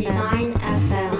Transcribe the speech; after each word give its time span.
Design 0.00 0.54
FM. 0.54 1.19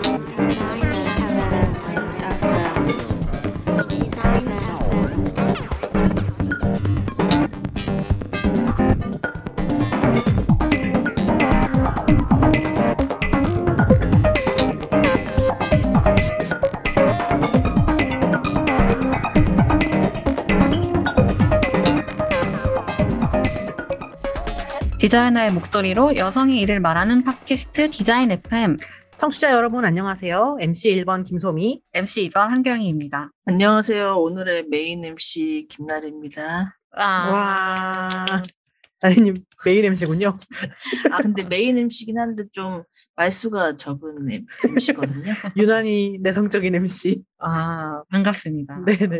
디자이너의 25.10 25.52
목소리로 25.54 26.14
여성의 26.14 26.60
일을 26.60 26.78
말하는 26.78 27.24
팟캐스트 27.24 27.90
디자인 27.90 28.30
FM 28.30 28.76
청취자 29.18 29.50
여러분 29.50 29.84
안녕하세요. 29.84 30.58
MC 30.60 31.02
1번 31.02 31.26
김소미. 31.26 31.82
MC 31.92 32.30
2번 32.30 32.46
한경희입니다. 32.46 33.32
안녕하세요. 33.44 34.14
오늘의 34.14 34.66
main 34.70 35.04
MC 35.04 35.66
김나래입니다. 35.68 36.78
와, 36.96 37.28
와. 37.28 38.42
나래님 39.00 39.44
main 39.66 39.84
MC군요. 39.86 40.36
아 41.10 41.22
근데 41.22 41.42
main 41.42 41.76
MC긴 41.76 42.16
한데 42.16 42.44
좀 42.52 42.84
말수가 43.16 43.78
적은 43.78 44.28
MC거든요. 44.64 45.32
유난히 45.56 46.18
내성적인 46.22 46.72
MC. 46.72 47.24
아, 47.40 48.00
반갑습니다. 48.10 48.84
네네. 48.84 49.18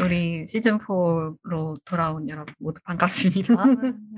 어, 0.00 0.04
우리 0.04 0.46
시즌 0.46 0.78
4로 0.78 1.76
돌아온 1.84 2.28
여러분 2.28 2.54
모두 2.58 2.80
반갑습니다. 2.84 3.54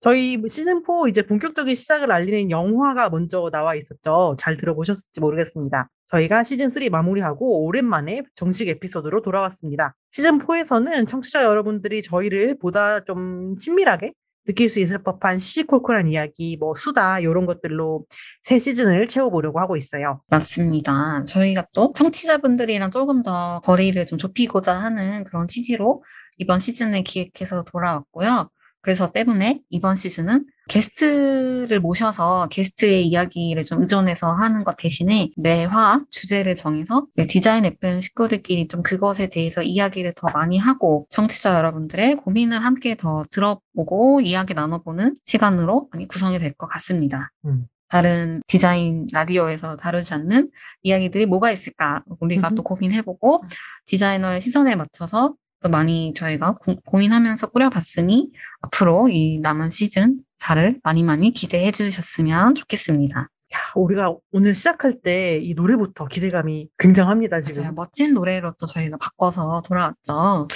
저희 0.00 0.40
시즌 0.48 0.82
4 0.84 1.08
이제 1.08 1.22
본격적인 1.22 1.74
시작을 1.74 2.12
알리는 2.12 2.50
영화가 2.50 3.10
먼저 3.10 3.48
나와 3.50 3.74
있었죠. 3.74 4.36
잘 4.38 4.56
들어보셨을지 4.56 5.20
모르겠습니다. 5.20 5.88
저희가 6.08 6.44
시즌 6.44 6.70
3 6.70 6.90
마무리하고 6.90 7.64
오랜만에 7.64 8.22
정식 8.34 8.68
에피소드로 8.68 9.22
돌아왔습니다. 9.22 9.94
시즌 10.12 10.38
4에서는 10.38 11.08
청취자 11.08 11.44
여러분들이 11.44 12.02
저희를 12.02 12.58
보다 12.58 13.00
좀 13.00 13.56
친밀하게 13.56 14.12
느낄 14.46 14.70
수 14.70 14.80
있을 14.80 15.02
법한 15.02 15.38
시시콜콜한 15.38 16.08
이야기, 16.08 16.56
뭐 16.56 16.74
수다 16.74 17.20
이런 17.20 17.46
것들로 17.46 18.06
새 18.42 18.58
시즌을 18.58 19.08
채워보려고 19.08 19.60
하고 19.60 19.76
있어요. 19.76 20.22
맞습니다. 20.28 21.24
저희가 21.24 21.66
또 21.74 21.92
청취자분들이랑 21.94 22.90
조금 22.90 23.22
더 23.22 23.60
거리를 23.64 24.04
좀 24.06 24.18
좁히고자 24.18 24.72
하는 24.74 25.24
그런 25.24 25.48
취지로 25.48 26.02
이번 26.38 26.60
시즌을 26.60 27.02
기획해서 27.02 27.64
돌아왔고요. 27.64 28.50
그래서 28.80 29.10
때문에 29.10 29.60
이번 29.68 29.96
시즌은 29.96 30.46
게스트를 30.68 31.80
모셔서 31.80 32.48
게스트의 32.50 33.06
이야기를 33.06 33.64
좀 33.64 33.82
의존해서 33.82 34.32
하는 34.32 34.64
것 34.64 34.76
대신에 34.76 35.30
매화 35.36 36.00
주제를 36.10 36.54
정해서 36.56 37.06
디자인 37.28 37.64
FM 37.64 38.00
식구들끼리 38.00 38.68
좀 38.68 38.82
그것에 38.82 39.28
대해서 39.28 39.62
이야기를 39.62 40.14
더 40.16 40.28
많이 40.34 40.58
하고 40.58 41.06
청취자 41.10 41.54
여러분들의 41.54 42.16
고민을 42.16 42.64
함께 42.64 42.96
더 42.96 43.24
들어보고 43.30 44.20
이야기 44.22 44.54
나눠보는 44.54 45.14
시간으로 45.24 45.88
많이 45.92 46.08
구성이 46.08 46.38
될 46.38 46.52
것 46.56 46.66
같습니다. 46.68 47.32
음. 47.44 47.66
다른 47.88 48.42
디자인 48.48 49.06
라디오에서 49.12 49.76
다루지 49.76 50.14
않는 50.14 50.50
이야기들이 50.82 51.26
뭐가 51.26 51.52
있을까 51.52 52.02
우리가 52.18 52.50
또 52.50 52.62
고민해보고 52.62 53.42
디자이너의 53.86 54.40
시선에 54.40 54.74
맞춰서 54.74 55.28
또 55.28 55.45
많이 55.62 56.12
저희가 56.14 56.54
고, 56.54 56.76
고민하면서 56.84 57.48
꾸려봤으니 57.48 58.30
앞으로 58.60 59.08
이 59.08 59.38
남은 59.40 59.70
시즌 59.70 60.18
4를 60.40 60.78
많이 60.82 61.02
많이 61.02 61.32
기대해 61.32 61.72
주셨으면 61.72 62.54
좋겠습니다. 62.54 63.20
야, 63.20 63.58
우리가 63.74 64.14
오늘 64.32 64.54
시작할 64.54 65.00
때 65.02 65.40
이 65.42 65.54
노래부터 65.54 66.06
기대감이 66.06 66.68
굉장합니다, 66.78 67.40
지금. 67.40 67.62
맞아요. 67.62 67.74
멋진 67.74 68.14
노래로 68.14 68.54
또 68.60 68.66
저희가 68.66 68.96
바꿔서 68.98 69.62
돌아왔죠. 69.66 70.48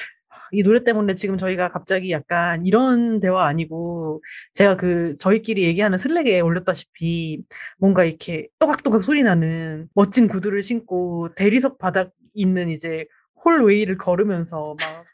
이 0.52 0.62
노래 0.62 0.82
때문에 0.82 1.14
지금 1.14 1.38
저희가 1.38 1.70
갑자기 1.70 2.10
약간 2.10 2.66
이런 2.66 3.20
대화 3.20 3.46
아니고 3.46 4.22
제가 4.54 4.76
그 4.76 5.16
저희끼리 5.18 5.62
얘기하는 5.64 5.96
슬랙에 5.98 6.40
올렸다시피 6.40 7.42
뭔가 7.78 8.04
이렇게 8.04 8.48
또각또각 8.58 9.02
소리 9.04 9.22
나는 9.22 9.88
멋진 9.94 10.26
구두를 10.28 10.62
신고 10.64 11.28
대리석 11.36 11.78
바닥 11.78 12.10
있는 12.34 12.68
이제 12.70 13.06
홀웨이를 13.44 13.98
걸으면서 13.98 14.74
막 14.80 15.04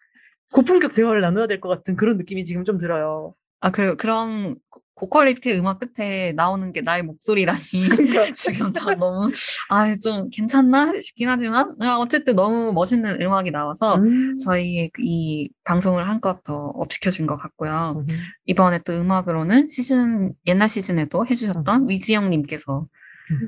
고품격 0.52 0.94
대화를 0.94 1.20
나눠야 1.20 1.46
될 1.46 1.60
것 1.60 1.68
같은 1.68 1.96
그런 1.96 2.16
느낌이 2.16 2.44
지금 2.44 2.64
좀 2.64 2.78
들어요. 2.78 3.34
아, 3.60 3.70
그리고 3.70 3.96
그런 3.96 4.56
고퀄리티 4.94 5.52
음악 5.58 5.78
끝에 5.78 6.32
나오는 6.32 6.72
게 6.72 6.80
나의 6.80 7.02
목소리라니. 7.02 7.60
그러니까 7.90 8.32
지금 8.34 8.72
다 8.72 8.94
너무, 8.94 9.30
아, 9.68 9.94
좀 9.98 10.30
괜찮나 10.30 10.98
싶긴 11.00 11.28
하지만, 11.28 11.76
아, 11.80 11.96
어쨌든 11.98 12.34
너무 12.34 12.72
멋있는 12.72 13.20
음악이 13.20 13.50
나와서 13.50 13.96
음. 13.96 14.38
저희의 14.38 14.90
그이 14.94 15.50
방송을 15.64 16.08
한껏 16.08 16.42
더 16.44 16.54
업시켜준 16.54 17.26
것 17.26 17.36
같고요. 17.36 18.04
음. 18.08 18.16
이번에 18.46 18.80
또 18.86 18.94
음악으로는 18.94 19.68
시즌, 19.68 20.32
옛날 20.46 20.68
시즌에도 20.68 21.26
해주셨던 21.26 21.88
위지영님께서 21.90 22.80
음. 22.80 22.86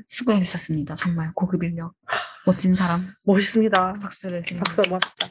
수고해 0.06 0.40
주셨습니다. 0.40 0.96
정말 0.96 1.32
고급 1.34 1.62
인력. 1.64 1.94
멋진 2.46 2.74
사람. 2.74 3.12
멋있습니다. 3.24 3.94
박수를 3.94 4.42
드립니다. 4.42 4.64
박수 4.66 4.82
한번 4.82 5.00
합시다. 5.02 5.28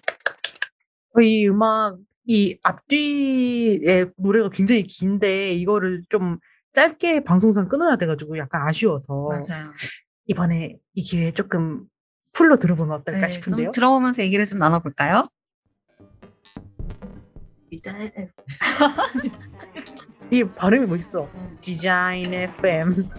저희 1.13 1.47
음악 1.47 1.97
이 2.25 2.57
앞뒤의 2.61 4.07
노래가 4.17 4.49
굉장히 4.49 4.83
긴데 4.83 5.53
이거를 5.53 6.03
좀 6.09 6.37
짧게 6.73 7.23
방송상 7.23 7.67
끊어야 7.67 7.95
돼가지고 7.95 8.37
약간 8.37 8.67
아쉬워서 8.67 9.29
맞아요. 9.29 9.71
이번에 10.27 10.77
이 10.93 11.03
기회에 11.03 11.31
조금 11.33 11.85
풀로 12.33 12.57
들어보면 12.59 12.99
어떨까 12.99 13.21
네, 13.21 13.27
싶은데요. 13.27 13.65
좀 13.67 13.71
들어보면서 13.71 14.21
얘기를 14.21 14.45
좀 14.45 14.59
나눠볼까요? 14.59 15.27
디자인 17.71 18.11
이 20.31 20.43
발음이 20.43 20.85
멋있어. 20.87 21.27
디자인 21.61 22.33
FM. 22.33 23.09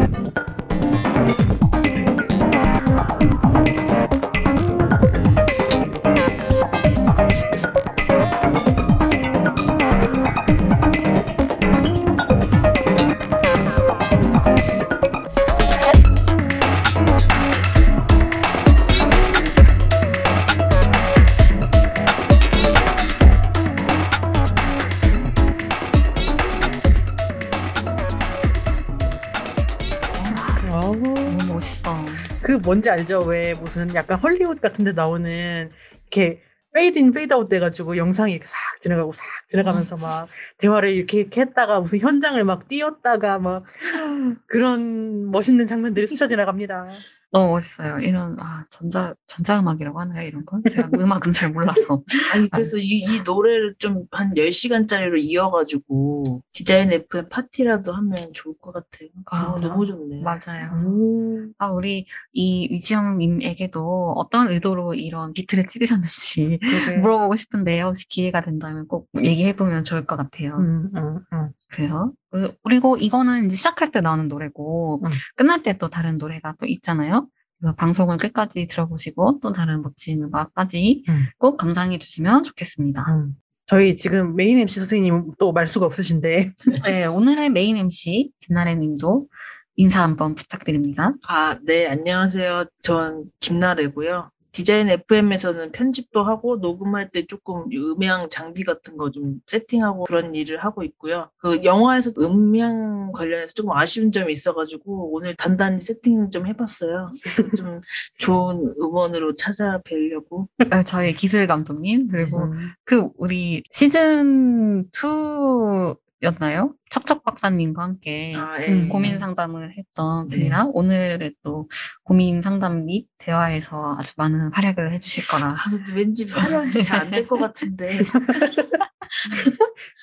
뭔지 32.67 32.89
알죠? 32.89 33.19
왜 33.19 33.53
무슨 33.53 33.95
약간 33.95 34.19
헐리우드 34.19 34.59
같은 34.59 34.83
데 34.83 34.91
나오는 34.91 35.71
이렇게 36.01 36.43
페이드 36.73 36.99
인 36.99 37.13
페이드 37.13 37.33
아웃 37.33 37.47
돼가지고 37.47 37.95
영상이 37.95 38.33
이렇게 38.33 38.45
싹 38.45 38.57
지나가고 38.81 39.13
싹 39.13 39.23
지나가면서 39.47 39.95
막 39.95 40.27
대화를 40.57 40.89
이렇게, 40.89 41.19
이렇게 41.19 41.39
했다가 41.39 41.79
무슨 41.79 41.99
현장을 41.99 42.43
막 42.43 42.67
띄웠다가 42.67 43.39
막 43.39 43.63
그런 44.47 45.31
멋있는 45.31 45.65
장면들이 45.65 46.07
스쳐 46.07 46.27
지나갑니다. 46.27 46.89
너무 47.31 47.51
멋있어요. 47.51 47.97
이런, 47.97 48.37
아, 48.39 48.65
전자, 48.69 49.13
전자음악이라고 49.27 49.99
하나요? 49.99 50.25
이런 50.27 50.45
건? 50.45 50.61
제가 50.69 50.89
음악은 50.97 51.31
잘 51.33 51.51
몰라서. 51.51 52.03
아니 52.33 52.49
그래서 52.49 52.77
이, 52.77 52.99
이 53.07 53.21
노래를 53.21 53.75
좀 53.79 54.07
한 54.11 54.33
10시간짜리로 54.33 55.17
이어가지고 55.21 56.41
디자인 56.53 56.91
FM 56.91 57.27
파티라도 57.29 57.91
하면 57.91 58.31
좋을 58.33 58.55
것 58.59 58.71
같아요. 58.71 59.09
아, 59.31 59.53
아, 59.53 59.55
너무 59.61 59.85
좋네. 59.85 60.21
맞아요. 60.21 60.71
음. 60.73 61.53
아, 61.57 61.67
우리 61.71 62.05
이 62.33 62.67
위지영님에게도 62.71 64.13
어떤 64.15 64.49
의도로 64.49 64.93
이런 64.93 65.33
비트를 65.33 65.65
찍으셨는지 65.67 66.57
그러게. 66.61 66.97
물어보고 67.01 67.35
싶은데 67.35 67.81
혹시 67.81 68.07
기회가 68.07 68.41
된다면 68.41 68.87
꼭 68.87 69.09
얘기해보면 69.21 69.83
좋을 69.83 70.05
것 70.05 70.15
같아요. 70.15 70.55
음, 70.57 70.89
음, 70.95 71.19
음. 71.33 71.49
그래서 71.69 72.11
그- 72.31 72.53
그리고 72.63 72.97
이거는 72.97 73.45
이제 73.47 73.55
시작할 73.55 73.91
때 73.91 74.01
나오는 74.01 74.27
노래고 74.27 75.01
음. 75.05 75.09
끝날 75.35 75.63
때 75.63 75.73
또 75.77 75.89
다른 75.89 76.17
노래가 76.17 76.53
또 76.59 76.65
있잖아요. 76.65 77.27
그래서 77.59 77.75
방송을 77.75 78.17
끝까지 78.17 78.67
들어보시고 78.67 79.39
또 79.41 79.51
다른 79.51 79.81
멋진 79.81 80.21
음악까지 80.23 81.03
음. 81.09 81.25
꼭 81.37 81.57
감상해 81.57 81.97
주시면 81.97 82.43
좋겠습니다. 82.43 83.03
음. 83.09 83.33
저희 83.65 83.95
지금 83.95 84.35
main 84.35 84.57
MC 84.59 84.79
선생님 84.79 85.31
또 85.39 85.51
말수가 85.51 85.85
없으신데 85.85 86.53
네, 86.85 87.05
오늘의 87.05 87.49
main 87.49 87.75
MC 87.77 88.31
김나래 88.39 88.75
님도 88.75 89.27
인사 89.75 90.01
한번 90.03 90.35
부탁드립니다. 90.35 91.13
아, 91.27 91.57
네, 91.63 91.87
안녕하세요. 91.87 92.65
전 92.81 93.25
김나래고요. 93.39 94.31
디자인 94.51 94.89
FM에서는 94.89 95.71
편집도 95.71 96.23
하고 96.23 96.57
녹음할 96.57 97.09
때 97.11 97.25
조금 97.25 97.65
음향 97.73 98.29
장비 98.29 98.63
같은 98.63 98.95
거 98.97 99.07
좀 99.11 99.39
세팅하고 99.47 100.03
그런 100.03 100.35
일을 100.35 100.57
하고 100.57 100.83
있고요. 100.83 101.29
그 101.37 101.63
영화에서 101.63 102.11
음향 102.17 103.11
관련해서 103.13 103.53
조금 103.53 103.71
아쉬운 103.71 104.11
점이 104.11 104.31
있어가지고 104.31 105.13
오늘 105.13 105.35
단단히 105.35 105.79
세팅을 105.79 106.29
좀 106.29 106.45
해봤어요. 106.45 107.11
그래서 107.21 107.43
좀 107.55 107.81
좋은 108.19 108.73
음원으로 108.79 109.35
찾아뵈려고. 109.35 110.47
어, 110.71 110.83
저희 110.83 111.13
기술 111.13 111.47
감독님 111.47 112.09
그리고 112.09 112.43
음. 112.43 112.69
그 112.83 113.09
우리 113.17 113.63
시즌 113.71 114.85
2 114.93 115.95
였나요? 116.23 116.73
척척 116.89 117.23
박사님과 117.23 117.83
함께 117.83 118.33
아, 118.35 118.57
예. 118.61 118.67
음, 118.71 118.89
고민 118.89 119.19
상담을 119.19 119.75
했던 119.77 120.27
네. 120.29 120.37
분이라 120.37 120.65
오늘 120.73 121.35
또 121.43 121.63
고민 122.03 122.41
상담 122.41 122.85
및 122.85 123.07
대화에서 123.19 123.97
아주 123.99 124.13
많은 124.17 124.51
활약을 124.51 124.91
해주실 124.93 125.27
거라. 125.27 125.51
아, 125.51 125.57
왠지 125.93 126.25
활용이 126.25 126.81
잘 126.81 127.01
안 127.01 127.11
될 127.11 127.27
것 127.27 127.37
같은데. 127.37 127.89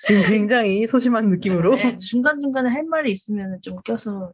지금 0.03 0.23
굉장히 0.27 0.87
소심한 0.87 1.29
느낌으로. 1.31 1.75
네, 1.77 1.97
중간중간에 1.99 2.71
할 2.71 2.85
말이 2.85 3.11
있으면 3.11 3.59
좀 3.63 3.81
껴서 3.83 4.33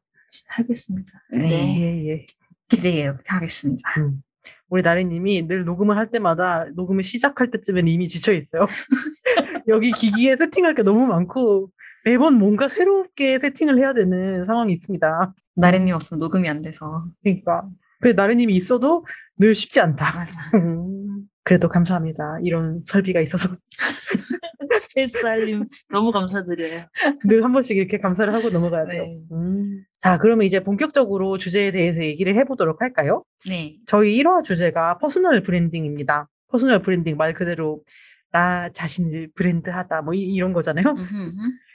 하겠습니다. 0.48 1.12
네. 1.32 1.80
예, 1.80 2.08
예. 2.10 2.26
기대해 2.68 3.12
하겠습니다. 3.26 3.82
음. 4.00 4.22
우리 4.68 4.82
나리님이 4.82 5.48
늘 5.48 5.64
녹음을 5.64 5.96
할 5.96 6.10
때마다 6.10 6.66
녹음을 6.76 7.02
시작할 7.02 7.50
때쯤엔 7.50 7.88
이미 7.88 8.06
지쳐 8.06 8.32
있어요. 8.32 8.66
여기 9.70 9.90
기기에 9.92 10.36
세팅할 10.36 10.74
게 10.74 10.82
너무 10.82 11.06
많고 11.06 11.70
매번 12.04 12.34
뭔가 12.34 12.68
새롭게 12.68 13.38
세팅을 13.38 13.78
해야 13.78 13.92
되는 13.94 14.44
상황이 14.44 14.72
있습니다. 14.72 15.34
나래님 15.56 15.94
없으면 15.94 16.18
녹음이 16.18 16.48
안 16.48 16.62
돼서. 16.62 17.06
그러니까 17.22 17.64
그 18.00 18.08
나래님이 18.08 18.54
있어도 18.54 19.04
늘 19.38 19.54
쉽지 19.54 19.80
않다. 19.80 20.14
맞아. 20.14 20.58
음, 20.58 21.22
그래도 21.44 21.68
감사합니다. 21.68 22.38
이런 22.42 22.82
설비가 22.86 23.20
있어서 23.20 23.48
스페이스 24.72 25.26
알림 25.26 25.64
너무 25.90 26.10
감사드려요. 26.12 26.82
늘 27.26 27.42
한 27.42 27.52
번씩 27.52 27.76
이렇게 27.76 27.98
감사를 27.98 28.32
하고 28.32 28.50
넘어가야죠. 28.50 28.90
네. 28.92 29.24
음. 29.32 29.84
자, 30.00 30.18
그러면 30.18 30.46
이제 30.46 30.60
본격적으로 30.60 31.38
주제에 31.38 31.70
대해서 31.72 32.02
얘기를 32.02 32.36
해보도록 32.36 32.80
할까요? 32.82 33.24
네. 33.48 33.76
저희 33.86 34.16
1화 34.22 34.42
주제가 34.42 34.98
personal 34.98 35.42
branding입니다. 35.42 36.28
personal 36.50 36.82
branding 36.82 37.16
말 37.16 37.32
그대로 37.34 37.82
나 38.32 38.70
자신을 38.70 39.30
브랜드하다 39.34 40.02
뭐 40.02 40.14
이, 40.14 40.38
런 40.38 40.52
거잖아요. 40.52 40.86
음흠. 40.86 41.30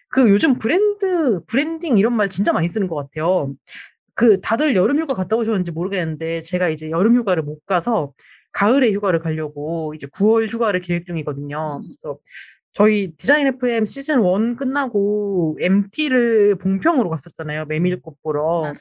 그 0.09 0.29
요즘 0.29 0.57
브랜드 0.57 1.41
브랜딩 1.45 1.97
이런 1.97 2.13
말 2.13 2.29
진짜 2.29 2.53
많이 2.53 2.67
쓰는 2.69 2.87
것 2.87 2.95
같아요. 2.95 3.53
그 4.13 4.39
다들 4.39 4.75
여름 4.75 4.99
휴가 4.99 5.15
갔다 5.15 5.35
오셨는지 5.35 5.71
모르겠는데 5.71 6.41
제가 6.41 6.69
이제 6.69 6.89
여름 6.89 7.17
휴가를 7.17 7.43
못 7.43 7.65
가서 7.65 8.13
가을에 8.53 8.91
휴가를 8.93 9.19
가려고 9.19 9.93
이제 9.93 10.07
9월 10.07 10.49
휴가를 10.49 10.79
계획 10.79 11.05
중이거든요. 11.05 11.81
음. 11.83 11.87
그래서 11.87 12.17
저희 12.71 13.13
디자인 13.17 13.47
FM 13.47 13.85
시즌 13.85 14.23
1 14.23 14.55
끝나고 14.55 15.57
MT를 15.59 16.55
봉평으로 16.55 17.09
갔었잖아요. 17.09 17.65
메밀꽃 17.65 18.21
보러. 18.23 18.61
맞아요. 18.61 18.75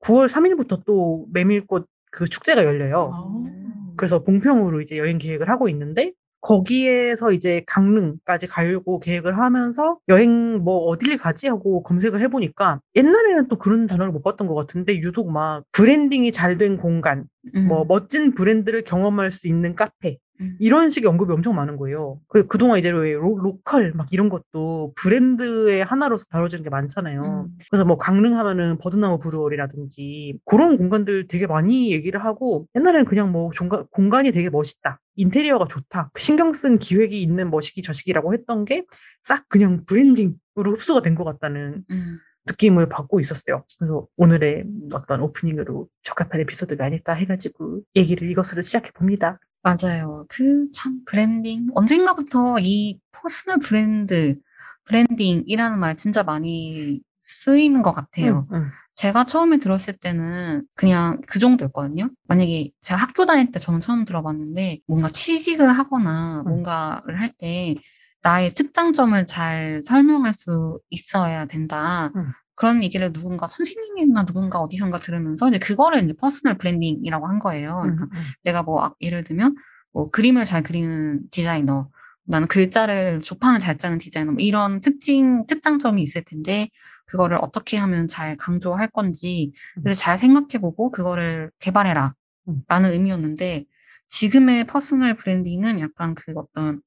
9월 0.00 0.28
3일부터 0.28 0.84
또 0.84 1.26
메밀꽃 1.32 1.86
그 2.10 2.26
축제가 2.26 2.64
열려요. 2.64 3.12
음. 3.46 3.94
그래서 3.96 4.24
봉평으로 4.24 4.80
이제 4.80 4.98
여행 4.98 5.18
계획을 5.18 5.48
하고 5.48 5.68
있는데 5.68 6.12
거기에서 6.44 7.32
이제 7.32 7.62
강릉까지 7.66 8.46
가려고 8.48 9.00
계획을 9.00 9.38
하면서 9.38 9.98
여행 10.08 10.58
뭐 10.62 10.76
어딜 10.86 11.16
가지 11.16 11.48
하고 11.48 11.82
검색을 11.82 12.20
해보니까 12.22 12.80
옛날에는 12.94 13.48
또 13.48 13.56
그런 13.56 13.86
단어를 13.86 14.12
못 14.12 14.22
봤던 14.22 14.46
것 14.46 14.54
같은데 14.54 14.98
유독 14.98 15.30
막 15.30 15.64
branding이 15.72 16.30
잘 16.32 16.54
된 16.58 16.76
공간, 16.76 17.24
음. 17.56 17.66
뭐 17.66 17.84
멋진 17.84 18.34
브랜드를 18.34 18.84
경험할 18.84 19.30
수 19.32 19.48
있는 19.48 19.74
카페 19.74 20.18
음. 20.33 20.33
이런 20.58 20.90
식의 20.90 21.08
언급이 21.08 21.32
엄청 21.32 21.54
많은 21.54 21.76
거예요. 21.76 22.20
그 22.28 22.46
그동안 22.46 22.78
이제 22.78 22.90
왜 22.90 23.12
로, 23.12 23.38
local 23.38 23.92
막 23.94 24.08
이런 24.10 24.28
것도 24.28 24.92
브랜드의 24.96 25.84
하나로서 25.84 26.26
다뤄지는 26.30 26.64
게 26.64 26.70
많잖아요. 26.70 27.22
음. 27.22 27.58
그래서 27.70 27.84
뭐 27.84 27.96
강릉 27.98 28.36
하면은 28.36 28.78
버드나무 28.78 29.18
브루어리라든지 29.18 30.38
그런 30.44 30.76
공간들 30.76 31.26
되게 31.28 31.46
많이 31.46 31.92
얘기를 31.92 32.24
하고 32.24 32.66
옛날에는 32.76 33.04
그냥 33.06 33.32
뭐 33.32 33.50
종가, 33.52 33.84
공간이 33.90 34.32
되게 34.32 34.50
멋있다. 34.50 35.00
인테리어가 35.16 35.66
좋다. 35.66 36.10
신경 36.16 36.52
쓴 36.52 36.78
기획이 36.78 37.22
있는 37.22 37.50
머시기 37.50 37.82
저시기라고 37.82 38.34
했던 38.34 38.64
게 38.64 38.84
싹 39.24 39.48
그냥 39.48 39.84
branding으로 39.86 40.72
흡수가 40.74 41.02
된 41.02 41.14
것 41.14 41.24
같다는 41.24 41.84
음. 41.90 42.18
느낌을 42.46 42.88
받고 42.90 43.20
있었어요. 43.20 43.64
그래서 43.78 44.06
오늘의 44.16 44.64
어떤 44.92 45.20
오프닝으로 45.22 45.88
적합한 46.02 46.40
에피소드가 46.42 46.84
아닐까 46.84 47.14
해가지고 47.14 47.80
얘기를 47.96 48.30
이것으로 48.30 48.60
시작해 48.62 48.90
봅니다. 48.92 49.40
맞아요. 49.64 50.26
그 50.28 50.66
참 50.74 51.00
브랜딩 51.06 51.68
언젠가부터 51.74 52.58
이 52.60 53.00
personal 53.12 53.58
brand 53.60 54.36
branding이라는 54.84 55.78
말 55.78 55.96
진짜 55.96 56.22
많이 56.22 57.00
쓰이는 57.18 57.82
것 57.82 57.92
같아요. 57.92 58.46
응, 58.52 58.58
응. 58.64 58.70
제가 58.96 59.24
처음에 59.24 59.56
들었을 59.58 59.94
때는 59.96 60.66
그냥 60.74 61.20
그 61.26 61.38
정도였거든요. 61.38 62.10
만약에 62.28 62.70
제가 62.82 63.00
학교 63.00 63.26
다닐 63.26 63.50
때 63.50 63.58
저는 63.58 63.80
처음 63.80 64.04
들어봤는데 64.04 64.80
뭔가 64.86 65.08
취직을 65.10 65.70
하거나 65.72 66.42
음. 66.46 66.48
뭔가를 66.48 67.20
할 67.22 67.30
때 67.38 67.74
나의 68.22 68.52
특장점을 68.54 69.26
잘 69.26 69.80
설명할 69.84 70.32
수 70.34 70.80
있어야 70.90 71.46
된다. 71.46 72.10
음. 72.54 72.56
그런 72.56 72.82
얘기를 72.82 73.12
누군가 73.12 73.46
선생님이나 73.46 74.24
누군가 74.24 74.60
어디선가 74.60 74.98
들으면서 74.98 75.48
이제 75.48 75.58
그거를 75.58 76.04
이제 76.04 76.14
personal 76.18 76.56
branding이라고 76.58 77.26
한 77.26 77.38
거예요. 77.38 77.82
응, 77.84 77.96
그러니까 77.96 78.18
응. 78.18 78.22
내가 78.44 78.62
뭐 78.62 78.84
아, 78.84 78.94
예를 79.00 79.24
들면 79.24 79.56
뭐 79.92 80.10
그림을 80.10 80.44
잘 80.44 80.62
그리는 80.62 81.20
디자이너, 81.30 81.88
나는 82.26 82.48
글자를 82.48 83.20
조판을 83.20 83.60
잘 83.60 83.76
짜는 83.76 83.98
디자이너 83.98 84.32
뭐 84.32 84.40
이런 84.40 84.80
특징 84.80 85.46
특장점이 85.46 86.02
있을 86.02 86.22
텐데 86.22 86.70
그거를 87.06 87.38
어떻게 87.42 87.76
하면 87.76 88.08
잘 88.08 88.36
강조할 88.36 88.88
건지 88.88 89.52
를잘 89.82 90.18
생각해보고 90.18 90.90
그거를 90.90 91.50
개발해라 91.60 92.14
음. 92.48 92.62
라는 92.66 92.92
의미였는데 92.92 93.66
지금의 94.08 94.64
personal 94.66 95.14
branding은 95.14 95.80
약간 95.80 96.14
그 96.14 96.32
어떤 96.36 96.80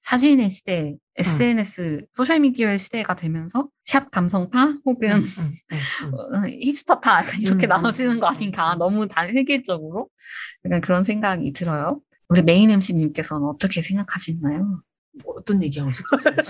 사진의 0.00 0.50
시대, 0.50 0.96
SNS, 1.18 2.06
소셜미디어의 2.12 2.78
시대가 2.78 3.14
되면서 3.14 3.68
샵 3.84 4.10
감성파 4.10 4.78
혹은 4.84 5.10
응, 5.10 5.22
응, 5.38 5.52
응, 5.72 5.78
응. 6.04 6.14
어, 6.14 6.46
hipster파 6.62 7.22
이렇게 7.40 7.66
음, 7.66 7.68
나눠지는 7.68 8.20
거 8.20 8.28
음, 8.28 8.34
아닌가 8.34 8.74
음. 8.74 8.78
너무 8.78 9.08
다 9.08 9.26
획일적으로 9.26 10.08
약간 10.64 10.80
그런 10.80 11.04
생각이 11.04 11.52
들어요. 11.52 12.00
우리 12.28 12.42
main 12.42 12.70
MC님께서는 12.70 13.46
어떻게 13.46 13.82
생각하시나요? 13.82 14.82
어떤 15.24 15.62
얘기하고? 15.62 15.90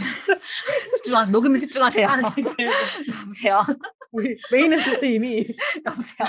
집중, 0.97 1.31
녹음에 1.31 1.59
집중하세요. 1.59 2.09
아니, 2.09 2.25
여보세요. 3.23 3.63
우리 4.11 4.37
main 4.51 4.73
MC 4.73 5.15
이미 5.15 5.47
여보세요. 5.85 6.29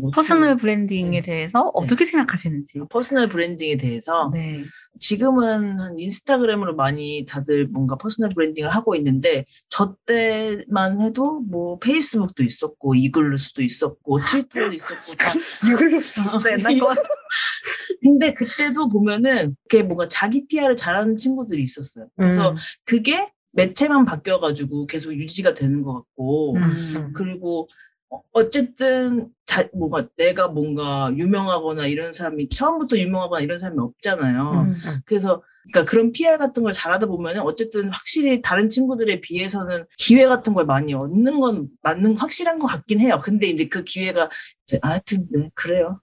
뭐 0.00 0.10
퍼스널 0.10 0.56
브랜딩에 0.56 1.20
네. 1.20 1.20
대해서 1.20 1.70
어떻게 1.74 2.04
생각하시는지. 2.06 2.80
personal 2.90 3.28
branding에 3.28 3.76
대해서 3.76 4.30
네. 4.32 4.64
지금은 5.00 5.80
한 5.80 5.98
인스타그램으로 5.98 6.76
많이 6.76 7.26
다들 7.26 7.66
뭔가 7.66 7.96
personal 7.96 8.30
branding을 8.30 8.70
하고 8.70 8.94
있는데 8.96 9.44
저 9.68 9.96
때만 10.06 11.00
해도 11.02 11.40
뭐 11.40 11.78
페이스북도 11.78 12.42
있었고 12.42 12.94
이글루스도 12.94 13.62
있었고 13.62 14.20
트위터도 14.20 14.72
있었고 14.72 15.14
다 15.14 15.32
이걸로 15.72 16.00
진짜 16.00 16.52
옛날 16.52 16.78
거. 16.78 16.94
근데 18.02 18.34
그때도 18.34 18.88
보면은 18.88 19.56
그게 19.68 19.82
뭔가 19.82 20.06
자기 20.08 20.46
PR을 20.46 20.76
잘하는 20.76 21.16
친구들이 21.16 21.62
있었어요. 21.62 22.08
그래서 22.16 22.50
음, 22.50 22.56
그게 22.84 23.28
매체만 23.52 24.04
바뀌어가지고 24.04 24.86
계속 24.86 25.14
유지가 25.14 25.54
되는 25.54 25.82
것 25.82 25.94
같고 25.94 26.56
음. 26.56 27.12
그리고 27.14 27.68
어- 28.14 28.22
어쨌든 28.32 29.28
자, 29.46 29.68
뭔가 29.74 30.06
내가 30.16 30.48
뭔가 30.48 31.10
유명하거나 31.16 31.86
이런 31.86 32.12
사람이 32.12 32.48
처음부터 32.48 32.96
유명하거나 32.98 33.42
이런 33.42 33.58
사람이 33.58 33.78
없잖아요. 33.80 34.50
음, 34.50 34.74
음. 34.74 35.00
그래서 35.04 35.42
그러니까 35.72 35.90
그런 35.90 36.12
PR 36.12 36.38
같은 36.38 36.62
걸 36.62 36.72
잘하다 36.72 37.06
보면은 37.06 37.40
어쨌든 37.42 37.90
확실히 37.90 38.42
다른 38.42 38.68
친구들에 38.68 39.20
비해서는 39.20 39.84
기회 39.96 40.26
같은 40.26 40.52
걸 40.54 40.66
많이 40.66 40.92
얻는 40.94 41.40
건 41.40 41.68
맞는 41.82 42.16
확실한 42.16 42.58
것 42.58 42.66
같긴 42.66 43.00
해요. 43.00 43.20
근데 43.22 43.46
이제 43.46 43.66
그 43.68 43.82
기회가 43.82 44.28
네, 44.70 44.78
하여튼 44.82 45.26
네, 45.30 45.50
그래요. 45.54 46.00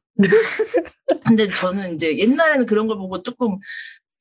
근데 1.25 1.47
저는 1.47 1.95
이제 1.95 2.17
옛날에는 2.17 2.65
그런 2.65 2.87
걸 2.87 2.97
보고 2.97 3.21
조금 3.21 3.57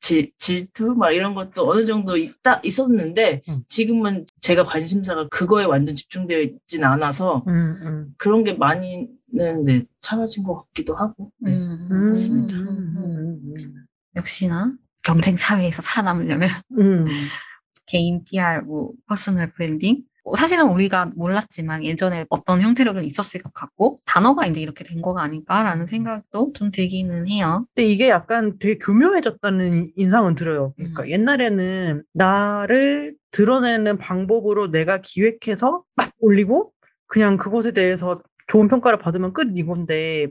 질, 0.00 0.32
질투 0.38 0.94
막 0.94 1.12
이런 1.12 1.34
것도 1.34 1.68
어느 1.70 1.84
정도 1.84 2.16
있다 2.16 2.60
있었는데 2.64 3.42
음. 3.48 3.62
지금은 3.68 4.24
제가 4.40 4.64
관심사가 4.64 5.28
그거에 5.28 5.64
완전 5.64 5.94
집중되어 5.94 6.40
있진 6.40 6.84
않아서 6.84 7.44
음, 7.46 7.52
음. 7.82 8.14
그런 8.16 8.42
게 8.42 8.54
많이는 8.54 9.64
네, 9.64 9.84
사라진 10.00 10.42
것 10.42 10.54
같기도 10.54 10.96
하고. 10.96 11.30
네. 11.38 11.52
음, 11.52 11.88
음, 11.90 12.08
맞습니다. 12.08 12.56
음, 12.56 12.68
음, 12.68 12.96
음. 12.96 13.52
음, 13.56 13.74
역시나 14.16 14.72
경쟁 15.02 15.36
사회에서 15.36 15.82
살아남으려면 15.82 16.48
음. 16.78 17.04
개인 17.86 18.24
PR, 18.24 18.62
뭐 18.64 18.92
personal 19.06 19.52
branding 19.52 19.96
뭐 19.96 20.09
사실은 20.36 20.68
우리가 20.68 21.12
몰랐지만 21.14 21.84
예전에 21.84 22.26
어떤 22.28 22.60
형태로는 22.60 23.04
있었을 23.04 23.42
것 23.42 23.52
같고 23.52 24.00
단어가 24.06 24.46
이제 24.46 24.60
이렇게 24.60 24.84
된 24.84 25.02
거가 25.02 25.22
아닐까라는 25.22 25.86
생각도 25.86 26.52
좀 26.54 26.70
들기는 26.70 27.28
해요. 27.28 27.66
근데 27.74 27.88
이게 27.88 28.08
약간 28.08 28.58
되게 28.58 28.78
교묘해졌다는 28.78 29.92
인상은 29.96 30.34
들어요. 30.34 30.74
그러니까 30.76 31.02
음. 31.04 31.10
옛날에는 31.10 32.02
나를 32.12 33.14
드러내는 33.30 33.98
방법으로 33.98 34.70
내가 34.70 35.00
기획해서 35.00 35.82
막 35.96 36.10
올리고 36.20 36.72
그냥 37.06 37.36
그것에 37.36 37.72
대해서 37.72 38.22
좋은 38.46 38.68
평가를 38.68 38.98
받으면 38.98 39.32
끝 39.32 39.48
이건데 39.56 40.28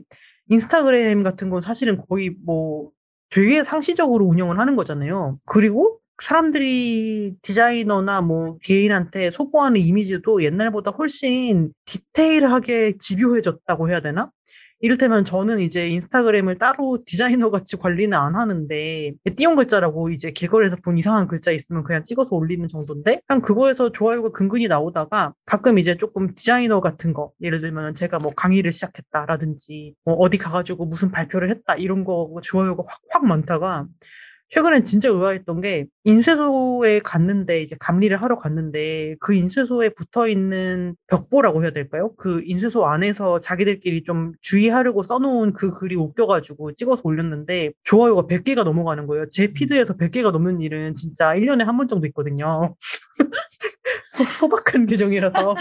인스타그램 0.48 1.22
같은 1.22 1.50
건 1.50 1.60
사실은 1.60 2.02
거의 2.08 2.30
뭐 2.44 2.90
되게 3.30 3.62
상시적으로 3.62 4.26
운영을 4.26 4.58
하는 4.58 4.76
거잖아요. 4.76 5.38
그리고 5.46 5.99
사람들이 6.22 7.36
디자이너나 7.42 8.20
뭐 8.20 8.58
개인한테 8.62 9.30
소구하는 9.30 9.80
이미지도 9.80 10.42
옛날보다 10.44 10.92
훨씬 10.92 11.72
디테일하게 11.86 12.98
집요해졌다고 12.98 13.90
해야 13.90 14.00
되나? 14.00 14.30
이를테면 14.82 15.26
저는 15.26 15.60
이제 15.60 15.88
인스타그램을 15.88 16.56
따로 16.58 16.98
디자이너 17.04 17.50
같이 17.50 17.76
관리는 17.76 18.16
안 18.16 18.34
하는데 18.34 19.12
띄운 19.36 19.56
글자라고 19.56 20.10
이제 20.10 20.30
길거리에서 20.30 20.76
본 20.76 20.96
이상한 20.96 21.28
글자 21.28 21.50
있으면 21.50 21.84
그냥 21.84 22.02
찍어서 22.02 22.34
올리는 22.34 22.66
정도인데 22.66 23.20
그냥 23.26 23.42
그거에서 23.42 23.92
좋아요가 23.92 24.30
근근히 24.30 24.68
나오다가 24.68 25.34
가끔 25.44 25.78
이제 25.78 25.96
조금 25.98 26.34
디자이너 26.34 26.80
같은 26.80 27.12
거 27.12 27.32
예를 27.42 27.60
들면 27.60 27.92
제가 27.94 28.18
뭐 28.18 28.32
강의를 28.34 28.72
시작했다라든지 28.72 29.94
뭐 30.04 30.14
어디 30.14 30.38
가가지고 30.38 30.86
무슨 30.86 31.10
발표를 31.10 31.50
했다 31.50 31.74
이런 31.76 32.04
거 32.04 32.30
좋아요가 32.42 32.84
확 32.86 33.00
확 33.10 33.26
많다가 33.26 33.86
최근엔 34.50 34.82
진짜 34.82 35.08
의아했던 35.08 35.60
게 35.60 35.86
인쇄소에 36.04 37.00
갔는데 37.00 37.62
이제 37.62 37.76
감리를 37.78 38.20
하러 38.20 38.34
갔는데 38.36 39.14
그 39.20 39.32
인쇄소에 39.32 39.90
붙어 39.90 40.26
있는 40.26 40.96
벽보라고 41.06 41.62
해야 41.62 41.70
될까요? 41.70 42.12
그 42.16 42.42
인쇄소 42.44 42.84
안에서 42.84 43.38
자기들끼리 43.38 44.02
좀 44.02 44.32
주의하려고 44.40 45.04
써놓은 45.04 45.52
그 45.52 45.72
글이 45.72 45.94
웃겨가지고 45.94 46.74
찍어서 46.74 47.02
올렸는데 47.04 47.70
좋아요가 47.84 48.26
100개가 48.26 48.64
넘어가는 48.64 49.06
거예요. 49.06 49.26
제 49.30 49.52
피드에서 49.52 49.96
100개가 49.96 50.32
넘는 50.32 50.60
일은 50.60 50.94
진짜 50.94 51.32
1년에 51.34 51.62
한 51.64 51.76
번 51.76 51.86
정도 51.88 52.06
있거든요. 52.08 52.74
소, 54.10 54.24
소박한 54.24 54.86
계정이라서. 54.86 55.54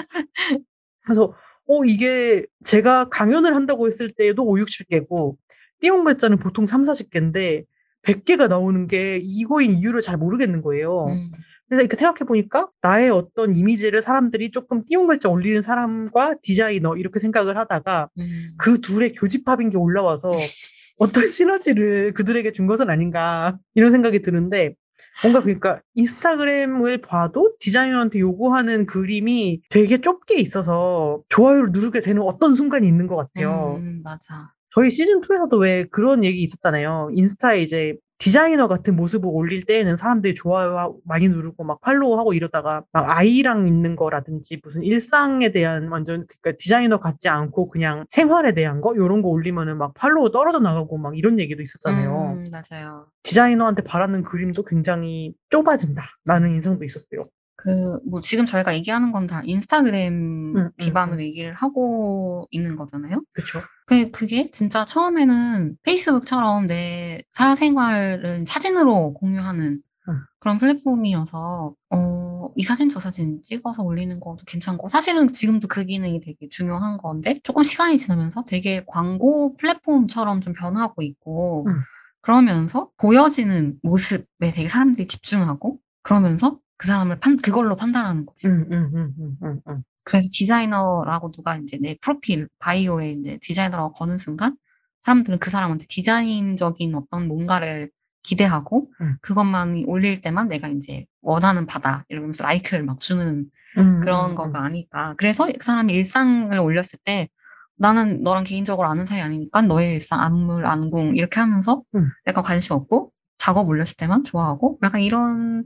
그래서 1.06 1.34
어 1.68 1.86
이게 1.86 2.46
제가 2.66 3.10
강연을 3.10 3.56
한다고 3.56 3.88
했을 3.88 4.10
때에도 4.12 4.44
5, 4.46 4.56
60개고 4.56 5.36
띄운 5.82 6.04
글자는 6.04 6.38
보통 6.40 6.66
3, 6.66 6.84
40개인데 6.84 7.66
100개가 8.14 8.48
나오는 8.48 8.88
게 8.88 9.20
이거인 9.24 9.76
이유를 9.76 10.02
잘 10.02 10.18
모르겠는 10.18 10.62
거예요. 10.62 11.06
음. 11.08 11.32
그래서 11.68 11.82
이렇게 11.82 11.96
생각해 11.96 12.28
보니까 12.28 12.70
나의 12.82 13.12
어떤 13.12 13.56
이미지를 13.56 14.02
사람들이 14.02 14.50
조금 14.52 14.84
띄운 14.84 15.06
글자 15.06 15.30
올리는 15.30 15.62
사람과 15.62 16.36
디자이너 16.42 16.98
이렇게 16.98 17.20
생각을 17.20 17.58
하다가 17.58 18.10
음. 18.20 18.56
그 18.58 18.82
둘의 18.82 19.14
교집합인 19.14 19.70
게 19.70 19.78
올라와서 19.78 20.32
어떤 20.98 21.28
시너지를 21.28 22.14
그들에게 22.14 22.52
준 22.52 22.66
것은 22.66 22.90
아닌가 22.90 23.58
이런 23.76 23.92
생각이 23.92 24.22
드는데 24.22 24.74
뭔가 25.22 25.42
그러니까 25.42 25.82
인스타그램을 25.96 27.00
봐도 27.02 27.54
디자이너한테 27.60 28.20
요구하는 28.20 28.86
그림이 28.86 29.62
되게 29.70 30.02
좁게 30.02 30.40
있어서 30.40 31.22
좋아요를 31.30 31.70
누르게 31.72 32.02
되는 32.02 32.22
어떤 32.24 32.54
순간이 32.54 32.88
있는 32.88 33.08
것 33.08 33.16
같아요. 33.16 33.78
음, 33.80 34.02
맞아. 34.04 34.54
저희 34.72 34.90
시즌2에서도 34.90 35.60
왜 35.60 35.86
그런 35.86 36.24
얘기 36.24 36.42
있었잖아요. 36.42 37.10
인스타에 37.14 37.62
이제 37.62 37.96
디자이너 38.20 38.68
같은 38.68 38.98
모습을 38.98 39.30
올릴 39.32 39.64
때에는 39.64 39.96
사람들이 39.96 40.36
좋아요 40.36 40.98
많이 41.06 41.30
누르고 41.30 41.64
막 41.64 41.80
팔로우하고 41.80 42.34
이러다가 42.34 42.84
막 42.92 43.06
아이랑 43.10 43.66
있는 43.70 43.96
거라든지 43.96 44.60
무슨 44.62 44.84
일상에 44.84 45.52
대한 45.52 45.88
완전 45.88 46.26
그러니까 46.28 46.58
디자이너 46.60 47.00
같지 47.00 47.30
않고 47.30 47.70
그냥 47.70 48.06
생활에 48.10 48.54
대한 48.54 48.82
거 48.82 48.94
이런 48.94 49.22
거 49.22 49.30
올리면은 49.30 49.78
막 49.78 49.94
팔로우 49.94 50.32
떨어져 50.32 50.60
나가고 50.60 50.98
막 50.98 51.18
이런 51.18 51.40
얘기도 51.40 51.62
있었잖아요. 51.62 52.34
음, 52.40 52.52
맞아요. 52.52 53.08
디자이너한테 53.24 53.84
바라는 53.84 54.24
그림도 54.24 54.64
굉장히 54.66 55.34
좁아진다라는 55.50 56.56
인상도 56.56 56.84
있었어요. 56.84 57.30
그, 57.62 57.70
뭐, 58.10 58.22
지금 58.22 58.46
저희가 58.46 58.74
얘기하는 58.74 59.12
건 59.12 59.28
다 59.28 59.42
인스타그램 59.44 60.56
음, 60.58 60.70
기반으로 60.78 61.22
얘기를 61.22 61.54
하고 61.54 62.48
있는 62.52 62.76
거잖아요. 62.78 63.22
그렇죠? 63.34 63.62
그, 63.90 64.12
그게 64.12 64.52
진짜 64.52 64.86
처음에는 64.86 65.78
페이스북처럼 65.82 66.68
내 66.68 67.24
사생활을 67.32 68.46
사진으로 68.46 69.14
공유하는 69.14 69.82
음. 70.08 70.20
그런 70.40 70.60
플랫폼이어서, 70.60 71.74
어, 71.90 72.50
이 72.56 72.62
사진 72.62 72.88
저 72.88 73.00
사진 73.00 73.42
찍어서 73.44 73.82
올리는 73.82 74.20
것도 74.20 74.44
괜찮고, 74.46 74.90
사실은 74.90 75.34
지금도 75.34 75.68
그 75.68 75.86
기능이 75.86 76.22
되게 76.22 76.48
중요한 76.52 77.00
건데, 77.00 77.40
조금 77.42 77.64
시간이 77.64 77.98
지나면서 77.98 78.44
되게 78.46 78.84
광고 78.86 79.56
플랫폼처럼 79.56 80.42
좀 80.42 80.54
변하고 80.54 81.02
있고, 81.02 81.66
음. 81.68 81.74
그러면서 82.22 82.92
보여지는 82.98 83.80
모습에 83.82 84.52
되게 84.54 84.68
사람들이 84.68 85.08
집중하고, 85.08 85.80
그러면서 86.04 86.60
그 86.78 86.86
사람을 86.86 87.20
판, 87.20 87.38
그걸로 87.38 87.76
판단하는 87.76 88.28
거지. 88.28 88.50
음, 88.50 88.68
음. 88.72 89.84
그래서 90.10 90.30
디자이너라고 90.32 91.32
누가 91.32 91.58
이제 91.58 91.78
내 91.82 91.96
프로필, 92.02 92.48
바이오에 92.60 93.12
이제 93.14 93.38
디자이너라고 93.42 93.94
거는 93.94 94.18
순간 94.18 94.56
사람들은 95.02 95.40
그 95.40 95.50
사람한테 95.50 95.86
디자인적인 95.88 96.94
어떤 96.96 97.28
뭔가를 97.28 97.90
기대하고 98.24 98.92
음. 99.02 99.18
그것만 99.22 99.86
올릴 99.88 100.22
때만 100.22 100.48
내가 100.50 100.68
이제 100.68 101.06
원하는 101.22 101.66
바다 101.66 102.06
이러면서 102.10 102.44
라이크를 102.44 102.84
막 102.84 103.00
주는 103.00 103.46
음, 103.78 104.02
그런 104.02 104.32
음, 104.32 104.36
거가 104.36 104.64
아닐까. 104.64 105.14
그래서 105.18 105.46
그 105.46 105.64
사람이 105.64 105.94
일상을 105.94 106.58
올렸을 106.60 107.00
때 107.04 107.30
나는 107.78 108.24
너랑 108.24 108.44
개인적으로 108.44 108.90
아는 108.90 109.06
사이 109.06 109.22
아니니까 109.22 109.62
너의 109.62 109.94
일상, 109.94 110.20
안물, 110.20 110.68
안궁 110.68 111.16
이렇게 111.16 111.40
하면서 111.40 111.82
음. 111.96 112.10
약간 112.28 112.44
관심 112.44 112.74
없고 112.76 113.12
작업 113.38 113.70
올렸을 113.70 113.96
때만 113.98 114.26
좋아하고 114.26 114.80
약간 114.84 115.02
이런 115.02 115.66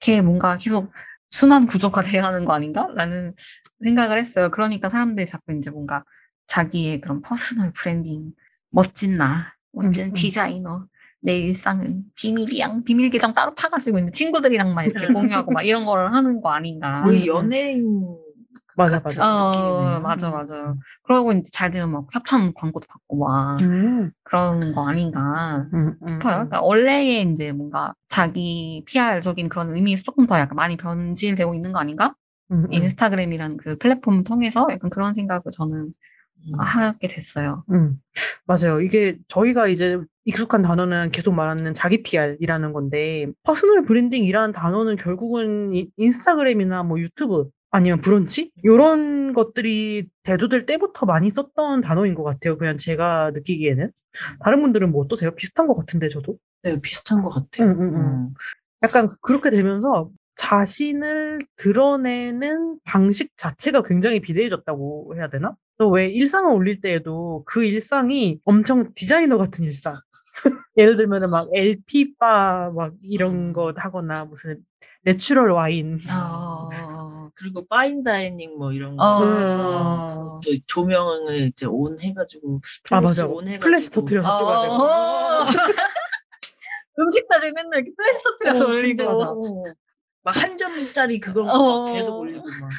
게 0.00 0.20
뭔가 0.20 0.56
계속 0.56 0.92
순환 1.34 1.66
구조가 1.66 2.02
돼야 2.02 2.22
하는 2.26 2.44
거 2.44 2.52
아닌가? 2.52 2.86
라는 2.94 3.34
생각을 3.82 4.20
했어요. 4.20 4.50
그러니까 4.52 4.88
사람들이 4.88 5.26
자꾸 5.26 5.52
이제 5.52 5.68
뭔가 5.68 6.04
자기의 6.46 7.00
그런 7.00 7.22
personal 7.22 7.72
branding, 7.72 8.30
멋진 8.70 9.16
나, 9.16 9.52
멋진 9.72 10.04
음, 10.04 10.08
음. 10.10 10.12
디자이너, 10.12 10.86
내 11.22 11.36
일상은 11.36 12.04
비밀이야. 12.14 12.82
비밀 12.86 13.10
계정 13.10 13.34
따로 13.34 13.52
파가지고 13.56 13.98
있는 13.98 14.12
친구들이랑만 14.12 14.86
이렇게 14.86 15.06
공유하고 15.12 15.50
막 15.50 15.62
이런 15.62 15.84
거를 15.84 16.14
하는 16.14 16.40
거 16.40 16.50
아닌가. 16.50 17.02
거의 17.02 17.22
음, 17.22 17.22
음. 17.22 17.26
연예인 17.26 18.16
맞아, 18.76 19.00
같은 19.00 19.20
맞아. 19.20 19.24
어, 19.46 19.50
느낌이네요. 19.50 20.00
맞아, 20.00 20.30
맞아. 20.30 20.74
그러고 21.02 21.32
이제 21.32 21.50
잘 21.52 21.70
되면 21.70 21.90
막 21.92 22.06
협찬 22.12 22.52
광고도 22.54 22.86
받고 22.88 23.18
막 23.18 23.58
음, 23.62 24.10
그러는 24.24 24.74
거 24.74 24.88
아닌가 24.88 25.66
음, 25.72 25.78
음, 25.78 25.82
싶어요. 26.06 26.14
음. 26.14 26.18
그러니까 26.20 26.60
원래의 26.62 27.22
이제 27.32 27.52
뭔가 27.52 27.94
자기 28.08 28.82
PR적인 28.86 29.48
그런 29.48 29.74
의미에서 29.74 30.02
조금 30.04 30.26
더 30.26 30.38
약간 30.38 30.56
많이 30.56 30.76
변질되고 30.76 31.54
있는 31.54 31.72
거 31.72 31.78
아닌가? 31.78 32.14
음, 32.50 32.64
음. 32.64 32.72
인스타그램이라는 32.72 33.56
그 33.58 33.76
플랫폼을 33.78 34.22
통해서 34.24 34.66
약간 34.70 34.90
그런 34.90 35.14
생각을 35.14 35.42
저는 35.52 35.76
음. 36.46 36.58
하게 36.60 37.08
됐어요. 37.08 37.64
음, 37.70 37.98
맞아요. 38.46 38.80
이게 38.80 39.16
저희가 39.28 39.66
이제 39.68 39.98
익숙한 40.26 40.62
단어는 40.62 41.10
계속 41.10 41.34
말하는 41.34 41.74
자기 41.74 42.02
PR이라는 42.02 42.72
건데, 42.72 43.26
personal 43.44 43.84
branding이라는 43.84 44.52
단어는 44.52 44.96
결국은 44.96 45.72
이- 45.74 45.88
인스타그램이나 45.96 46.82
뭐 46.82 46.98
유튜브 46.98 47.48
아니면 47.74 48.00
브런치? 48.00 48.52
이런 48.62 49.32
것들이 49.32 50.06
대두될 50.22 50.64
때부터 50.64 51.06
많이 51.06 51.28
썼던 51.28 51.80
단어인 51.80 52.14
것 52.14 52.22
같아요. 52.22 52.56
그냥 52.56 52.76
제가 52.76 53.32
느끼기에는. 53.34 53.90
다른 54.44 54.62
분들은 54.62 54.92
뭐 54.92 55.02
어떠세요? 55.02 55.32
비슷한 55.34 55.66
것 55.66 55.74
같은데, 55.74 56.08
저도? 56.08 56.36
네, 56.62 56.80
비슷한 56.80 57.20
것 57.20 57.30
같아요. 57.30 57.72
음, 57.72 57.80
음, 57.80 57.96
음. 57.96 58.34
약간 58.84 59.08
그렇게 59.20 59.50
되면서 59.50 60.08
자신을 60.36 61.40
드러내는 61.56 62.78
방식 62.84 63.36
자체가 63.36 63.82
굉장히 63.82 64.20
비대해졌다고 64.20 65.14
해야 65.16 65.26
되나? 65.28 65.56
또 65.76 65.88
왜 65.90 66.06
일상을 66.06 66.52
올릴 66.52 66.80
때에도 66.80 67.42
그 67.44 67.64
일상이 67.64 68.38
엄청 68.44 68.92
디자이너 68.94 69.36
같은 69.36 69.64
일상. 69.64 69.96
예를 70.76 70.96
들면은 70.96 71.28
막 71.28 71.48
LP바 71.52 72.70
막 72.76 72.94
이런 73.02 73.52
거 73.52 73.72
하거나 73.76 74.24
무슨 74.26 74.60
natural 75.02 75.50
wine. 75.50 75.98
어, 76.08 76.68
그리고 77.36 77.66
fine 77.66 78.02
dining 78.02 78.56
뭐 78.58 78.72
이런 78.72 78.96
거. 78.96 79.04
어, 79.04 80.40
또 80.44 80.50
조명을 80.66 81.48
이제 81.48 81.66
on 81.66 81.98
해가지고 82.00 82.60
아, 82.90 83.00
맞아. 83.00 83.26
on 83.26 83.44
해가지고 83.46 83.60
플래시 83.60 83.90
터트려서 83.90 84.36
찍어야 84.38 84.62
되고. 84.62 84.74
어. 84.74 85.44
음식 87.00 87.24
사진 87.28 87.52
맨날 87.54 87.80
이렇게 87.80 87.90
플래시 87.96 88.22
터트려서 88.22 88.64
어, 88.64 88.68
올리고. 88.68 88.86
근데 88.86 89.04
어, 89.04 89.74
막한 90.22 90.56
점짜리 90.56 91.18
그거 91.18 91.42
어. 91.42 91.84
막 91.86 91.92
계속 91.92 92.18
올리고 92.18 92.44
막. 92.60 92.70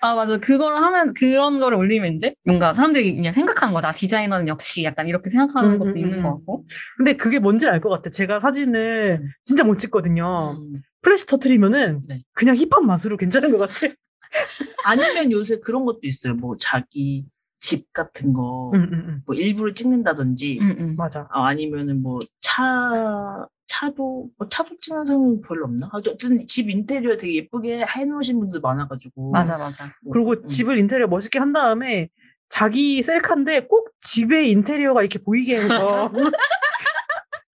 아, 0.00 0.14
맞아. 0.14 0.36
그걸 0.38 0.76
하면, 0.76 1.12
그런 1.14 1.58
거를 1.58 1.76
올리면 1.78 2.14
이제 2.14 2.34
뭔가 2.44 2.74
사람들이 2.74 3.16
그냥 3.16 3.32
생각하는 3.32 3.74
거다. 3.74 3.90
디자이너는 3.92 4.46
역시 4.48 4.84
약간 4.84 5.08
이렇게 5.08 5.30
생각하는 5.30 5.72
음, 5.72 5.78
것도 5.78 5.90
음, 5.90 5.98
있는 5.98 6.18
음. 6.18 6.22
것 6.22 6.30
같고. 6.36 6.64
근데 6.98 7.16
그게 7.16 7.38
뭔지 7.38 7.66
알 7.66 7.80
것 7.80 7.88
같아. 7.88 8.10
제가 8.10 8.40
사진을 8.40 9.22
진짜 9.42 9.64
못 9.64 9.76
찍거든요. 9.78 10.56
음. 10.58 10.82
플래시 11.04 11.26
터트리면은 11.26 12.02
네. 12.08 12.24
그냥 12.32 12.56
힙한 12.56 12.84
맛으로 12.84 13.16
괜찮은 13.16 13.52
것 13.52 13.58
같아. 13.58 13.94
아니면 14.84 15.30
요새 15.30 15.60
그런 15.60 15.84
것도 15.84 16.00
있어요. 16.02 16.34
뭐 16.34 16.56
자기 16.58 17.24
집 17.60 17.92
같은 17.92 18.32
거, 18.32 18.72
응, 18.74 18.88
응, 18.92 19.04
응. 19.08 19.22
뭐 19.24 19.34
일부러 19.34 19.72
찍는다든지, 19.72 20.58
음, 20.60 20.76
음. 20.78 20.96
맞아. 20.96 21.28
어, 21.32 21.42
아니면은 21.42 22.02
뭐 22.02 22.18
차, 22.42 23.46
차도, 23.66 24.28
뭐 24.36 24.48
차도 24.48 24.76
찍는 24.80 25.04
사람은 25.06 25.40
별로 25.40 25.64
없나? 25.66 25.88
어쨌든 25.92 26.46
집 26.46 26.68
인테리어 26.68 27.16
되게 27.16 27.36
예쁘게 27.36 27.86
해놓으신 27.86 28.38
분들 28.38 28.60
많아가지고. 28.60 29.30
맞아, 29.30 29.56
맞아. 29.56 29.90
뭐, 30.02 30.12
그리고 30.12 30.32
음. 30.32 30.46
집을 30.46 30.78
인테리어 30.78 31.06
멋있게 31.06 31.38
한 31.38 31.52
다음에 31.52 32.08
자기 32.50 33.02
셀카인데 33.02 33.66
꼭 33.66 33.92
집의 34.00 34.50
인테리어가 34.50 35.00
이렇게 35.00 35.18
보이게 35.18 35.56
해서 35.56 36.10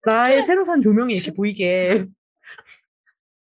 나의 0.06 0.42
새로 0.44 0.64
산 0.64 0.80
조명이 0.80 1.14
이렇게 1.14 1.32
보이게. 1.32 2.06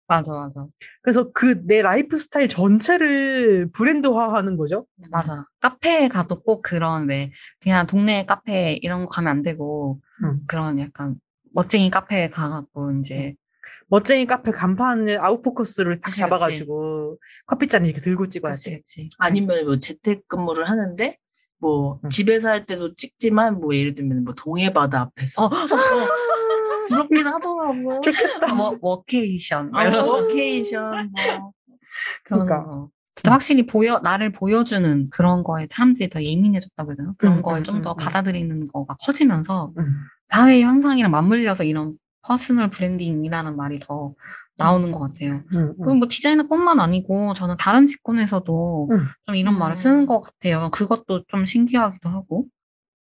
맞아, 0.08 0.32
맞아. 0.32 0.66
그래서 1.02 1.30
그 1.32 1.62
내 1.66 1.82
라이프 1.82 2.18
스타일 2.18 2.48
전체를 2.48 3.70
브랜드화 3.72 4.32
하는 4.34 4.56
거죠. 4.56 4.86
맞아. 5.10 5.44
카페에 5.60 6.08
가도 6.08 6.42
꼭 6.42 6.62
그런 6.62 7.08
왜 7.08 7.30
그냥 7.60 7.86
동네 7.86 8.24
카페 8.24 8.78
이런 8.82 9.02
거 9.02 9.08
가면 9.08 9.30
안 9.30 9.42
되고 9.42 10.00
응. 10.24 10.40
그런 10.46 10.78
약간 10.80 11.16
멋쟁이 11.52 11.90
카페에 11.90 12.30
가갖고 12.30 12.92
이제 13.00 13.34
멋쟁이 13.88 14.26
카페 14.26 14.50
간판을 14.50 15.20
아웃포커스를 15.22 15.96
딱 16.00 16.06
그치, 16.06 16.20
잡아가지고 16.20 17.18
커피잔 17.46 17.84
이렇게 17.84 18.00
들고 18.00 18.24
그치 18.24 18.34
찍어야지. 18.34 18.76
그치. 18.78 19.10
아니면 19.18 19.64
뭐 19.66 19.78
재택근무를 19.78 20.68
하는데, 20.68 21.16
뭐 21.58 21.98
응. 22.04 22.08
집에서 22.08 22.48
할 22.50 22.64
때도 22.64 22.94
찍지만, 22.96 23.60
뭐 23.60 23.74
예를 23.74 23.94
들면 23.94 24.24
뭐 24.24 24.34
동해바다 24.34 25.00
앞에서. 25.00 25.44
어, 25.46 25.50
부럽긴 26.88 27.26
하더라고요. 27.26 28.00
좋겠다. 28.00 28.54
워, 28.54 28.78
워케이션 28.80 29.70
아. 29.74 29.84
워케이션, 30.04 31.10
뭐. 31.10 31.52
그런 32.24 32.46
그러니까. 32.46 32.64
거. 32.64 32.90
진짜 33.14 33.32
확실히 33.32 33.66
보여 33.66 33.98
나를 33.98 34.30
보여주는 34.30 35.10
그런 35.10 35.42
거에 35.42 35.66
사람들이 35.68 36.08
더 36.08 36.22
예민해졌다고 36.22 36.92
해야 36.92 36.96
되나? 36.96 37.14
그런 37.18 37.38
음, 37.38 37.42
거에 37.42 37.58
음, 37.58 37.64
좀더 37.64 37.90
음, 37.90 37.94
음. 37.94 37.96
받아들이는 37.96 38.68
거가 38.68 38.94
커지면서 39.04 39.72
음. 39.76 40.04
사회 40.28 40.62
현상이랑 40.62 41.10
맞물려서 41.10 41.64
이런 41.64 41.96
personal 42.22 42.70
branding이라는 42.70 43.56
말이 43.56 43.80
더 43.80 44.14
나오는 44.56 44.92
것 44.92 44.98
같아요. 45.00 45.42
음, 45.52 45.74
그리고 45.78 45.94
뭐 45.94 46.08
디자이너뿐만 46.08 46.78
아니고 46.78 47.34
저는 47.34 47.56
다른 47.58 47.86
직군에서도 47.86 48.88
음. 48.92 49.04
좀 49.24 49.34
이런 49.34 49.54
음. 49.54 49.58
말을 49.58 49.74
쓰는 49.74 50.06
것 50.06 50.20
같아요. 50.20 50.70
그것도 50.72 51.24
좀 51.26 51.44
신기하기도 51.44 52.08
하고. 52.08 52.46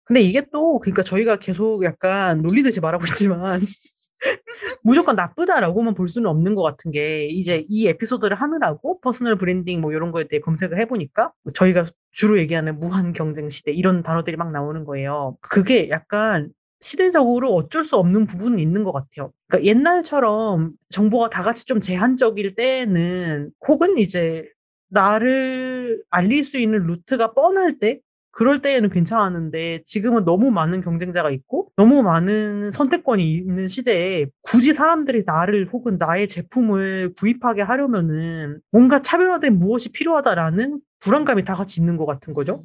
근데 0.05 0.21
이게 0.21 0.43
또 0.53 0.79
그러니까 0.81 1.03
저희가 1.03 1.37
계속 1.37 1.85
약간 1.85 2.43
놀리듯이 2.43 2.81
말하고 2.81 3.05
있지만 3.07 3.61
무조건 4.83 5.17
나쁘다라고만 5.17 5.95
볼 5.95 6.09
수는 6.09 6.29
없는 6.31 6.55
것 6.55 6.63
같은 6.63 6.91
게 6.91 7.27
이제 7.27 7.65
이 7.69 7.87
에피소드를 7.89 8.37
하느라고 8.37 9.01
personal 9.01 9.37
branding 9.37 9.81
뭐 9.81 9.93
이런 9.93 10.13
거에 10.13 10.25
대해 10.25 10.41
검색을 10.41 10.81
해보니까 10.81 11.33
저희가 11.55 11.87
주로 12.13 12.39
얘기하는 12.39 12.79
무한 12.79 13.13
경쟁 13.13 13.49
시대 13.49 13.73
이런 13.73 14.03
단어들이 14.03 14.37
막 14.37 14.51
나오는 14.53 14.85
거예요. 14.85 15.37
그게 15.41 15.89
약간 15.91 16.51
시대적으로 16.81 17.55
어쩔 17.55 17.85
수 17.85 17.97
없는 17.97 18.27
부분은 18.27 18.59
있는 18.59 18.85
것 18.85 18.93
같아요. 18.93 19.33
그러니까 19.49 19.67
옛날처럼 19.67 20.73
정보가 20.91 21.31
다 21.31 21.43
같이 21.43 21.65
좀 21.65 21.81
제한적일 21.81 22.55
때는 22.55 23.51
혹은 23.67 23.99
이제 23.99 24.47
나를 24.89 26.03
알릴 26.11 26.45
수 26.45 26.59
있는 26.59 26.87
루트가 26.87 27.33
뻔할 27.33 27.79
때 27.79 28.01
그럴 28.35 28.61
때에는 28.61 28.91
괜찮았는데 28.91 29.83
지금은 29.85 30.25
너무 30.25 30.51
많은 30.51 30.81
경쟁자가 30.81 31.31
있고 31.31 31.69
너무 31.77 32.03
많은 32.03 32.73
선택권이 32.73 33.33
있는 33.33 33.69
시대에 33.69 34.27
굳이 34.43 34.75
사람들이 34.75 35.23
나를 35.25 35.69
혹은 35.73 35.99
나의 35.99 36.27
제품을 36.27 37.15
구입하게 37.17 37.63
하려면은 37.63 38.61
뭔가 38.73 39.03
차별화된 39.03 39.57
무엇이 39.59 39.93
필요하다라는 39.93 40.81
불안감이 41.01 41.45
다 41.45 41.55
같이 41.55 41.81
있는 41.81 41.97
것 41.97 42.07
같은 42.07 42.35
거죠. 42.35 42.61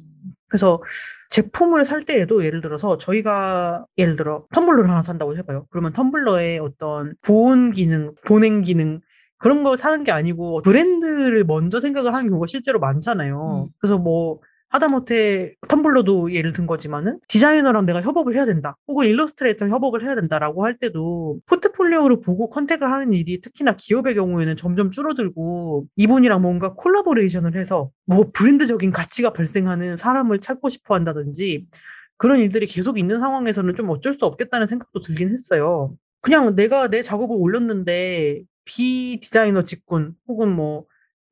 그래서 0.48 0.82
제품을 1.30 1.84
살 1.84 2.04
때에도 2.04 2.44
예를 2.44 2.60
들어서 2.62 2.98
저희가 2.98 3.86
예를 3.96 4.16
들어 4.16 4.46
텀블러를 4.52 4.88
하나 4.88 5.02
산다고 5.02 5.36
해봐요. 5.36 5.66
그러면 5.70 5.92
텀블러의 5.92 6.60
어떤 6.60 7.14
보온 7.22 7.70
기능, 7.70 8.12
보냉 8.26 8.62
기능 8.62 9.00
그런 9.38 9.62
걸 9.62 9.76
사는 9.76 10.02
게 10.02 10.10
아니고 10.10 10.62
브랜드를 10.62 11.44
먼저 11.44 11.78
생각을 11.78 12.12
하는 12.12 12.28
경우가 12.28 12.46
실제로 12.48 12.80
많잖아요. 12.80 13.68
음. 13.68 13.72
그래서 13.78 13.98
뭐 13.98 14.40
하다못해 14.70 15.54
텀블러도 15.68 16.32
예를 16.32 16.52
든 16.52 16.66
거지만은 16.66 17.18
디자이너랑 17.28 17.86
내가 17.86 18.00
협업을 18.00 18.34
해야 18.36 18.46
된다. 18.46 18.76
혹은 18.86 19.06
일러스트레이터 19.06 19.68
협업을 19.68 20.04
해야 20.04 20.14
된다라고 20.14 20.64
할 20.64 20.78
때도 20.78 21.40
포트폴리오를 21.46 22.20
보고 22.20 22.48
contact을 22.48 22.90
하는 22.90 23.12
일이 23.12 23.40
특히나 23.40 23.76
기업의 23.76 24.14
경우에는 24.14 24.56
점점 24.56 24.90
줄어들고 24.90 25.86
이분이랑 25.96 26.40
뭔가 26.40 26.74
collaboration을 26.74 27.56
해서 27.56 27.90
뭐 28.06 28.30
브랜드적인 28.32 28.92
가치가 28.92 29.32
발생하는 29.32 29.96
사람을 29.96 30.40
찾고 30.40 30.68
싶어 30.68 30.94
한다든지 30.94 31.66
그런 32.16 32.38
일들이 32.38 32.66
계속 32.66 32.98
있는 32.98 33.18
상황에서는 33.18 33.74
좀 33.74 33.90
어쩔 33.90 34.14
수 34.14 34.24
없겠다는 34.24 34.66
생각도 34.68 35.00
들긴 35.00 35.30
했어요. 35.30 35.94
그냥 36.20 36.54
내가 36.54 36.88
내 36.88 37.02
작업을 37.02 37.34
올렸는데 37.38 38.42
비디자이너 38.66 39.64
직군 39.64 40.14
혹은 40.28 40.54
뭐 40.54 40.84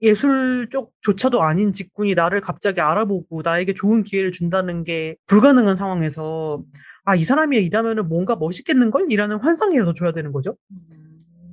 예술 0.02 0.68
쪽조차도 0.70 1.42
아닌 1.42 1.72
직군이 1.72 2.14
나를 2.14 2.40
갑자기 2.40 2.80
알아보고 2.80 3.42
나에게 3.42 3.74
좋은 3.74 4.04
기회를 4.04 4.32
준다는 4.32 4.84
게 4.84 5.16
불가능한 5.26 5.76
상황에서 5.76 6.62
아, 7.04 7.16
이 7.16 7.24
사람이 7.24 7.56
일하면은 7.56 8.08
뭔가 8.08 8.36
멋있겠는걸? 8.36 9.06
이라는 9.10 9.38
환상이라도 9.38 9.94
줘야 9.94 10.12
되는 10.12 10.30
거죠. 10.30 10.56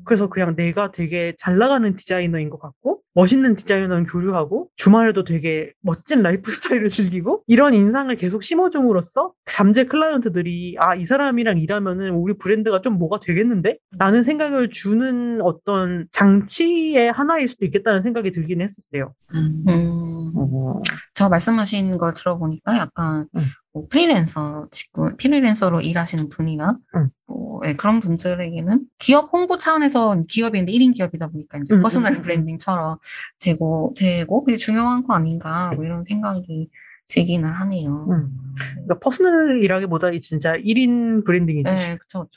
그래서 0.05 0.27
그냥 0.27 0.55
내가 0.55 0.91
되게 0.91 1.33
잘 1.37 1.57
나가는 1.57 1.95
디자이너인 1.95 2.49
것 2.49 2.59
같고, 2.59 3.01
멋있는 3.13 3.55
디자이너는 3.55 4.05
교류하고, 4.05 4.69
주말에도 4.75 5.23
되게 5.23 5.71
멋진 5.81 6.21
lifestyle을 6.21 6.89
즐기고, 6.89 7.43
이런 7.47 7.73
인상을 7.73 8.15
계속 8.15 8.43
심어줌으로써 8.43 9.33
잠재 9.49 9.85
클라이언트들이, 9.85 10.75
아, 10.79 10.95
이 10.95 11.05
사람이랑 11.05 11.57
일하면은 11.57 12.11
우리 12.11 12.37
브랜드가 12.37 12.81
좀 12.81 12.97
뭐가 12.97 13.19
되겠는데? 13.19 13.77
라는 13.97 14.23
생각을 14.23 14.69
주는 14.69 15.41
어떤 15.41 16.07
장치의 16.11 17.11
하나일 17.11 17.47
수도 17.47 17.65
있겠다는 17.65 18.01
생각이 18.01 18.31
들긴 18.31 18.61
했었어요. 18.61 19.13
음. 19.33 20.14
음, 20.35 20.81
저 21.13 21.29
말씀하신 21.29 21.97
걸 21.97 22.13
들어보니까 22.13 22.77
약간 22.77 23.27
음. 23.35 23.41
뭐 23.73 23.87
프리랜서 23.89 24.67
직군, 24.71 25.17
프리랜서로 25.17 25.81
일하시는 25.81 26.29
분이나 26.29 26.77
음. 26.95 27.09
뭐 27.27 27.61
예, 27.65 27.73
그런 27.73 27.99
분들에게는 27.99 28.85
기업 28.99 29.31
홍보 29.33 29.57
차원에서 29.57 30.21
기업인데 30.29 30.71
1인 30.71 30.93
기업이다 30.95 31.27
보니까 31.27 31.57
이제 31.59 31.73
음, 31.75 31.81
personal. 31.81 32.21
branding처럼 32.21 32.97
되고 33.39 33.93
되고 33.97 34.43
그게 34.43 34.57
중요한 34.57 35.03
거 35.05 35.13
아닌가 35.13 35.71
뭐 35.75 35.83
이런 35.85 36.03
생각이 36.03 36.69
들기는 37.07 37.47
하네요. 37.49 38.07
음. 38.09 38.37
그러니까 38.57 38.99
personal이라기보다 38.99 40.11
이 40.11 40.19
진짜 40.21 40.53
1인 40.53 41.23
branding이지. 41.25 41.71
네, 41.71 41.97
그쵸. 41.97 42.27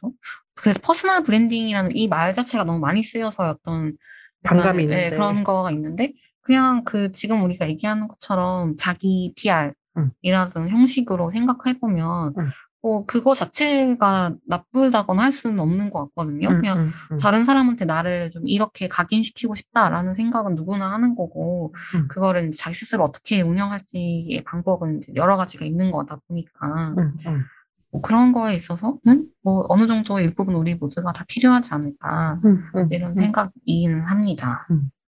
그래서 0.55 0.79
personal 0.83 1.23
branding이라는 1.23 1.91
이 1.95 2.09
말 2.09 2.35
자체가 2.35 2.65
너무 2.65 2.79
많이 2.79 3.03
쓰여서 3.03 3.49
어떤 3.51 3.97
반감이 4.43 4.83
있는데. 4.85 5.05
네, 5.05 5.11
그런 5.11 5.43
거가 5.45 5.71
있는데 5.71 6.13
그냥 6.49 6.83
그 6.83 7.13
지금 7.13 7.43
우리가 7.43 7.69
얘기하는 7.69 8.09
것처럼 8.09 8.75
자기 8.75 9.35
PR 9.37 9.73
음. 9.99 10.11
이라는 10.23 10.71
형식으로 10.71 11.29
생각해 11.29 11.79
보면 11.79 12.33
음. 12.39 12.47
뭐 12.81 13.05
그거 13.05 13.35
자체가 13.35 14.35
나쁘다거나 14.47 15.25
할 15.25 15.31
수는 15.31 15.61
없는 15.61 15.91
것 15.91 16.07
같거든요. 16.07 16.49
음, 16.49 16.61
그냥 16.63 16.79
음, 16.79 16.91
음. 17.13 17.19
다른 17.19 17.45
사람한테 17.45 17.85
나를 17.85 18.31
좀 18.31 18.49
이렇게 18.49 18.89
각인시키고 18.89 19.57
싶다라는 19.57 20.15
생각은 20.15 20.55
누구나 20.55 20.91
하는 20.91 21.15
거고 21.15 21.75
음. 21.95 22.09
그거를 22.09 22.51
자기 22.53 22.75
스스로 22.75 23.05
어떻게 23.05 23.43
운영할지의 23.43 24.43
방법은 24.45 24.99
이제 24.99 25.13
여러 25.17 25.37
가지가 25.37 25.67
있는 25.67 25.91
거다 25.91 26.19
보니까 26.29 26.95
음, 26.97 27.11
음. 27.27 27.45
뭐 27.91 28.01
그런 28.01 28.33
거에 28.33 28.53
있어서는 28.53 29.29
뭐 29.43 29.67
어느 29.69 29.87
정도 29.87 30.19
일부분 30.19 30.55
우리 30.55 30.75
모두가 30.77 31.13
다 31.13 31.27
필요하지 31.29 31.75
않을까 31.75 32.41
음, 32.43 32.65
음, 32.75 32.89
이런 32.91 33.11
음. 33.11 33.15
생각이기는 33.15 34.01
합니다. 34.01 34.67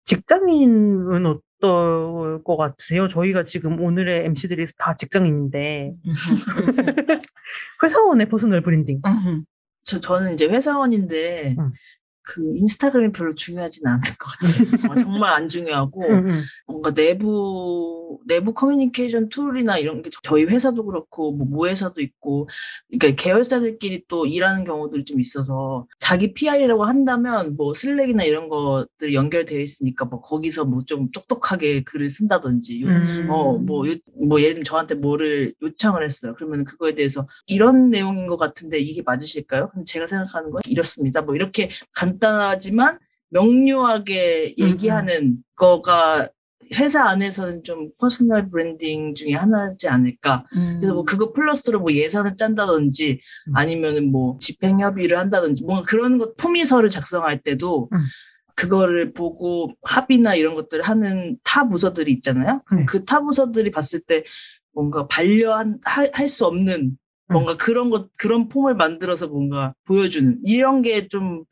직장인은 0.08 1.26
어떨 1.26 2.42
것 2.42 2.56
같으세요? 2.56 3.08
저희가 3.08 3.44
지금 3.44 3.78
오늘의 3.78 4.24
MC들이 4.24 4.66
다 4.78 4.94
직장인인데 4.94 5.92
회사원의 7.82 8.28
personal 8.30 8.62
branding. 8.62 9.02
음, 9.06 9.44
저, 9.84 10.00
저는 10.00 10.32
이제 10.32 10.46
회사원인데, 10.46 11.56
음. 11.58 11.72
그 12.30 12.42
인스타그램이 12.58 13.12
별로 13.12 13.34
중요하진 13.34 13.86
않은 13.86 14.00
것 14.00 14.28
같아요. 14.28 14.90
어, 14.90 14.94
정말 14.94 15.32
안 15.32 15.48
중요하고, 15.48 16.06
음, 16.06 16.26
음. 16.28 16.42
뭔가 16.66 16.92
내부, 16.92 18.18
내부 18.26 18.52
커뮤니케이션 18.52 19.30
툴이나 19.30 19.78
이런 19.78 20.02
게 20.02 20.10
저희 20.22 20.44
회사도 20.44 20.84
그렇고, 20.84 21.32
뭐, 21.32 21.46
모회사도 21.46 22.02
있고, 22.02 22.46
그러니까 22.90 23.22
계열사들끼리 23.22 24.04
또 24.08 24.26
일하는 24.26 24.64
경우들이 24.64 25.06
좀 25.06 25.20
있어서, 25.20 25.86
자기 26.00 26.34
PR이라고 26.34 26.84
한다면, 26.84 27.56
뭐, 27.56 27.72
슬랙이나 27.72 28.24
이런 28.24 28.50
것들이 28.50 29.14
연결되어 29.14 29.60
있으니까, 29.60 30.04
뭐, 30.04 30.20
거기서 30.20 30.64
뭐 30.66 30.82
좀 30.86 31.10
똑똑하게 31.12 31.82
글을 31.84 32.08
쓴다든지, 32.10 32.82
요- 32.82 32.88
음. 32.88 33.26
어, 33.30 33.58
뭐, 33.58 33.88
요, 33.88 33.94
뭐, 34.26 34.38
예를 34.40 34.54
들면 34.54 34.64
저한테 34.64 34.94
뭐를 34.96 35.54
요청을 35.62 36.04
했어요. 36.04 36.34
그러면 36.36 36.64
그거에 36.64 36.94
대해서 36.94 37.26
이런 37.46 37.88
내용인 37.90 38.26
것 38.26 38.36
같은데 38.36 38.78
이게 38.78 39.00
맞으실까요? 39.02 39.70
그럼 39.70 39.84
제가 39.86 40.06
생각하는 40.06 40.50
건 40.50 40.60
이렇습니다. 40.66 41.22
뭐, 41.22 41.34
이렇게 41.34 41.70
간단하지만 41.94 42.98
명료하게 43.30 44.54
음, 44.60 44.66
얘기하는 44.66 45.38
거가 45.56 46.28
회사 46.74 47.08
안에서는 47.08 47.62
좀 47.62 47.90
personal 47.98 48.50
branding 48.50 49.14
중에 49.14 49.32
하나지 49.32 49.88
않을까. 49.88 50.44
음. 50.56 50.76
그래서 50.78 50.94
뭐 50.94 51.04
그거 51.04 51.32
플러스로 51.32 51.80
뭐 51.80 51.92
예산을 51.92 52.36
짠다든지 52.36 53.20
음. 53.48 53.56
아니면은 53.56 54.10
뭐 54.10 54.36
집행 54.40 54.80
협의를 54.80 55.18
한다든지 55.18 55.64
뭔가 55.64 55.84
그런 55.84 56.18
것 56.18 56.36
품의서를 56.36 56.90
작성할 56.90 57.42
때도 57.42 57.88
음. 57.92 57.98
그거를 58.54 59.12
보고 59.12 59.70
합의나 59.82 60.34
이런 60.34 60.56
것들을 60.56 60.82
하는 60.82 61.38
타 61.44 61.68
부서들이 61.68 62.10
있잖아요. 62.14 62.62
네. 62.76 62.84
그 62.86 63.06
타 63.06 63.20
부서들이 63.22 63.70
봤을 63.70 64.00
때 64.00 64.24
뭔가 64.74 65.06
반려한 65.06 65.78
할 65.84 66.28
수 66.28 66.44
없는 66.44 66.98
뭔가 67.30 67.56
그런 67.56 67.90
것 67.90 68.10
그런 68.18 68.48
폼을 68.48 68.74
만들어서 68.74 69.28
뭔가 69.28 69.74
보여주는 69.84 70.38
이런 70.44 70.82
게 70.82 71.07
좀 71.07 71.44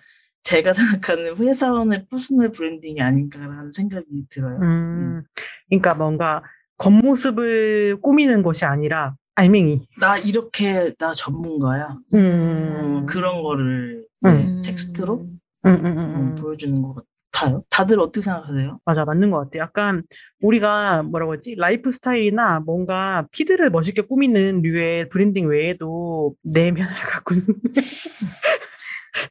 제가 0.47 0.73
생각하는 0.73 1.37
회사원의 1.37 2.07
personal 2.09 2.53
branding이 2.53 3.01
아닌가라는 3.01 3.73
생각이 3.73 4.27
들어요. 4.31 4.61
음, 4.63 5.23
그러니까 5.69 5.95
뭔가 5.95 6.43
겉모습을 6.79 8.01
꾸미는 8.01 8.45
것이 8.45 8.65
아니라 8.65 9.17
알맹이. 9.35 9.89
나 10.01 10.17
이렇게 10.19 10.95
나 10.99 11.13
전문가야. 11.13 11.97
음, 12.15 12.77
어, 12.79 13.07
그런 13.07 13.43
거를 13.43 14.05
음. 14.25 14.29
네, 14.29 14.45
음. 14.47 14.63
텍스트로 14.65 15.15
음, 15.17 15.39
음, 15.67 15.85
음, 15.85 15.99
음, 15.99 16.15
음. 16.15 16.35
보여주는 16.37 16.81
것 16.81 16.95
같아요. 17.33 17.65
다들 17.69 17.99
어떻게 17.99 18.21
생각하세요? 18.21 18.79
맞아, 18.85 19.05
맞는 19.05 19.33
것 19.33 19.39
같아. 19.39 19.59
약간 19.59 20.05
우리가 20.41 21.03
뭐라고 21.03 21.33
하지? 21.33 21.57
lifestyle이나 21.59 22.61
뭔가 22.61 23.27
feed를 23.33 23.71
멋있게 23.71 24.03
꾸미는 24.03 24.63
류의 24.63 25.09
브랜딩 25.09 25.49
외에도 25.49 26.35
내면을 26.45 26.87
가꾸는 27.11 27.43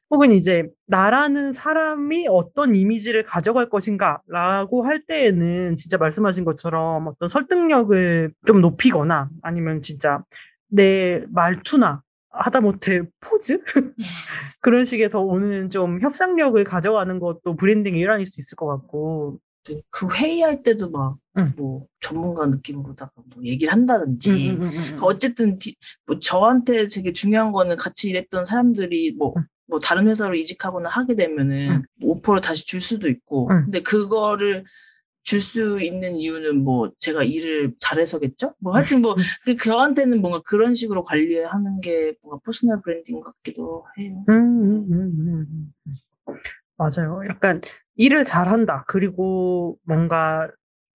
혹은 0.09 0.31
이제 0.31 0.63
나라는 0.87 1.53
사람이 1.53 2.27
어떤 2.29 2.75
이미지를 2.75 3.23
가져갈 3.23 3.69
것인가라고 3.69 4.85
할 4.85 5.05
때에는 5.05 5.75
진짜 5.75 5.97
말씀하신 5.97 6.45
것처럼 6.45 7.07
어떤 7.07 7.27
설득력을 7.29 8.33
좀 8.47 8.61
높이거나 8.61 9.29
아니면 9.41 9.81
진짜 9.81 10.23
내 10.67 11.23
말투나 11.29 12.01
하다못해 12.29 13.03
포즈 13.21 13.59
그런 14.61 14.83
식에서 14.85 15.21
오는 15.21 15.69
좀 15.69 16.01
협상력을 16.01 16.61
가져가는 16.63 17.19
것도 17.19 17.55
branding의 17.55 17.99
일환일 18.01 18.25
수 18.25 18.41
있을 18.41 18.55
것 18.55 18.67
같고 18.67 19.39
네, 19.67 19.81
그 19.89 20.07
회의할 20.13 20.61
때도 20.61 20.91
막 20.91 21.02
뭐 21.02 21.17
응. 21.39 21.53
전문가 22.01 22.45
느낌으로다가 22.45 23.11
뭐 23.33 23.43
얘기를 23.43 23.73
한다든지 23.73 24.51
음, 24.51 24.61
음. 24.61 24.97
어쨌든 25.01 25.57
디- 25.57 25.75
뭐 26.05 26.19
저한테 26.19 26.87
되게 26.87 27.13
중요한 27.13 27.51
거는 27.51 27.77
같이 27.77 28.09
일했던 28.09 28.45
사람들이 28.45 29.15
뭐 29.17 29.33
응. 29.37 29.43
뭐 29.67 29.79
다른 29.79 30.07
회사로 30.07 30.35
이직하거나 30.35 30.89
하게 30.89 31.15
되면은 31.15 31.69
응. 31.71 31.83
뭐 32.01 32.11
오퍼를 32.17 32.41
다시 32.41 32.65
줄 32.65 32.79
수도 32.81 33.09
있고 33.09 33.49
응. 33.51 33.63
근데 33.65 33.81
그거를 33.81 34.65
줄 35.23 35.41
수 35.41 35.81
있는 35.81 36.15
이유는 36.15 36.63
뭐 36.63 36.91
제가 36.99 37.23
일을 37.23 37.73
잘해서겠죠? 37.79 38.53
뭐 38.59 38.75
하여튼 38.75 39.01
뭐 39.01 39.15
그 39.43 39.55
저한테는 39.57 40.21
뭔가 40.21 40.41
그런 40.45 40.73
식으로 40.75 41.03
관리하는 41.03 41.81
게 41.81 42.13
뭔가 42.21 42.39
personal 42.45 42.81
branding 42.83 43.21
같기도 43.21 43.85
해요. 43.99 44.23
음, 44.29 44.33
음, 44.33 44.85
음, 44.91 45.13
음, 45.19 45.73
음. 45.87 45.93
맞아요. 46.77 47.21
약간 47.29 47.61
일을 47.95 48.25
잘한다. 48.25 48.85
그리고 48.87 49.77
뭔가 49.83 50.49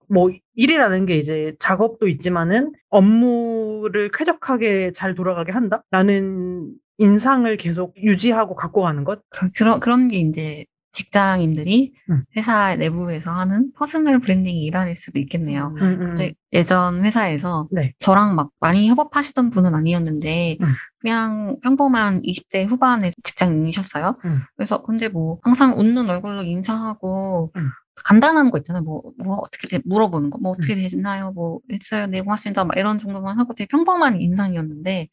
뭐 0.09 0.31
일이라는 0.55 1.07
게 1.07 1.17
이제 1.17 1.55
작업도 1.59 2.09
있지만은 2.09 2.73
업무를 2.91 4.11
쾌적하게 4.13 4.93
잘 4.93 5.15
돌아가게 5.15 5.53
한다라는 5.53 6.73
인상을 7.01 7.57
계속 7.57 7.95
유지하고 7.97 8.55
갖고 8.55 8.83
가는 8.83 9.05
것. 9.05 9.21
그- 9.31 9.51
그런, 9.57 9.81
그런 9.81 10.07
게 10.09 10.19
이제 10.19 10.65
직장인들이 10.93 11.93
음. 12.11 12.25
회사 12.37 12.75
내부에서 12.77 13.31
하는 13.33 13.73
personal 13.77 14.19
branding의 14.19 14.65
일환일 14.65 14.97
수도 14.97 15.19
있겠네요. 15.21 15.73
음, 15.79 15.83
음. 15.83 16.07
근데 16.09 16.33
예전 16.53 17.05
회사에서 17.05 17.69
네. 17.71 17.93
저랑 18.01 18.35
막 18.35 18.51
많이 18.61 18.89
협업하시던 18.89 19.51
분은 19.51 19.75
아니었는데 19.75 20.59
음. 20.61 20.67
그냥 20.99 21.57
평범한 21.63 22.23
20대 22.23 22.67
후반의 22.67 23.13
직장인이셨어요. 23.23 24.19
음. 24.25 24.41
그래서 24.57 24.83
근데 24.83 25.09
뭐 25.09 25.39
항상 25.43 25.79
웃는 25.79 26.11
얼굴로 26.11 26.43
인사하고 26.43 27.53
음. 27.57 27.71
간단한 28.05 28.51
거 28.51 28.59
있잖아요. 28.59 28.83
뭐, 28.83 29.01
뭐 29.25 29.37
어떻게 29.37 29.69
돼? 29.69 29.81
물어보는 29.85 30.31
거. 30.31 30.39
뭐 30.39 30.51
음. 30.51 30.55
어떻게 30.59 30.75
되시나요? 30.75 31.33
뭐 31.33 31.61
했어요. 31.73 32.07
네, 32.09 32.21
고맙습니다. 32.21 32.65
막 32.65 32.77
이런 32.77 32.99
정도만 32.99 33.39
하고 33.39 33.55
되게 33.55 33.69
평범한 33.71 34.21
인상이었는데 34.21 35.09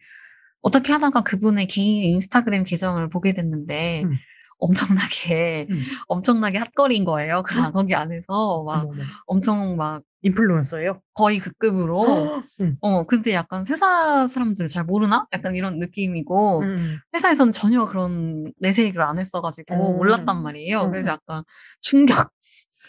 어떻게 0.61 0.91
하다가 0.93 1.21
그분의 1.21 1.67
개인 1.67 2.03
인스타그램 2.03 2.63
계정을 2.63 3.09
보게 3.09 3.33
됐는데 3.33 4.03
음. 4.03 4.17
엄청나게 4.59 5.67
음. 5.69 5.79
엄청나게 6.07 6.57
핫거리인 6.57 7.05
거예요. 7.05 7.43
그 7.43 7.71
거기 7.71 7.93
안에서 7.95 8.63
막 8.63 8.83
어머, 8.83 8.91
어머. 8.91 9.03
엄청 9.27 9.77
막 9.77 10.03
인플루언서예요? 10.23 11.01
거의 11.13 11.37
그 11.39 11.51
급으로 11.59 12.03
음. 12.61 12.75
어 12.81 13.03
근데 13.05 13.33
약간 13.33 13.63
회사 13.69 14.27
사람들 14.27 14.67
잘 14.67 14.83
모르나? 14.83 15.27
약간 15.33 15.55
이런 15.55 15.77
느낌이고 15.77 16.61
음. 16.61 16.97
회사에서는 17.15 17.53
전혀 17.53 17.85
그런 17.85 18.43
내세익을 18.59 19.01
안 19.01 19.19
했어가지고 19.19 19.93
음. 19.93 19.97
몰랐단 19.97 20.41
말이에요. 20.41 20.85
음. 20.85 20.91
그래서 20.91 21.09
약간 21.09 21.43
충격 21.81 22.31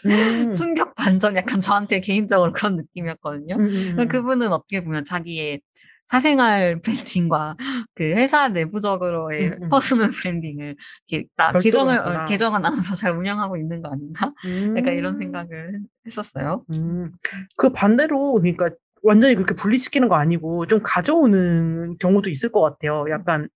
음. 0.07 0.09
충격 0.55 0.95
반전 0.95 1.37
약간 1.37 1.61
저한테 1.61 2.01
개인적으로 2.01 2.53
그런 2.53 2.77
느낌이었거든요. 2.77 3.57
음, 3.57 3.61
음, 3.61 3.97
음. 3.99 4.09
그분은 4.09 4.53
어떻게 4.53 4.83
보면 4.83 5.05
자기의 5.05 5.61
사생활 6.09 6.81
branding과 6.83 7.57
그 7.95 8.05
회사 8.05 8.49
내부적으로의 8.49 9.49
음, 9.49 9.63
음. 9.65 9.69
personal 9.69 10.11
branding을 10.11 10.77
이렇게 11.09 11.29
나 11.37 11.53
별도로 11.53 11.63
계정을. 11.63 11.99
어, 11.99 12.25
계정을 12.25 12.61
나눠서 12.63 12.95
잘 12.97 13.13
운영하고 13.13 13.57
있는 13.57 13.83
거 13.83 13.91
아닌가? 13.91 14.33
약간 14.77 14.95
이런 14.95 15.15
음. 15.15 15.19
생각을 15.19 15.81
했었어요. 16.07 16.65
음, 16.75 17.13
그 17.57 17.71
반대로, 17.71 18.35
그러니까 18.35 18.71
완전히 19.03 19.35
그렇게 19.35 19.55
분리시키는 19.55 20.09
거 20.09 20.17
아니고 20.17 20.67
좀 20.67 20.81
가져오는 20.83 21.97
경우도 21.99 22.31
있을 22.31 22.51
것 22.51 22.63
같아요. 22.63 23.05
약간, 23.11 23.49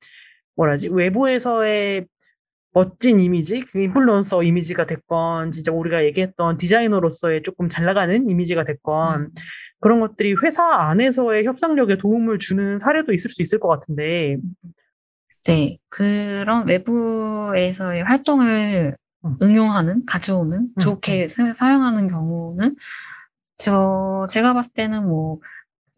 뭐라지, 0.55 0.89
외부에서의 0.89 2.07
멋진 2.75 3.21
이미지, 3.21 3.61
그 3.61 3.81
인플루언서 3.81 4.43
이미지가 4.43 4.87
됐건, 4.87 5.53
진짜 5.53 5.73
우리가 5.73 6.05
얘기했던 6.05 6.57
디자이너로서의 6.59 7.43
조금 7.43 7.69
잘 7.69 7.85
나가는 7.87 8.29
이미지가 8.29 8.65
됐건, 8.65 9.21
음. 9.23 9.29
그런 9.83 9.99
것들이 10.01 10.37
회사 10.45 10.65
안에서의 10.65 11.45
협상력에 11.45 11.97
도움을 11.99 12.39
주는 12.39 12.79
사례도 12.79 13.13
있을 13.13 13.29
수 13.31 13.43
있을 13.43 13.59
것 13.59 13.69
같은데, 13.69 14.37
네, 15.45 15.77
그런 15.89 16.69
외부에서의 16.69 18.05
활동을 18.05 18.97
음. 19.25 19.37
응용하는, 19.43 20.05
가져오는, 20.07 20.57
음, 20.59 20.81
좋게 20.81 21.29
사- 21.29 21.53
사용하는 21.53 22.07
경우는, 22.09 22.77
저, 23.57 24.25
제가 24.31 24.55
봤을 24.55 24.73
때는 24.73 25.09
뭐, 25.09 25.41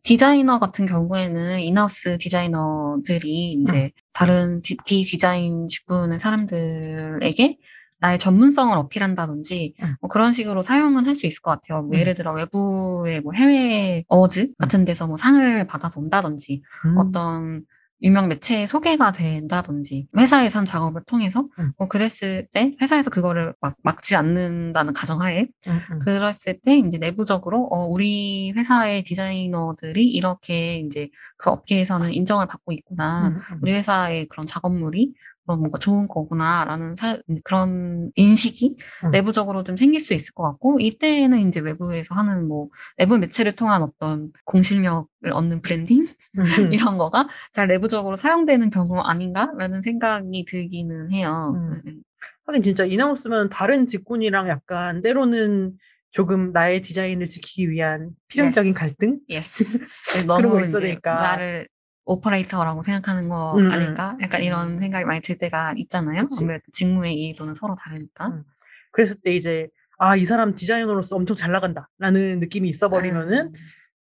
디자이너 0.03 0.59
같은 0.59 0.87
경우에는 0.87 1.61
인하우스 1.61 2.17
디자이너들이 2.19 3.53
이제 3.53 3.91
다른 4.13 4.63
디, 4.63 4.77
비디자인 4.87 5.67
직군의 5.69 6.21
사람들에게 6.21 7.59
나의 8.05 8.19
전문성을 8.19 8.77
어필한다든지 8.77 9.75
음. 9.83 9.97
뭐 10.03 10.09
그런 10.11 10.35
식으로 10.35 10.63
사용은 10.63 11.07
할 11.07 11.15
수 11.15 11.27
있을 11.27 11.41
것 11.43 11.53
같아요. 11.53 11.83
뭐 11.83 11.97
음. 11.97 12.01
예를 12.01 12.15
들어 12.15 12.33
외부의 12.33 13.21
뭐 13.21 13.33
해외 13.33 14.05
어워즈 14.09 14.55
같은 14.59 14.85
데서 14.85 15.07
뭐 15.07 15.17
상을 15.17 15.67
받아서 15.69 16.01
온다든지 16.01 16.61
음, 16.87 16.99
어떤 16.99 17.63
유명 18.03 18.27
매체에 18.27 18.67
소개가 18.67 19.13
된다든지 19.13 20.09
회사에서 20.19 20.59
한 20.59 20.67
작업을 20.67 21.03
통해서 21.07 21.47
음. 21.61 21.73
뭐 21.79 21.87
그랬을 21.87 22.49
때 22.53 22.75
회사에서 22.83 23.11
그거를 23.11 23.55
막 23.61 23.77
막지 23.85 24.17
않는다는 24.17 24.93
가정하에 24.93 25.47
음, 25.69 25.81
음. 25.93 25.99
그랬을 26.01 26.59
때 26.65 26.77
이제 26.77 26.99
내부적으로 26.99 27.69
어 27.71 27.87
우리 27.87 28.53
회사의 28.57 29.05
디자이너들이 29.05 30.09
이렇게 30.09 30.79
이제 30.79 31.09
그 31.37 31.51
업계에서는 31.51 32.13
인정을 32.13 32.47
받고 32.49 32.73
있구나 32.73 33.29
음, 33.29 33.41
음. 33.53 33.59
우리 33.63 33.73
회사의 33.73 34.27
그런 34.27 34.45
작업물이 34.47 35.15
그런 35.45 35.59
뭔가 35.61 35.79
좋은 35.79 36.09
거구나라는 36.09 36.95
사- 36.95 37.19
그런 37.45 38.11
인식이 38.17 38.77
음. 39.05 39.11
내부적으로 39.11 39.63
좀 39.65 39.77
생길 39.77 40.01
수 40.01 40.15
있을 40.15 40.33
것 40.35 40.43
같고 40.45 40.81
이때는 40.81 41.49
이제 41.49 41.61
외부에서 41.61 42.15
하는 42.15 42.49
뭐 42.49 42.69
외부 42.99 43.19
매체를 43.19 43.53
통한 43.53 43.83
어떤 43.83 44.33
공신력을 44.45 45.07
얻는 45.33 45.61
브랜딩 45.63 46.07
음. 46.39 46.45
이런 46.73 46.99
거가 46.99 47.29
잘 47.53 47.69
내부적으로 47.69 48.17
사용되는 48.17 48.71
경우 48.71 49.01
아닌가라는 49.01 49.83
생각이 49.83 50.45
들기는 50.47 51.13
해요. 51.13 51.53
음. 51.57 51.81
음. 51.87 52.03
하긴 52.47 52.63
진짜 52.63 52.85
in-house면 52.85 53.49
다른 53.51 53.87
직군이랑 53.87 54.49
약간 54.49 55.01
때로는 55.03 55.73
조금 56.11 56.53
나의 56.53 56.81
디자인을 56.83 57.27
지키기 57.27 57.71
위한 57.71 58.11
필연적인 58.29 58.71
Yes. 58.73 58.79
갈등? 58.79 59.19
Yes. 59.29 59.65
그런 60.13 60.27
거 60.27 60.41
너무 60.41 60.61
있으니까. 60.65 61.15
나를 61.15 61.67
오퍼레이터라고 62.07 62.83
생각하는 62.83 63.29
거 63.29 63.57
음, 63.59 63.71
아닐까? 63.71 64.17
약간 64.21 64.43
이런 64.43 64.75
음. 64.75 64.81
생각이 64.81 65.05
많이 65.05 65.21
들 65.21 65.39
때가 65.39 65.75
있잖아요. 65.77 66.23
그치. 66.23 66.43
아무래도 66.43 66.65
직무의 66.73 67.15
이해도는 67.15 67.55
서로 67.55 67.77
다르니까. 67.83 68.29
음. 68.29 68.45
그랬을 68.93 69.17
때 69.23 69.35
이제 69.35 69.69
아, 69.99 70.17
이 70.17 70.25
사람 70.25 70.55
디자이너로서 70.55 71.17
엄청 71.17 71.37
잘 71.37 71.53
나간다. 71.53 71.89
라는 71.99 72.41
느낌이 72.41 72.69
있어 72.69 72.89
버리면은 72.89 73.47
음. 73.49 73.53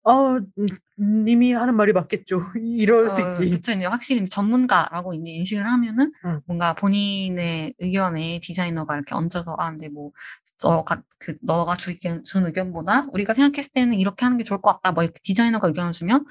어, 0.04 0.38
음, 0.38 1.26
님이 1.26 1.54
하는 1.54 1.76
말이 1.76 1.94
맞겠죠. 1.94 2.42
이럴 2.64 3.08
수 3.10 3.24
어, 3.24 3.30
있지. 3.32 3.50
그쵸, 3.52 3.72
이제 3.74 3.86
확실히 3.86 4.26
전문가라고 4.26 5.14
이제 5.14 5.32
인식을 5.32 5.64
하면은 5.66 6.12
응. 6.26 6.42
뭔가 6.48 6.74
본인의 6.74 7.76
의견에 7.80 8.40
디자이너가 8.42 8.96
이렇게 8.96 9.14
얹어서 9.14 9.56
아, 9.60 9.70
근데 9.70 9.90
뭐 9.90 10.12
너가 10.64 11.04
그 11.20 11.36
너가 11.44 11.76
주 11.76 11.94
준 12.24 12.46
의견보다 12.46 13.08
우리가 13.14 13.34
생각했을 13.34 13.74
때는 13.74 13.94
이렇게 13.96 14.26
하는 14.26 14.38
게 14.38 14.44
좋을 14.44 14.62
것 14.62 14.74
같다. 14.74 14.92
뭐 14.92 15.04
이렇게 15.04 15.20
디자이너가 15.24 15.68
의견을 15.68 15.92
주면 15.92 16.26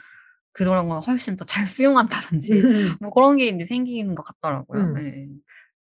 그런 0.53 0.89
걸 0.89 1.01
훨씬 1.01 1.37
더 1.37 1.45
잘 1.45 1.67
수용한다든지 1.67 2.63
뭐 3.01 3.11
그런 3.11 3.37
게 3.37 3.47
이제 3.49 3.65
생기는 3.67 4.15
것 4.15 4.23
같더라고요. 4.25 4.83
음. 4.83 4.95
네. 4.95 5.29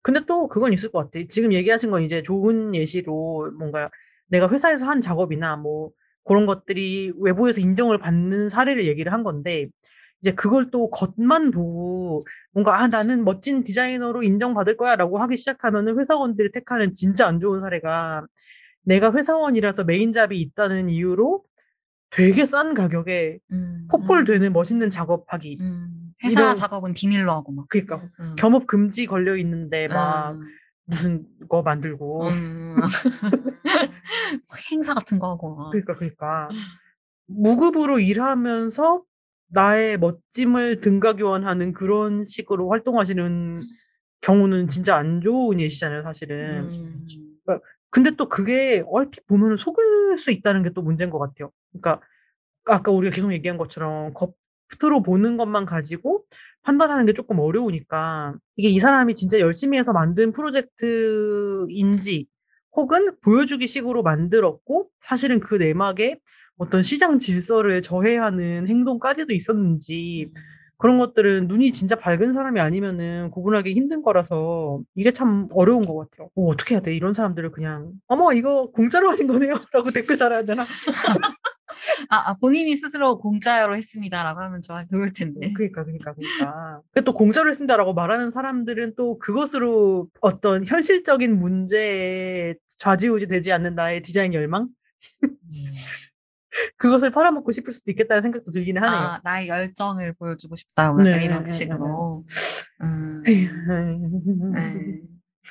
근데 0.01 0.21
또 0.27 0.47
그건 0.47 0.73
있을 0.73 0.91
것 0.91 0.99
같아. 1.11 1.25
지금 1.29 1.53
얘기하신 1.53 1.91
건 1.91 2.03
이제 2.03 2.23
좋은 2.23 2.75
예시로 2.75 3.51
뭔가 3.57 3.89
내가 4.27 4.49
회사에서 4.49 4.85
한 4.85 5.01
작업이나 5.01 5.57
뭐 5.57 5.91
그런 6.23 6.45
것들이 6.45 7.11
외부에서 7.19 7.61
인정을 7.61 7.97
받는 7.99 8.49
사례를 8.49 8.87
얘기를 8.87 9.11
한 9.13 9.23
건데 9.23 9.67
이제 10.21 10.31
그걸 10.33 10.71
또 10.71 10.89
겉만 10.89 11.51
보고 11.51 12.21
뭔가 12.51 12.81
아 12.81 12.87
나는 12.87 13.23
멋진 13.23 13.63
디자이너로 13.63 14.23
인정받을 14.23 14.77
거야라고 14.77 15.19
하기 15.19 15.37
시작하면은 15.37 15.99
회사원들이 15.99 16.51
택하는 16.51 16.93
진짜 16.93 17.27
안 17.27 17.39
좋은 17.39 17.61
사례가 17.61 18.25
내가 18.83 19.11
회사원이라서 19.13 19.83
메인 19.85 20.13
잡이 20.13 20.39
있다는 20.41 20.89
이유로 20.89 21.43
되게 22.09 22.45
싼 22.45 22.73
가격에 22.73 23.39
음, 23.51 23.87
폭발되는 23.91 24.53
멋있는 24.53 24.89
작업하기. 24.89 25.57
음, 25.61 26.13
회사 26.23 26.41
이런- 26.41 26.55
작업은 26.55 26.93
비밀로 26.93 27.31
하고 27.31 27.51
막. 27.51 27.67
그러니까 27.69 28.01
음. 28.19 28.35
겸업 28.37 28.65
금지 28.67 29.05
걸려 29.05 29.35
있는데 29.37 29.87
막 29.87 30.31
음, 30.31 30.41
무슨 30.85 31.25
거 31.49 31.61
만들고 31.61 32.27
음. 32.29 32.75
행사 34.71 34.93
같은 34.93 35.19
거 35.19 35.29
하고. 35.31 35.55
막. 35.55 35.69
그러니까 35.71 35.93
그러니까 35.95 36.49
무급으로 37.27 37.99
일하면서 37.99 39.03
나의 39.49 39.97
멋짐을 39.99 40.81
등가 40.81 41.13
교환하는 41.13 41.73
그런 41.73 42.23
식으로 42.23 42.69
활동하시는 42.69 43.63
경우는 44.21 44.67
진짜 44.67 44.95
안 44.95 45.21
좋은 45.21 45.59
예시잖아요, 45.59 46.03
사실은. 46.03 46.67
음. 46.69 47.05
근데 47.91 48.11
또 48.11 48.29
그게 48.29 48.83
얼핏 48.89 49.25
보면 49.27 49.57
속을 49.57 50.17
수 50.17 50.31
있다는 50.31 50.63
게 50.63 50.69
또 50.71 50.81
문제인 50.81 51.09
것 51.09 51.19
같아요. 51.19 51.51
그러니까 51.71 52.01
아까 52.65 52.91
우리가 52.91 53.15
계속 53.15 53.33
얘기한 53.33 53.57
것처럼 53.57 54.13
겉으로 54.13 55.01
보는 55.03 55.37
것만 55.37 55.65
가지고 55.65 56.25
판단하는 56.63 57.05
게 57.05 57.13
조금 57.13 57.39
어려우니까 57.39 58.35
이게 58.57 58.69
이 58.69 58.79
사람이 58.79 59.15
진짜 59.15 59.39
열심히 59.39 59.77
해서 59.77 59.93
만든 59.93 60.31
프로젝트인지 60.33 62.27
혹은 62.73 63.15
보여주기 63.21 63.67
식으로 63.67 64.03
만들었고 64.03 64.89
사실은 64.99 65.39
그 65.39 65.55
내막에 65.55 66.19
어떤 66.57 66.83
시장 66.83 67.19
질서를 67.19 67.81
저해하는 67.81 68.67
행동까지도 68.67 69.33
있었는지 69.33 70.31
그런 70.77 70.97
것들은 70.99 71.47
눈이 71.47 71.71
진짜 71.71 71.95
밝은 71.95 72.33
사람이 72.33 72.59
아니면은 72.59 73.31
구분하기 73.31 73.73
힘든 73.73 74.01
거라서 74.03 74.81
이게 74.95 75.11
참 75.11 75.47
어려운 75.51 75.85
것 75.85 75.95
같아요. 75.97 76.29
어, 76.35 76.47
어떻게 76.47 76.75
해야 76.75 76.81
돼? 76.81 76.95
이런 76.95 77.13
사람들을 77.13 77.51
그냥 77.51 77.91
어머 78.07 78.31
이거 78.33 78.69
공짜로 78.71 79.09
하신 79.09 79.27
거네요? 79.27 79.53
라고 79.73 79.91
댓글 79.91 80.17
달아야 80.17 80.43
되나? 80.43 80.63
아, 82.09 82.29
아, 82.29 82.33
본인이 82.39 82.75
스스로 82.75 83.17
공짜로 83.17 83.75
했습니다라고 83.75 84.39
하면 84.41 84.61
좋아, 84.61 84.85
좋을 84.85 85.11
텐데. 85.11 85.51
그러니까 85.53 85.83
그러니까 85.83 86.13
그러니까. 86.13 86.81
근데 86.93 87.03
또 87.03 87.13
공짜로 87.13 87.49
했습니다라고 87.49 87.93
말하는 87.93 88.31
사람들은 88.31 88.93
또 88.95 89.17
그것으로 89.19 90.07
어떤 90.21 90.65
현실적인 90.65 91.37
문제에 91.37 92.55
좌지우지 92.77 93.27
되지 93.27 93.51
않는 93.51 93.75
나의 93.75 94.01
디자인 94.01 94.33
열망? 94.33 94.69
그것을 96.77 97.11
팔아먹고 97.11 97.51
싶을 97.51 97.73
수도 97.73 97.91
있겠다는 97.91 98.21
생각도 98.23 98.51
들기는 98.51 98.81
하네요. 98.83 98.99
아, 98.99 99.21
나의 99.23 99.47
열정을 99.47 100.13
보여주고 100.13 100.55
싶다. 100.55 100.91
뭐 100.93 101.03
네, 101.03 101.11
약간 101.11 101.19
네, 101.19 101.25
이런 101.25 101.43
네, 101.43 101.51
식으로. 101.51 102.25
음, 102.81 103.23
음. 103.27 104.53
네. 104.53 105.01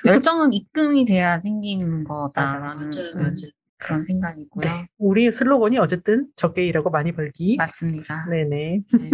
열정은 0.05 0.53
입금이 0.53 1.05
돼야 1.05 1.39
생기는 1.39 2.03
거다라는 2.03 2.89
맞아요, 2.89 3.11
음, 3.15 3.17
맞아요. 3.17 3.51
그런 3.79 4.05
생각이고요. 4.05 4.71
네. 4.71 4.87
우리 4.97 5.31
슬로건이 5.31 5.77
어쨌든 5.77 6.27
적게 6.35 6.65
일하고 6.65 6.89
많이 6.89 7.11
벌기. 7.11 7.55
맞습니다. 7.57 8.25
네네. 8.29 8.81
네. 8.91 9.09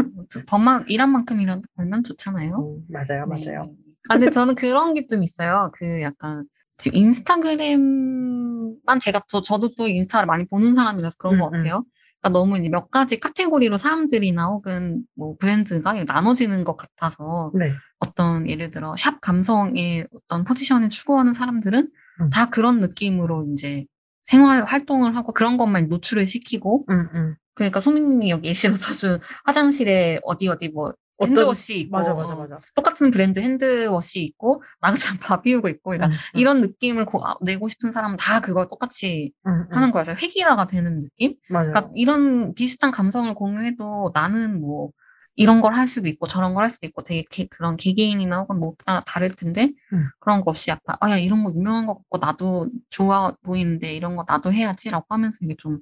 법만, 0.48 0.86
일한 0.88 1.12
만큼 1.12 1.42
일한, 1.42 1.62
벌면 1.76 2.04
좋잖아요. 2.04 2.56
음, 2.58 2.86
맞아요, 2.90 3.26
네. 3.28 3.46
맞아요. 3.46 3.74
아, 4.10 4.16
근데 4.18 4.30
저는 4.30 4.56
그런 4.56 4.94
게 4.94 5.06
좀 5.08 5.24
있어요. 5.24 5.72
그 5.74 6.02
약간, 6.02 6.46
지금 6.78 6.98
인스타그램만 7.00 9.00
제가 9.02 9.22
또, 9.32 9.42
저도 9.42 9.76
또 9.76 9.88
인스타를 9.88 10.28
많이 10.28 10.46
보는 10.46 10.76
사람이라서 10.76 11.16
그런 11.20 11.36
음, 11.36 11.39
것 11.39 11.46
같아요. 11.52 11.84
그러니까 12.22 12.39
너무 12.39 12.58
이제 12.58 12.70
몇 12.70 12.89
가지 12.89 13.20
카테고리로 13.20 13.78
사람들이나 13.78 14.48
혹은 14.48 15.04
뭐 15.16 15.36
브랜드가 15.38 15.94
나눠지는 16.06 16.63
것 16.63 16.78
같아서 16.78 17.52
네. 17.54 17.72
어떤 18.00 18.50
예를 18.50 18.70
들어 18.70 18.96
샵 18.98 19.20
감성의 19.22 20.08
어떤 20.13 20.44
포지션을 20.46 20.89
추구하는 20.89 21.34
사람들은 21.34 21.89
음. 22.22 22.30
다 22.30 22.50
그런 22.50 22.80
느낌으로 22.80 23.48
이제 23.54 23.86
생활 24.24 24.63
활동을 24.63 25.18
하고 25.18 25.34
그런 25.34 25.58
것만 25.58 25.89
노출을 25.89 26.26
시키고 26.26 26.86
음, 26.89 27.10
음. 27.13 27.36
그러니까 27.56 27.82
소민님이 27.82 28.30
여기 28.30 28.48
예시로 28.48 28.74
써준 28.76 29.20
화장실에 29.44 30.20
어디 30.24 30.48
어디 30.48 30.70
뭐 30.70 30.94
핸드워시 31.28 31.80
있고 31.82 31.92
맞아, 31.98 32.14
맞아, 32.14 32.34
어, 32.34 32.38
맞아. 32.38 32.58
똑같은 32.76 33.12
브랜드 33.12 33.40
핸드워시 33.40 34.24
있고 34.24 34.64
나그참 34.82 35.18
다 35.20 35.42
비우고 35.42 35.70
있고 35.70 35.92
그러니까 35.92 36.08
음, 36.08 36.12
음, 36.12 36.40
이런 36.40 36.62
느낌을 36.62 37.06
고- 37.06 37.26
아, 37.26 37.36
내고 37.42 37.68
싶은 37.68 37.92
사람은 37.92 38.18
다 38.18 38.40
그걸 38.42 38.68
똑같이 38.68 39.32
음, 39.48 39.52
음. 39.72 39.76
하는 39.76 39.92
거여서 39.92 40.14
획일화가 40.16 40.66
되는 40.68 41.00
느낌? 41.00 41.36
그러니까 41.48 41.90
이런 41.96 42.54
비슷한 42.54 42.92
감성을 42.92 43.34
공유해도 43.36 44.12
나는 44.14 44.60
뭐 44.62 44.92
이런 45.36 45.62
걸 45.62 45.74
할 45.74 45.88
수도 45.88 46.08
있고 46.10 46.28
저런 46.28 46.54
걸 46.54 46.64
할 46.64 46.70
수도 46.70 46.86
있고 46.86 47.02
되게 47.04 47.24
개- 47.30 47.48
그런 47.48 47.76
개개인이나 47.76 48.40
혹은 48.42 48.60
뭐다 48.60 49.02
다를 49.02 49.30
텐데 49.32 49.72
음. 49.92 50.06
그런 50.20 50.42
거 50.42 50.52
없이 50.52 50.70
약간 50.70 50.96
아야 51.00 51.18
이런 51.18 51.44
거 51.44 51.52
유명한 51.56 51.88
거 51.88 51.96
같고 51.96 52.20
나도 52.20 52.70
좋아 52.92 53.34
보이는데 53.44 53.96
이런 53.96 54.16
거 54.16 54.26
나도 54.28 54.54
해야지라고 54.54 55.06
하면서 55.10 55.40
이게 55.42 55.56
좀 55.58 55.80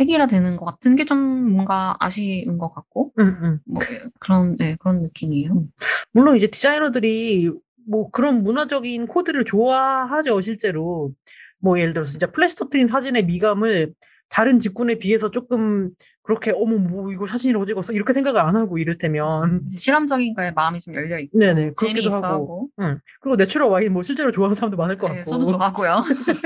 획일화되는 0.00 0.56
것 0.56 0.64
같은 0.66 0.96
게 0.96 1.04
좀 1.04 1.18
뭔가 1.52 1.96
아쉬운 2.00 2.58
것 2.58 2.72
같고 2.74 3.12
음, 3.18 3.38
음. 3.42 3.58
뭐 3.66 3.82
그런 4.20 4.54
네, 4.56 4.76
그런 4.78 4.98
느낌이에요. 4.98 5.64
물론 6.12 6.36
이제 6.36 6.46
디자이너들이 6.48 7.50
뭐 7.88 8.10
그런 8.10 8.42
문화적인 8.42 9.06
코드를 9.06 9.44
좋아하죠, 9.44 10.40
실제로. 10.42 11.12
뭐 11.60 11.78
예를 11.80 11.92
들어서 11.94 12.10
진짜 12.12 12.30
플래시 12.30 12.54
터트린 12.56 12.86
사진의 12.86 13.24
미감을 13.24 13.92
다른 14.28 14.58
직군에 14.60 14.98
비해서 14.98 15.30
조금 15.30 15.90
그렇게 16.22 16.52
어머 16.54 16.76
뭐 16.76 17.10
이거 17.10 17.26
사진이라고 17.26 17.64
찍었어 17.66 17.94
이렇게 17.94 18.12
생각을 18.12 18.40
안 18.40 18.54
하고 18.54 18.76
이를테면 18.78 19.66
실험적인 19.66 20.34
거에 20.34 20.50
마음이 20.52 20.78
좀 20.80 20.94
열려 20.94 21.18
있고 21.18 21.38
네네, 21.38 21.72
재미있어 21.76 22.10
하고. 22.16 22.26
하고 22.26 22.68
응. 22.82 23.00
그리고 23.20 23.36
내추럴 23.36 23.68
와인 23.70 23.92
뭐 23.94 24.02
실제로 24.02 24.30
좋아하는 24.30 24.54
사람도 24.54 24.76
많을 24.76 24.98
것 24.98 25.08
네, 25.08 25.16
같고 25.16 25.30
저도 25.30 25.50
좋아하고요. 25.52 26.02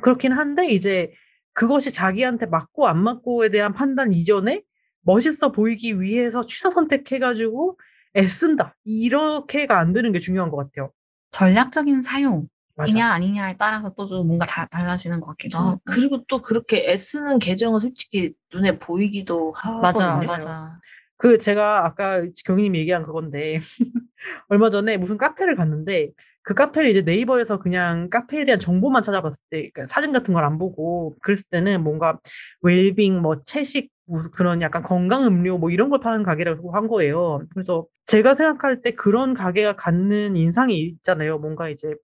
그렇긴 0.00 0.32
한데 0.32 0.68
이제 0.70 1.12
그것이 1.54 1.92
자기한테 1.92 2.46
맞고 2.46 2.86
안 2.86 3.02
맞고에 3.02 3.48
대한 3.48 3.72
판단 3.72 4.12
이전에 4.12 4.62
멋있어 5.02 5.52
보이기 5.52 6.00
위해서 6.00 6.44
취사 6.44 6.70
선택해가지고 6.70 7.78
애쓴다 8.16 8.76
이렇게가 8.84 9.78
안 9.78 9.92
되는 9.92 10.12
게 10.12 10.18
중요한 10.18 10.50
것 10.50 10.56
같아요. 10.56 10.90
전략적인 11.30 12.02
사용이냐 12.02 12.46
맞아. 12.76 13.06
아니냐에 13.12 13.56
따라서 13.58 13.92
또 13.94 14.06
좀 14.08 14.26
뭔가 14.26 14.46
다 14.46 14.66
달라지는 14.66 15.20
것 15.20 15.26
같기도 15.28 15.58
하고. 15.58 15.80
그리고 15.84 16.24
또 16.28 16.40
그렇게 16.42 16.90
애쓰는 16.90 17.38
계정은 17.38 17.80
솔직히 17.80 18.34
눈에 18.52 18.78
보이기도 18.78 19.52
하거든요. 19.52 19.80
맞아, 19.82 20.06
맞아요. 20.16 20.26
맞아. 20.26 20.78
그 21.16 21.38
제가 21.38 21.86
아까 21.86 22.22
경희님이 22.44 22.80
얘기한 22.80 23.04
그건데 23.04 23.58
얼마 24.48 24.70
전에 24.70 24.96
무슨 24.96 25.16
카페를 25.18 25.56
갔는데 25.56 26.10
그 26.44 26.54
카페를 26.54 26.90
이제 26.90 27.02
네이버에서 27.02 27.58
그냥 27.60 28.10
카페에 28.10 28.44
대한 28.44 28.60
정보만 28.60 29.02
찾아봤을 29.02 29.38
때 29.50 29.70
그러니까 29.74 29.86
사진 29.86 30.12
같은 30.12 30.34
걸 30.34 30.44
안 30.44 30.58
보고 30.58 31.16
그랬을 31.22 31.44
때는 31.50 31.82
뭔가 31.84 32.18
웰빙 32.62 33.20
뭐 33.22 33.36
채식 33.46 33.90
뭐 34.06 34.22
그런 34.34 34.60
약간 34.62 34.82
건강 34.82 35.24
음료 35.26 35.58
뭐 35.58 35.70
이런 35.70 35.90
걸 35.90 36.00
파는 36.00 36.22
가게라고 36.24 36.72
한 36.72 36.88
거예요. 36.88 37.42
그래서 37.54 37.86
제가 38.06 38.34
생각할 38.34 38.82
때 38.82 38.92
그런 38.92 39.34
가게가 39.34 39.76
갖는 39.76 40.36
인상이 40.36 40.78
있잖아요. 40.80 41.38
뭔가 41.38 41.70
이제 41.70 41.94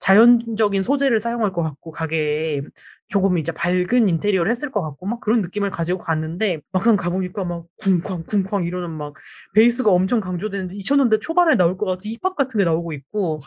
자연적인 0.00 0.82
소재를 0.82 1.20
사용할 1.20 1.52
것 1.52 1.62
같고 1.62 1.90
가게에 1.92 2.60
조금 3.08 3.38
이제 3.38 3.52
밝은 3.52 4.08
인테리어를 4.08 4.50
했을 4.50 4.70
것 4.70 4.82
같고 4.82 5.06
막 5.06 5.20
그런 5.20 5.40
느낌을 5.42 5.70
가지고 5.70 6.00
갔는데 6.00 6.60
막상 6.72 6.96
가보니까 6.96 7.44
막 7.44 7.66
쿵쾅 7.82 8.24
쿵쾅 8.24 8.64
이러는 8.64 8.90
막 8.90 9.14
베이스가 9.54 9.90
엄청 9.90 10.20
강조되는 10.20 10.68
2000년대 10.76 11.20
초반에 11.20 11.54
나올 11.56 11.78
것 11.78 11.86
같은 11.86 12.10
힙합 12.10 12.34
같은 12.36 12.58
게 12.58 12.64
나오고 12.64 12.92
있고 12.94 13.40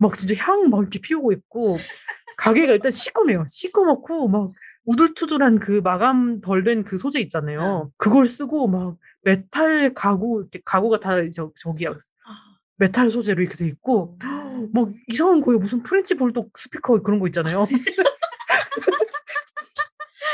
막 0.00 0.16
진짜 0.18 0.34
향 0.44 0.68
막 0.70 0.80
이렇게 0.80 0.98
피우고 1.00 1.32
있고 1.32 1.76
가게가 2.36 2.72
일단 2.72 2.90
시꺼매요. 2.90 3.44
시꺼멓고 3.48 4.28
막 4.28 4.52
우둘투둘한 4.84 5.58
그 5.60 5.80
마감 5.82 6.40
덜 6.40 6.62
된 6.64 6.84
그 6.84 6.98
소재 6.98 7.20
있잖아요. 7.20 7.90
그걸 7.96 8.26
쓰고 8.26 8.68
막 8.68 8.96
메탈 9.22 9.94
가구 9.94 10.40
이렇게 10.40 10.60
가구가 10.64 11.00
다 11.00 11.12
저, 11.34 11.50
저기야. 11.60 11.94
메탈 12.78 13.10
소재로 13.10 13.40
이렇게 13.40 13.56
돼 13.56 13.66
있고 13.66 14.18
막 14.72 14.88
이상한 15.08 15.40
거예요. 15.40 15.58
무슨 15.58 15.82
프렌치 15.82 16.14
볼독 16.14 16.50
스피커 16.58 17.02
그런 17.02 17.18
거 17.20 17.26
있잖아요 17.28 17.66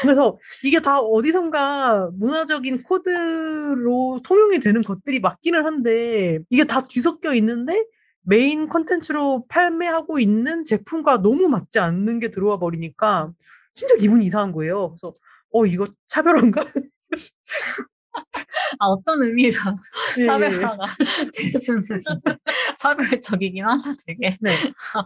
그래서 0.03 0.39
이게 0.65 0.81
다 0.81 0.99
어디선가 1.01 2.11
문화적인 2.15 2.83
코드로 2.85 4.21
통용이 4.25 4.59
되는 4.61 4.83
것들이 4.83 5.21
맞기는 5.21 5.65
한데 5.65 6.39
이게 6.51 6.65
다 6.65 6.87
뒤섞여 6.89 7.35
있는데 7.35 7.85
메인 8.23 8.69
컨텐츠로 8.69 9.47
판매하고 9.49 10.19
있는 10.21 10.65
제품과 10.65 11.19
너무 11.23 11.49
맞지 11.49 11.79
않는 11.81 12.21
게 12.21 12.31
들어와 12.31 12.59
버리니까 12.59 13.33
진짜 13.75 13.97
기분이 13.97 14.25
이상한 14.27 14.53
거예요. 14.53 14.91
그래서 14.91 15.15
어 15.53 15.67
이거 15.67 15.87
차별화인가? 16.09 16.63
아, 18.81 18.87
어떤 18.87 19.23
의미에서 19.23 19.75
예. 20.21 20.25
차별화가 20.27 20.79
될 21.37 21.51
수는 21.53 21.83
차별적이긴 22.79 23.65
하다, 23.65 23.83
되게. 24.07 24.37
네. 24.41 24.51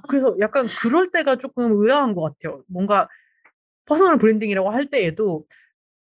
그래서 0.09 0.37
약간 0.41 0.67
그럴 0.81 1.11
때가 1.11 1.37
조금 1.37 1.73
의아한 1.83 2.15
것 2.15 2.23
같아요. 2.23 2.63
뭔가 2.69 3.09
퍼스널 3.87 4.19
브랜딩이라고 4.19 4.71
할 4.71 4.87
때에도 4.87 5.45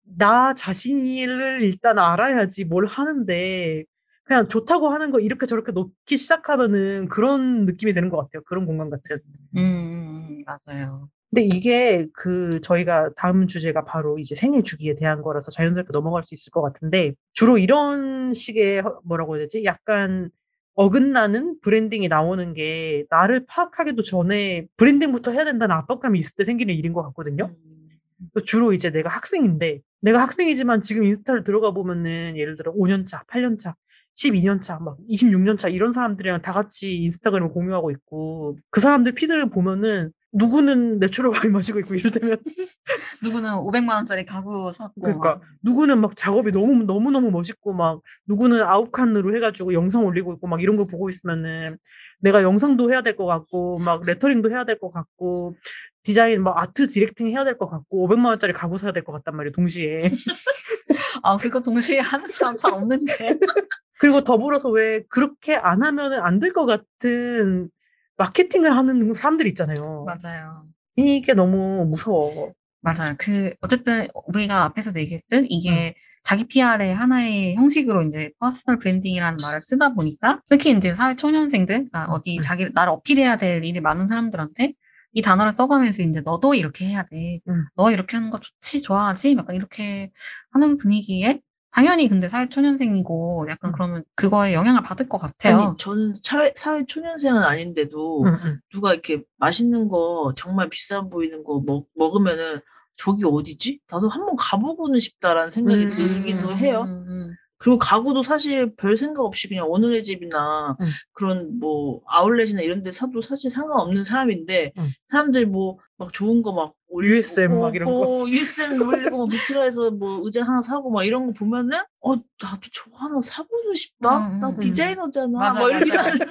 나 0.03 0.53
자신을 0.53 1.61
일단 1.63 1.99
알아야지 1.99 2.65
뭘 2.65 2.85
하는데 2.85 3.83
그냥 4.23 4.47
좋다고 4.47 4.89
하는 4.89 5.11
거 5.11 5.19
이렇게 5.19 5.45
저렇게 5.45 5.71
놓기 5.71 6.17
시작하면은 6.17 7.07
그런 7.09 7.65
느낌이 7.65 7.93
되는 7.93 8.09
것 8.09 8.17
같아요. 8.17 8.41
그런 8.45 8.65
공간 8.65 8.89
같은. 8.89 9.19
음, 9.57 9.59
음, 9.59 10.43
맞아요. 10.45 11.09
근데 11.29 11.47
이게 11.55 12.07
그 12.13 12.61
저희가 12.61 13.09
다음 13.15 13.47
주제가 13.47 13.85
바로 13.85 14.19
이제 14.19 14.35
생애 14.35 14.61
주기에 14.61 14.95
대한 14.95 15.21
거라서 15.23 15.49
자연스럽게 15.51 15.91
넘어갈 15.91 16.23
수 16.23 16.35
있을 16.35 16.51
것 16.51 16.61
같은데 16.61 17.15
주로 17.33 17.57
이런 17.57 18.33
식의 18.33 18.81
허- 18.81 18.99
뭐라고 19.03 19.35
해야 19.35 19.43
되지? 19.45 19.63
약간 19.65 20.29
어긋나는 20.75 21.59
브랜딩이 21.61 22.07
나오는 22.07 22.53
게 22.53 23.05
나를 23.09 23.45
파악하기도 23.47 24.03
전에 24.03 24.65
브랜딩부터 24.77 25.31
해야 25.31 25.45
된다는 25.45 25.75
압박감이 25.75 26.17
있을 26.17 26.35
때 26.35 26.45
생기는 26.45 26.73
일인 26.73 26.93
것 26.93 27.03
같거든요. 27.03 27.45
음, 27.45 27.89
또 28.33 28.41
주로 28.41 28.73
이제 28.73 28.89
내가 28.89 29.09
학생인데 29.09 29.81
내가 30.01 30.21
학생이지만 30.21 30.81
지금 30.81 31.03
인스타를 31.05 31.43
들어가 31.43 31.71
보면은 31.71 32.35
예를 32.37 32.55
들어 32.55 32.73
5년 32.73 33.05
차, 33.05 33.23
8년 33.23 33.57
차, 33.57 33.75
12년 34.15 34.61
차, 34.61 34.79
막 34.79 34.97
26년 35.09 35.57
차 35.57 35.69
이런 35.69 35.91
사람들이랑 35.91 36.41
다 36.41 36.51
같이 36.51 36.97
인스타그램을 36.97 37.49
공유하고 37.49 37.91
있고 37.91 38.57
그 38.69 38.81
사람들 38.81 39.13
피드를 39.13 39.49
보면은 39.49 40.11
누구는 40.33 40.99
내추럴 40.99 41.31
와인 41.33 41.51
마시고 41.51 41.79
있고 41.79 41.95
이러면 41.95 42.37
누구는 43.23 43.51
500만 43.51 43.95
원짜리 43.95 44.25
가구 44.25 44.71
샀고. 44.73 45.01
그러니까 45.01 45.35
막. 45.35 45.41
누구는 45.63 46.01
막 46.01 46.15
작업이 46.15 46.51
너무 46.51 46.83
너무 46.85 47.11
너무 47.11 47.29
멋있고 47.31 47.73
막 47.73 48.01
누구는 48.27 48.63
아홉 48.63 48.91
칸으로 48.91 49.35
해가지고 49.35 49.73
영상 49.73 50.05
올리고 50.05 50.33
있고 50.33 50.47
막 50.47 50.61
이런 50.61 50.75
거 50.75 50.85
보고 50.85 51.07
있으면은 51.09 51.77
내가 52.19 52.41
영상도 52.43 52.91
해야 52.91 53.01
될 53.01 53.15
것 53.15 53.25
같고 53.27 53.77
막 53.79 54.03
레터링도 54.05 54.49
해야 54.51 54.63
될 54.65 54.79
것 54.79 54.91
같고 54.91 55.55
디자인 56.03 56.41
막 56.43 56.57
아트 56.57 56.87
디렉팅 56.87 57.27
해야 57.29 57.43
될 57.45 57.57
것 57.57 57.69
같고 57.69 58.07
500만 58.07 58.25
원짜리 58.25 58.53
가구 58.53 58.77
사야 58.77 58.91
될 58.91 59.03
것 59.03 59.13
같단 59.13 59.35
말이에요 59.37 59.51
동시에 59.53 60.01
아, 61.23 61.37
그거 61.37 61.59
동시에 61.61 61.99
하는 61.99 62.27
사람 62.27 62.57
잘 62.57 62.73
없는데. 62.73 63.05
그리고 63.99 64.21
더불어서 64.23 64.69
왜 64.69 65.03
그렇게 65.09 65.55
안 65.55 65.83
하면은 65.83 66.19
안 66.21 66.39
될 66.39 66.51
것 66.53 66.65
같은 66.65 67.69
마케팅을 68.17 68.75
하는 68.75 69.13
사람들 69.13 69.47
있잖아요. 69.47 70.05
맞아요. 70.05 70.63
이게 70.95 71.33
너무 71.33 71.85
무서워. 71.85 72.53
맞아요. 72.81 73.15
그, 73.17 73.53
어쨌든, 73.61 74.07
우리가 74.27 74.63
앞에서도 74.65 74.99
얘기했듯, 74.99 75.45
이게 75.49 75.95
자기 76.21 76.45
PR의 76.45 76.93
하나의 76.93 77.55
형식으로 77.55 78.03
이제 78.03 78.31
퍼스널 78.39 78.77
브랜딩이라는 78.79 79.37
말을 79.41 79.61
쓰다 79.61 79.93
보니까, 79.93 80.41
특히 80.49 80.71
이제 80.71 80.93
사회 80.93 81.15
초년생들, 81.15 81.89
그러니까 81.89 82.05
어디 82.11 82.37
음. 82.37 82.41
자기, 82.41 82.69
나를 82.73 82.91
어필해야 82.93 83.37
될 83.37 83.63
일이 83.63 83.79
많은 83.79 84.07
사람들한테 84.07 84.73
이 85.13 85.21
단어를 85.21 85.51
써가면서 85.51 86.03
이제 86.03 86.21
너도 86.21 86.55
이렇게 86.55 86.85
해야 86.87 87.03
돼. 87.03 87.39
음. 87.47 87.65
너 87.75 87.91
이렇게 87.91 88.17
하는 88.17 88.29
거 88.31 88.39
좋지, 88.39 88.81
좋아하지? 88.81 89.35
약간 89.37 89.55
이렇게 89.55 90.11
하는 90.51 90.77
분위기에, 90.77 91.39
당연히 91.73 92.07
근데 92.07 92.27
사회 92.27 92.47
초년생이고, 92.47 93.47
약간 93.49 93.71
음. 93.71 93.73
그러면 93.73 94.03
그거에 94.15 94.53
영향을 94.53 94.83
받을 94.83 95.09
것 95.09 95.17
같아요. 95.17 95.57
아니, 95.57 95.77
저는 95.77 96.13
사회, 96.21 96.53
사회 96.55 96.85
초년생은 96.85 97.41
아닌데도 97.41 98.25
응, 98.25 98.39
응. 98.43 98.59
누가 98.71 98.93
이렇게 98.93 99.23
맛있는 99.37 99.87
거 99.87 100.33
정말 100.37 100.69
비싸 100.69 101.01
보이는 101.01 101.43
거 101.43 101.63
먹, 101.65 101.87
먹으면은 101.95 102.61
저기 102.95 103.23
어디지? 103.25 103.79
나도 103.89 104.07
한번 104.07 104.35
가보고는 104.37 104.99
싶다라는 104.99 105.49
생각이 105.49 105.85
음, 105.85 105.89
들기도 105.89 106.49
음, 106.49 106.55
해요. 106.55 106.81
음, 106.83 107.05
음. 107.07 107.35
그리고 107.57 107.79
가구도 107.79 108.23
사실 108.23 108.75
별 108.75 108.97
생각 108.97 109.23
없이 109.23 109.47
그냥 109.47 109.65
오늘의 109.69 110.03
집이나 110.03 110.77
음. 110.79 110.85
그런 111.13 111.59
뭐 111.59 112.01
아울렛이나 112.07 112.61
이런 112.61 112.83
데 112.83 112.91
사도 112.91 113.21
사실 113.21 113.49
상관없는 113.49 114.03
사람인데 114.03 114.73
음. 114.77 114.89
사람들 115.07 115.47
뭐 115.47 115.77
막 116.03 116.13
좋은 116.13 116.41
거막 116.41 116.73
올리고 116.89 117.15
USM 117.15 117.59
막 117.59 117.75
이런 117.75 117.89
거. 117.89 118.01
어, 118.23 118.27
USM 118.27 118.81
올리고 118.81 119.17
뭐 119.17 119.27
미트라에서 119.27 119.91
뭐 119.91 120.21
의자 120.23 120.43
하나 120.43 120.61
사고 120.61 120.91
막 120.91 121.03
이런 121.03 121.27
거 121.27 121.33
보면은 121.33 121.79
어 122.01 122.15
나도 122.15 122.69
저거 122.71 122.97
하나 122.97 123.19
사보고 123.21 123.73
싶다. 123.73 124.27
음, 124.27 124.33
음, 124.33 124.39
나 124.39 124.49
음. 124.49 124.59
디자이너잖아. 124.59 125.39
맞아, 125.39 125.59
막 125.61 125.69
이런 125.69 125.87
맞아. 125.89 126.11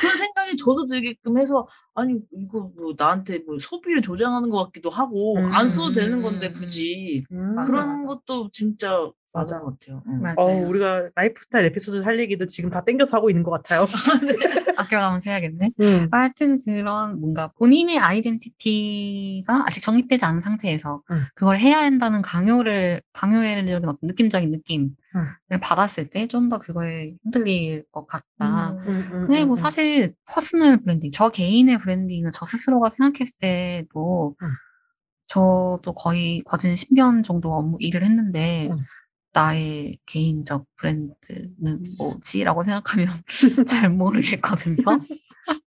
그런 0.00 0.16
생각이 0.16 0.56
저도 0.56 0.86
들게끔 0.86 1.38
해서 1.38 1.66
아니 1.94 2.18
이거 2.32 2.70
뭐 2.76 2.94
나한테 2.98 3.38
뭐 3.46 3.56
소비를 3.60 4.02
조장하는 4.02 4.50
것 4.50 4.64
같기도 4.64 4.90
하고 4.90 5.36
음, 5.38 5.44
안 5.52 5.68
써도 5.68 5.92
되는 5.92 6.18
음, 6.18 6.22
건데 6.22 6.48
음, 6.48 6.52
굳이 6.52 7.24
음. 7.30 7.54
그런 7.64 8.04
맞아. 8.04 8.06
것도 8.06 8.50
진짜 8.52 9.08
맞아. 9.34 9.60
같아요. 9.60 10.02
응. 10.06 10.22
맞아요. 10.22 10.36
어, 10.38 10.68
우리가 10.68 11.10
라이프스타일 11.16 11.66
에피소드 11.66 12.02
할 12.04 12.18
얘기도 12.20 12.46
지금 12.46 12.70
다 12.70 12.84
땡겨서 12.84 13.16
하고 13.16 13.30
있는 13.30 13.42
것 13.42 13.50
같아요. 13.50 13.84
아껴가면서 14.78 15.30
해야겠네. 15.30 15.70
음. 15.80 16.08
하여튼 16.10 16.60
그런 16.64 17.20
뭔가 17.20 17.52
본인의 17.58 17.98
아이덴티티가 17.98 19.64
아직 19.66 19.80
정립되지 19.80 20.24
않은 20.24 20.40
상태에서 20.40 21.02
음. 21.10 21.22
그걸 21.34 21.58
해야 21.58 21.78
한다는 21.78 22.22
강요를 22.22 23.02
되는 23.66 23.88
어떤 23.88 23.98
느낌적인 24.02 24.50
느낌을 24.50 24.90
음. 25.16 25.60
받았을 25.60 26.10
때 26.10 26.26
좀 26.28 26.48
더 26.48 26.58
그거에 26.58 27.14
흔들릴 27.24 27.84
것 27.92 28.06
같다. 28.06 28.70
음. 28.72 28.78
음, 28.86 29.08
음, 29.12 29.26
근데 29.26 29.44
뭐 29.44 29.54
음, 29.54 29.56
사실 29.56 30.14
퍼스널 30.26 30.78
브랜딩, 30.82 31.10
저 31.12 31.28
개인의 31.30 31.78
브랜딩은 31.78 32.30
저 32.32 32.44
스스로가 32.46 32.90
생각했을 32.90 33.38
때도 33.40 34.36
음. 34.42 34.48
저도 35.26 35.94
거의 35.94 36.42
거진 36.44 36.74
10년 36.74 37.24
정도 37.24 37.52
업무 37.54 37.76
일을 37.80 38.04
했는데 38.04 38.68
음. 38.70 38.78
나의 39.34 39.98
개인적 40.06 40.64
브랜드는 40.76 41.84
뭐지라고 41.98 42.62
생각하면 42.62 43.08
잘 43.68 43.90
모르겠거든요. 43.90 44.76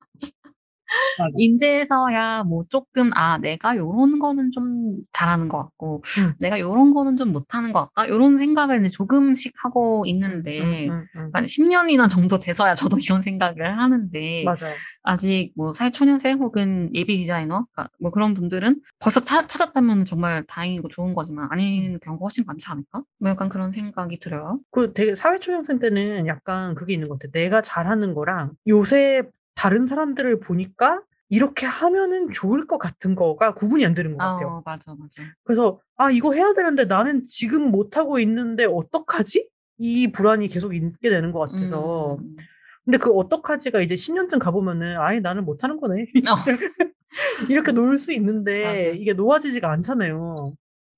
맞아. 1.18 1.30
인제서야 1.36 2.44
뭐 2.44 2.64
조금 2.68 3.10
아 3.14 3.38
내가 3.38 3.76
요런 3.76 4.18
거는 4.18 4.50
좀 4.52 4.96
잘하는 5.12 5.48
것 5.48 5.58
같고 5.58 6.02
음. 6.18 6.34
내가 6.38 6.58
요런 6.58 6.92
거는 6.94 7.16
좀 7.16 7.32
못하는 7.32 7.72
것 7.72 7.88
같다 7.94 8.08
요런 8.08 8.38
생각을 8.38 8.80
이제 8.80 8.88
조금씩 8.88 9.52
하고 9.62 10.04
있는데 10.06 10.88
음, 10.88 10.90
음, 10.90 11.06
음. 11.16 11.30
한 11.32 11.44
10년이나 11.46 12.08
정도 12.08 12.38
돼서야 12.38 12.74
저도 12.74 12.98
이런 12.98 13.22
생각을 13.22 13.78
하는데 13.78 14.44
맞아요. 14.44 14.74
아직 15.02 15.52
뭐 15.56 15.72
사회초년생 15.72 16.38
혹은 16.38 16.90
예비 16.94 17.18
디자이너 17.18 17.66
그러니까 17.72 17.88
뭐 18.00 18.10
그런 18.10 18.34
분들은 18.34 18.80
벌써 19.00 19.20
타- 19.20 19.46
찾았다면 19.46 20.04
정말 20.04 20.44
다행이고 20.46 20.88
좋은 20.88 21.14
거지만 21.14 21.48
아닌 21.50 21.98
경우가 22.00 22.24
훨씬 22.24 22.44
많지 22.46 22.66
않을까? 22.68 23.02
뭐 23.18 23.30
약간 23.30 23.48
그런 23.48 23.72
생각이 23.72 24.18
들어요. 24.18 24.60
그 24.70 24.92
되게 24.92 25.14
사회초년생 25.14 25.78
때는 25.78 26.26
약간 26.26 26.74
그게 26.74 26.94
있는 26.94 27.08
것 27.08 27.18
같아. 27.18 27.30
내가 27.32 27.62
잘하는 27.62 28.14
거랑 28.14 28.52
요새 28.68 29.22
다른 29.54 29.86
사람들을 29.86 30.40
보니까 30.40 31.02
이렇게 31.28 31.64
하면은 31.64 32.30
좋을 32.30 32.66
것 32.66 32.78
같은 32.78 33.14
거가 33.14 33.54
구분이 33.54 33.86
안 33.86 33.94
되는 33.94 34.12
것 34.12 34.18
같아요. 34.18 34.48
어 34.48 34.62
맞아 34.64 34.94
맞아. 34.94 35.22
그래서 35.44 35.80
아 35.96 36.10
이거 36.10 36.34
해야 36.34 36.52
되는데 36.52 36.84
나는 36.84 37.24
지금 37.24 37.70
못 37.70 37.96
하고 37.96 38.18
있는데 38.18 38.64
어떡하지? 38.64 39.48
이 39.78 40.12
불안이 40.12 40.48
계속 40.48 40.74
있게 40.74 41.08
되는 41.10 41.32
것 41.32 41.40
같아서. 41.40 42.16
음. 42.16 42.36
근데 42.84 42.98
그 42.98 43.10
어떡하지가 43.12 43.80
이제 43.80 43.94
10년쯤 43.94 44.40
가보면은 44.40 44.98
아예 44.98 45.20
나는 45.20 45.44
못하는 45.44 45.80
거네. 45.80 46.02
어. 46.02 46.34
이렇게 47.50 47.72
놓을 47.72 47.96
수 47.98 48.12
있는데 48.12 48.64
맞아. 48.64 48.78
이게 48.88 49.12
놓아지지가 49.12 49.70
않잖아요. 49.70 50.34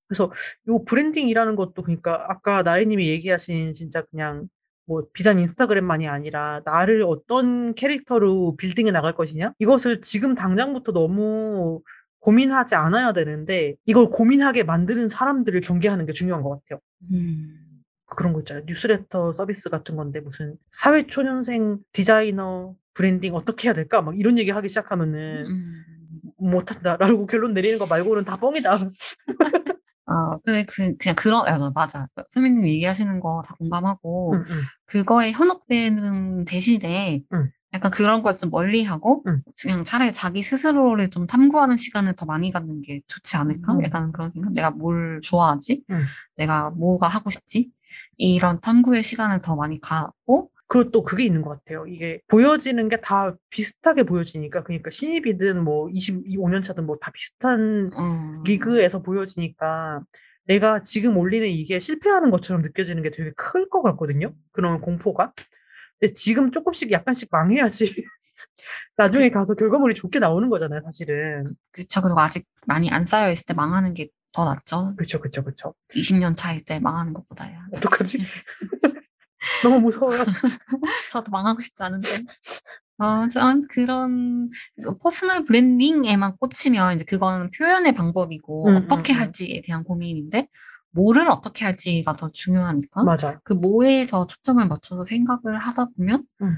그래서 0.08 0.32
요 0.68 0.84
브랜딩이라는 0.84 1.56
것도 1.56 1.82
그러니까 1.82 2.26
아까 2.28 2.62
나래님이 2.62 3.08
얘기하신 3.08 3.74
진짜 3.74 4.02
그냥 4.02 4.48
뭐 4.86 5.02
비단 5.12 5.38
인스타그램만이 5.38 6.08
아니라 6.08 6.60
나를 6.64 7.02
어떤 7.02 7.74
캐릭터로 7.74 8.56
빌딩해 8.56 8.90
나갈 8.90 9.14
것이냐 9.14 9.52
이것을 9.58 10.00
지금 10.00 10.34
당장부터 10.34 10.92
너무 10.92 11.80
고민하지 12.20 12.74
않아야 12.74 13.12
되는데 13.12 13.76
이걸 13.84 14.06
고민하게 14.06 14.62
만드는 14.62 15.08
사람들을 15.08 15.60
경계하는 15.60 16.06
게 16.06 16.12
중요한 16.12 16.42
것 16.42 16.50
같아요. 16.50 16.80
음. 17.12 17.60
그런 18.06 18.32
거 18.32 18.40
있잖아요. 18.40 18.64
뉴스레터 18.66 19.32
서비스 19.32 19.68
같은 19.68 19.96
건데 19.96 20.20
무슨 20.20 20.56
사회 20.72 21.06
초년생 21.06 21.78
디자이너 21.92 22.74
브랜딩 22.94 23.34
어떻게 23.34 23.68
해야 23.68 23.74
될까? 23.74 24.00
막 24.00 24.18
이런 24.18 24.38
얘기 24.38 24.50
하기 24.50 24.68
시작하면은 24.68 25.46
음. 25.46 25.82
못한다라고 26.38 27.26
결론 27.26 27.52
내리는 27.52 27.78
거 27.78 27.86
말고는 27.86 28.24
다 28.24 28.36
뻥이다. 28.36 28.76
아, 30.06 30.38
근데 30.44 30.64
그, 30.64 30.96
그냥 30.98 31.16
그런, 31.16 31.46
아, 31.48 31.70
맞아. 31.74 32.06
수민님 32.28 32.66
얘기하시는 32.68 33.20
거 33.20 33.42
다 33.44 33.54
공감하고, 33.58 34.34
응, 34.34 34.44
응. 34.50 34.62
그거에 34.86 35.32
현혹되는 35.32 36.44
대신에, 36.44 37.22
응. 37.32 37.50
약간 37.72 37.90
그런 37.90 38.22
걸 38.22 38.32
좀 38.34 38.50
멀리하고 38.50 39.24
음. 39.26 39.42
그냥 39.62 39.84
차라리 39.84 40.12
자기 40.12 40.42
스스로를 40.42 41.10
좀 41.10 41.26
탐구하는 41.26 41.76
시간을 41.76 42.14
더 42.14 42.24
많이 42.26 42.52
갖는 42.52 42.82
게 42.82 43.00
좋지 43.08 43.36
않을까? 43.36 43.72
음. 43.74 43.82
약간 43.84 44.12
그런 44.12 44.30
생각. 44.30 44.52
내가 44.52 44.70
뭘 44.70 45.20
좋아하지? 45.22 45.82
음. 45.90 46.04
내가 46.36 46.70
뭐가 46.70 47.08
하고 47.08 47.30
싶지? 47.30 47.70
이런 48.16 48.60
탐구의 48.60 49.02
시간을 49.02 49.40
더 49.40 49.56
많이 49.56 49.80
갖고 49.80 50.50
그리고 50.68 50.90
또 50.90 51.02
그게 51.04 51.24
있는 51.24 51.42
것 51.42 51.50
같아요. 51.50 51.86
이게 51.86 52.20
보여지는 52.28 52.88
게 52.88 52.96
다 53.00 53.34
비슷하게 53.50 54.04
보여지니까 54.04 54.62
그러니까 54.64 54.90
신입이든 54.90 55.62
뭐 55.62 55.88
25년 55.88 56.62
차든 56.62 56.86
뭐 56.86 56.98
다 57.00 57.10
비슷한 57.12 57.90
음, 57.98 58.42
리그에서 58.44 59.02
보여지니까 59.02 60.02
내가 60.46 60.80
지금 60.82 61.16
올리는 61.16 61.46
이게 61.48 61.78
실패하는 61.80 62.30
것처럼 62.30 62.62
느껴지는 62.62 63.02
게 63.02 63.10
되게 63.10 63.32
클 63.36 63.68
것 63.68 63.82
같거든요. 63.82 64.34
그런 64.52 64.80
공포가. 64.80 65.32
근데 66.00 66.12
지금 66.14 66.50
조금씩 66.52 66.90
약간씩 66.92 67.28
망해야지. 67.32 67.94
나중에 68.96 69.30
가서 69.30 69.54
결과물이 69.54 69.94
좋게 69.94 70.18
나오는 70.18 70.48
거잖아요, 70.50 70.82
사실은. 70.84 71.44
그쵸. 71.72 72.02
그리고 72.02 72.20
아직 72.20 72.46
많이 72.66 72.90
안 72.90 73.06
쌓여 73.06 73.32
있을 73.32 73.46
때 73.46 73.54
망하는 73.54 73.94
게 73.94 74.08
더 74.36 74.44
낫죠. 74.44 74.96
그쵸, 74.96 75.20
그쵸, 75.20 75.44
그쵸. 75.44 75.74
20년 75.94 76.34
차일 76.36 76.64
때 76.64 76.80
망하는 76.80 77.12
것보다야. 77.14 77.66
어떡하지? 77.76 78.18
너무 79.62 79.80
무서워요. 79.80 80.24
저도 81.10 81.30
망하고 81.30 81.60
싶지 81.60 81.82
않은데. 81.82 82.08
어, 82.98 83.28
전 83.28 83.62
그런 83.68 84.48
퍼스널 85.02 85.44
브랜딩에만 85.44 86.36
꽂히면 86.36 86.96
이제 86.96 87.04
그거는 87.04 87.50
표현의 87.56 87.94
방법이고 87.94 88.68
음, 88.68 88.76
어떻게 88.76 89.12
음, 89.12 89.16
음. 89.16 89.20
할지에 89.20 89.62
대한 89.66 89.82
고민인데 89.82 90.48
뭐를 90.92 91.28
어떻게 91.28 91.64
할지가 91.64 92.12
더 92.12 92.30
중요하니까 92.30 93.02
맞아. 93.02 93.40
그 93.42 93.52
뭐에 93.52 94.06
더 94.06 94.26
초점을 94.28 94.64
맞춰서 94.68 95.04
생각을 95.04 95.58
하다 95.58 95.86
보면 95.96 96.24
음. 96.42 96.56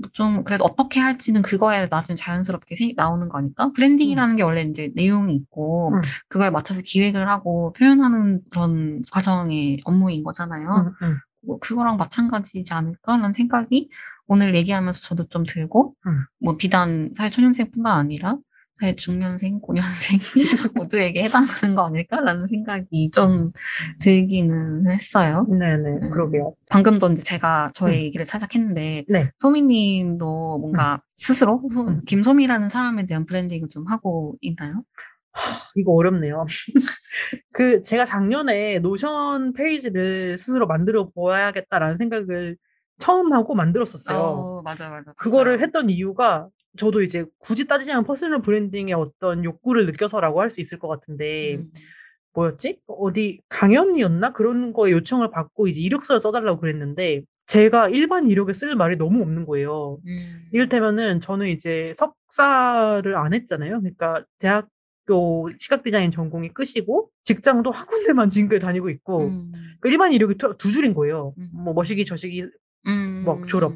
뭐좀 0.00 0.44
그래도 0.44 0.64
어떻게 0.64 1.00
할지는 1.00 1.40
그거에 1.42 1.86
나중에 1.86 2.16
자연스럽게 2.16 2.76
생- 2.76 2.92
나오는 2.94 3.28
거니까 3.30 3.72
브랜딩이라는 3.72 4.36
게 4.36 4.42
원래 4.42 4.62
이제 4.62 4.92
내용이 4.94 5.34
있고 5.34 5.94
음. 5.94 6.00
그거에 6.28 6.50
맞춰서 6.50 6.82
기획을 6.84 7.28
하고 7.28 7.72
표현하는 7.72 8.42
그런 8.50 9.00
과정의 9.10 9.80
업무인 9.84 10.22
거잖아요. 10.22 10.94
응, 11.02 11.08
응. 11.08 11.18
뭐 11.48 11.58
그거랑 11.58 11.96
마찬가지지 11.96 12.74
않을까라는 12.74 13.32
생각이 13.32 13.88
오늘 14.26 14.54
얘기하면서 14.54 15.00
저도 15.00 15.28
좀 15.28 15.44
들고 15.44 15.94
음. 16.06 16.24
뭐 16.38 16.58
비단 16.58 17.10
사회 17.14 17.30
초년생뿐만 17.30 17.98
아니라 17.98 18.36
사회 18.74 18.94
중년생, 18.94 19.58
고년생 19.60 20.20
모두에게 20.74 21.24
해당하는 21.24 21.74
거 21.74 21.86
아닐까라는 21.86 22.46
생각이 22.46 23.10
좀 23.12 23.46
들기는 23.98 24.86
했어요. 24.92 25.46
네네, 25.48 25.88
음. 26.02 26.10
그러게요. 26.10 26.54
방금도 26.70 27.10
이제 27.12 27.22
제가 27.24 27.70
저의 27.74 27.98
음. 27.98 28.04
얘기를 28.04 28.24
살짝 28.26 28.54
했는데 28.54 29.04
네. 29.08 29.30
소미님도 29.38 30.58
뭔가 30.58 31.02
스스로 31.16 31.62
소- 31.72 31.88
음. 31.88 32.02
김소미라는 32.06 32.68
사람에 32.68 33.06
대한 33.06 33.24
브랜딩을 33.26 33.68
좀 33.68 33.86
하고 33.88 34.36
있나요? 34.42 34.82
이거 35.76 35.92
어렵네요. 35.92 36.44
그 37.52 37.82
제가 37.82 38.04
작년에 38.04 38.78
Notion 38.80 39.52
페이지를 39.52 40.36
스스로 40.38 40.66
만들어 40.66 41.08
보아야겠다라는 41.10 41.98
생각을 41.98 42.56
처음 42.98 43.32
하고 43.32 43.54
만들었었어요. 43.54 44.18
어, 44.18 44.62
맞아 44.62 44.90
맞아. 44.90 45.12
그거를. 45.16 45.60
했던 45.60 45.90
이유가 45.90 46.48
저도 46.76 47.02
이제 47.02 47.24
굳이 47.38 47.66
따지자면 47.66 48.04
personal 48.04 48.42
branding의 48.42 48.94
어떤 48.94 49.44
욕구를 49.44 49.86
느껴서라고 49.86 50.40
할 50.40 50.50
수 50.50 50.60
있을 50.60 50.78
것 50.78 50.88
같은데 50.88 51.56
음. 51.56 51.70
뭐였지? 52.34 52.80
어디 52.86 53.40
강연이었나? 53.48 54.32
그런 54.32 54.72
거에 54.72 54.92
요청을 54.92 55.30
받고 55.30 55.68
이제 55.68 55.80
이력서를 55.80 56.20
써달라고 56.20 56.60
그랬는데 56.60 57.22
제가 57.46 57.88
일반 57.88 58.28
이력에 58.28 58.52
쓸 58.52 58.74
말이 58.76 58.96
너무 58.96 59.22
없는 59.22 59.46
거예요. 59.46 59.98
음. 60.06 60.48
이를테면은 60.52 61.20
저는 61.20 61.48
이제 61.48 61.92
석사를 61.96 63.16
안 63.16 63.32
했잖아요. 63.34 63.80
그러니까 63.80 64.24
대학 64.38 64.68
교 65.08 65.48
시각 65.58 65.82
디자인 65.82 66.10
전공이 66.10 66.50
끝이고 66.50 67.10
직장도 67.24 67.70
한 67.70 67.86
군데만 67.86 68.28
지금까지 68.28 68.60
다니고 68.60 68.90
있고 68.90 69.24
음. 69.26 69.50
그 69.80 69.88
일반 69.88 70.12
이력이 70.12 70.36
두, 70.36 70.54
두 70.56 70.70
줄인 70.70 70.92
거예요. 70.92 71.34
음. 71.38 71.50
뭐 71.64 71.72
머시기 71.72 72.04
저시기 72.04 72.42
음. 72.86 73.22
뭐 73.24 73.46
졸업. 73.46 73.74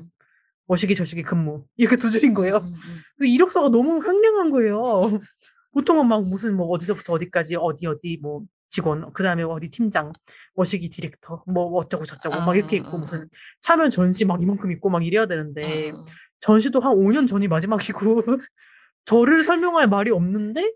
머시기 0.67 0.95
저시기 0.95 1.23
근무 1.23 1.65
이렇게 1.77 1.97
두 1.97 2.11
줄인 2.11 2.35
거예요. 2.35 2.57
음, 2.57 2.65
음, 2.65 2.97
그 3.19 3.27
이력서가 3.27 3.69
너무 3.69 4.03
횡령한 4.03 4.51
거예요. 4.51 4.81
보통은 5.73 6.07
막 6.07 6.23
무슨 6.23 6.57
뭐 6.57 6.69
어디서부터 6.69 7.15
어디까지 7.15 7.57
어디 7.57 7.87
어디 7.87 8.19
뭐 8.23 8.43
직원 8.69 9.13
그 9.13 9.23
다음에 9.23 9.43
어디 9.43 9.69
팀장 9.69 10.13
머시기 10.55 10.89
디렉터 10.89 11.45
뭐 11.47 11.65
어쩌고 11.75 12.05
저쩌고 12.05 12.37
막 12.37 12.57
이렇게 12.57 12.77
있고 12.77 12.97
아, 12.97 12.97
무슨 12.97 13.29
참여 13.61 13.89
전시 13.91 14.25
막 14.25 14.41
이만큼 14.41 14.71
있고 14.73 14.89
막 14.89 15.05
이래야 15.05 15.27
되는데 15.27 15.91
어, 15.91 16.05
전시도 16.41 16.81
한 16.81 16.93
5년 16.93 17.29
전이 17.29 17.49
마지막이고 17.49 18.23
저를 19.05 19.43
설명할 19.43 19.89
말이 19.89 20.11
없는데 20.11 20.73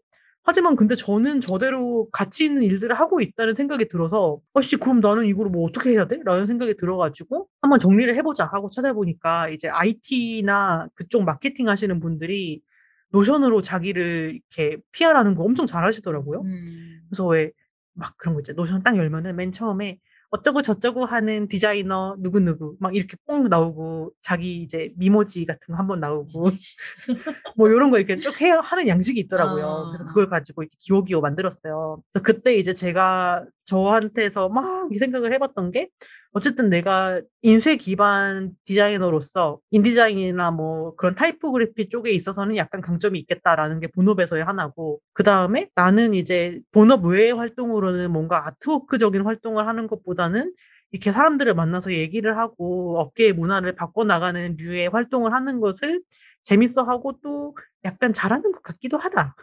하지만 0.47 0.77
근데 0.77 0.95
저는 0.95 1.41
저대로 1.41 2.09
가치 2.13 2.45
있는 2.45 2.63
일들을 2.63 2.99
하고 2.99 3.21
있다는 3.21 3.55
생각이 3.55 3.89
들어서 3.89 4.39
어씨 4.55 4.77
그럼 4.77 5.01
나는 5.01 5.27
이거를 5.27 5.51
뭐 5.51 5.67
어떻게 5.67 5.91
해야 5.91 6.07
돼? 6.07 6.21
라는 6.25 6.47
생각이 6.47 6.77
들어가지고 6.77 7.49
한번 7.61 7.79
정리를 7.81 8.15
해보자 8.17 8.47
하고 8.47 8.71
찾아보니까 8.71 9.49
이제 9.51 9.69
IT나 9.69 10.89
그쪽 10.95 11.25
마케팅 11.25 11.69
하시는 11.69 11.99
분들이 12.01 12.63
Notion으로 13.11 13.63
자기를 13.63 14.41
이렇게 14.57 14.79
PR하는 14.93 15.35
거 15.35 15.45
엄청 15.45 15.67
잘 15.67 15.85
하시더라고요. 15.85 16.43
음. 16.43 17.01
그래서 17.11 17.27
왜 17.27 17.51
막 17.99 18.15
그런 18.19 18.35
거 18.35 18.41
있죠. 18.41 18.53
Notion 18.53 18.83
딱 18.83 18.97
열면은 18.97 19.37
맨 19.37 19.53
처음에 19.53 19.99
어쩌고 20.37 20.63
저쩌고 20.63 21.05
하는 21.05 21.49
디자이너 21.49 22.17
누구누구 22.19 22.77
막 22.81 22.95
이렇게 22.95 23.17
뽕 23.27 23.49
나오고 23.49 24.13
자기 24.21 24.63
이제 24.63 24.93
Memoji 24.97 25.45
같은 25.45 25.73
거 25.73 25.77
한번 25.77 26.01
나오고 26.01 26.51
뭐 27.57 27.69
이런 27.69 27.91
거 27.91 27.99
이렇게 27.99 28.21
쭉 28.21 28.41
해야 28.41 28.61
하는 28.61 28.89
양식이 28.89 29.21
있더라고요. 29.21 29.67
아. 29.67 29.87
그래서 29.89 30.07
그걸 30.07 30.29
가지고 30.29 30.63
이렇게 30.63 30.77
기호기호 30.79 31.21
만들었어요. 31.21 32.03
그래서 32.13 32.23
그때 32.23 32.55
이제 32.57 32.75
제가 32.75 33.45
저한테서 33.67 34.49
막이 34.49 34.99
생각을 34.99 35.35
해봤던 35.35 35.71
게 35.73 35.91
어쨌든 36.33 36.69
내가 36.69 37.21
인쇄 37.43 37.77
기반 37.77 38.53
디자이너로서 38.65 39.59
인디자인이나 39.71 40.51
뭐 40.51 40.95
그런 40.97 41.15
타이포그래피 41.15 41.89
쪽에 41.89 42.11
있어서는 42.11 42.57
약간 42.57 42.81
강점이 42.81 43.19
있겠다라는 43.21 43.81
게 43.81 43.87
본업에서의 43.89 44.45
하나고 44.45 45.01
그 45.15 45.23
다음에 45.23 45.71
나는 45.75 46.15
이제 46.15 46.61
본업 46.73 47.07
외의 47.07 47.33
활동으로는 47.33 48.13
뭔가 48.13 48.47
아트워크적인 48.47 49.23
활동을 49.23 49.67
하는 49.67 49.87
것보다는 49.87 50.53
이렇게 50.93 51.11
사람들을 51.11 51.55
만나서 51.55 51.93
얘기를 51.93 52.37
하고 52.37 52.99
업계의 52.99 53.33
문화를 53.33 53.75
바꿔나가는 53.75 54.57
류의 54.59 54.89
활동을 54.89 55.33
하는 55.33 55.61
것을 55.61 56.03
재밌어 56.43 56.83
하고 56.85 57.19
또 57.23 57.57
약간 57.85 58.13
잘하는 58.13 58.53
것 58.53 58.63
같기도 58.63 58.99
음. 58.99 59.01
하다 59.01 59.35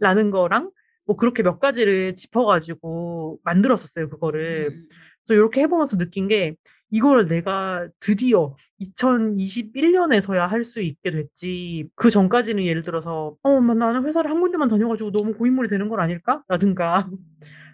라는 0.00 0.30
거랑 0.30 0.70
뭐 1.06 1.16
그렇게 1.16 1.42
몇 1.42 1.58
가지를 1.60 2.14
짚어가지고 2.16 3.38
만들었었어요, 3.44 4.08
그거를. 4.08 4.68
음. 4.72 4.88
그래서 5.26 5.38
이렇게 5.38 5.60
해보면서 5.62 5.96
느낀 5.98 6.28
게 6.28 6.56
이거를 6.90 7.26
내가 7.26 7.88
드디어 8.00 8.54
2021년에서야 8.80 10.46
할 10.48 10.64
수 10.64 10.82
있게 10.82 11.10
됐지. 11.10 11.88
그 11.94 12.10
전까지는 12.10 12.64
예를 12.64 12.82
들어서 12.82 13.36
어, 13.42 13.60
막 13.60 13.76
나는 13.76 14.04
회사를 14.04 14.30
한 14.30 14.40
군데만 14.40 14.68
다녀가지고 14.68 15.12
너무 15.12 15.34
고인물이 15.34 15.68
되는 15.68 15.88
건 15.88 16.00
아닐까? 16.00 16.42
라든가 16.48 17.08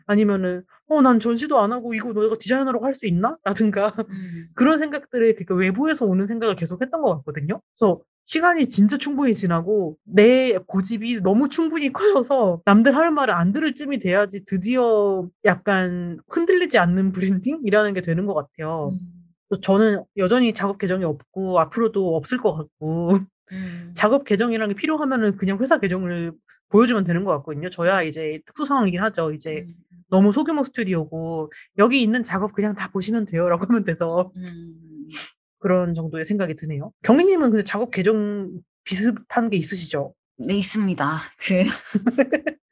아니면은 0.07 0.63
어, 0.89 1.03
난 1.03 1.21
전시도 1.21 1.59
안 1.61 1.73
하고 1.73 1.95
이거 1.95 2.13
내가 2.15 2.37
디자이너라고 2.39 2.85
할 2.87 2.95
수 2.95 3.07
있나? 3.07 3.37
라든가 3.45 3.95
음. 3.99 4.49
그런 4.55 4.79
생각들을 4.79 5.35
그러니까 5.35 5.55
외부에서 5.55 6.07
오는 6.07 6.27
생각을 6.27 6.57
계속 6.57 6.81
했던 6.83 7.03
것 7.03 7.17
같거든요. 7.19 7.61
그래서 7.77 8.01
시간이 8.29 8.69
진짜 8.69 8.99
충분히 8.99 9.35
지나고 9.35 9.97
내 10.05 10.59
고집이 10.67 11.23
너무 11.23 11.49
충분히 11.49 11.91
커져서 11.95 12.61
남들 12.67 12.95
할 12.95 13.11
말을 13.11 13.33
안 13.33 13.53
들을 13.53 13.75
쯤이 13.75 14.01
돼야지 14.01 14.45
드디어 14.45 15.27
약간 15.47 16.21
흔들리지 16.29 16.77
않는 16.79 17.13
branding이라는 17.13 17.95
게 17.95 18.03
되는 18.03 18.27
것 18.27 18.35
같아요. 18.35 18.91
음. 18.91 19.57
저는 19.63 20.05
여전히 20.19 20.53
작업 20.53 20.77
계정이 20.77 21.05
없고 21.05 21.59
앞으로도 21.59 22.17
없을 22.17 22.37
것 22.37 22.53
같고 22.53 23.19
음. 23.53 23.93
작업 23.95 24.25
계정이라는 24.25 24.75
게 24.75 24.79
필요하면은 24.79 25.39
그냥 25.39 25.59
회사 25.59 25.81
계정을 25.81 26.33
보여주면 26.69 27.05
되는 27.05 27.25
것 27.25 27.31
같거든요. 27.39 27.71
저야 27.71 28.03
이제 28.03 28.41
특수 28.45 28.67
상황이긴 28.67 29.01
하죠. 29.05 29.33
이제 29.33 29.65
음. 29.67 29.75
너무 30.11 30.35
소규모 30.35 30.65
스튜디오고 30.65 31.51
여기 31.79 32.03
있는 32.03 32.23
작업 32.23 32.53
그냥 32.53 32.75
다 32.75 32.91
보시면 32.91 33.25
돼요라고 33.25 33.65
하면 33.69 33.85
돼서 33.85 34.31
음. 34.37 34.75
그런 35.59 35.95
정도의 35.95 36.25
생각이 36.25 36.55
드네요. 36.55 36.93
경리님은 37.03 37.51
근데 37.51 37.65
작업 37.65 37.91
계정 37.91 38.51
비슷한 38.85 39.51
게 39.51 39.57
있으시죠? 39.57 40.15
네, 40.47 40.55
있습니다. 40.55 41.21
그, 41.39 41.63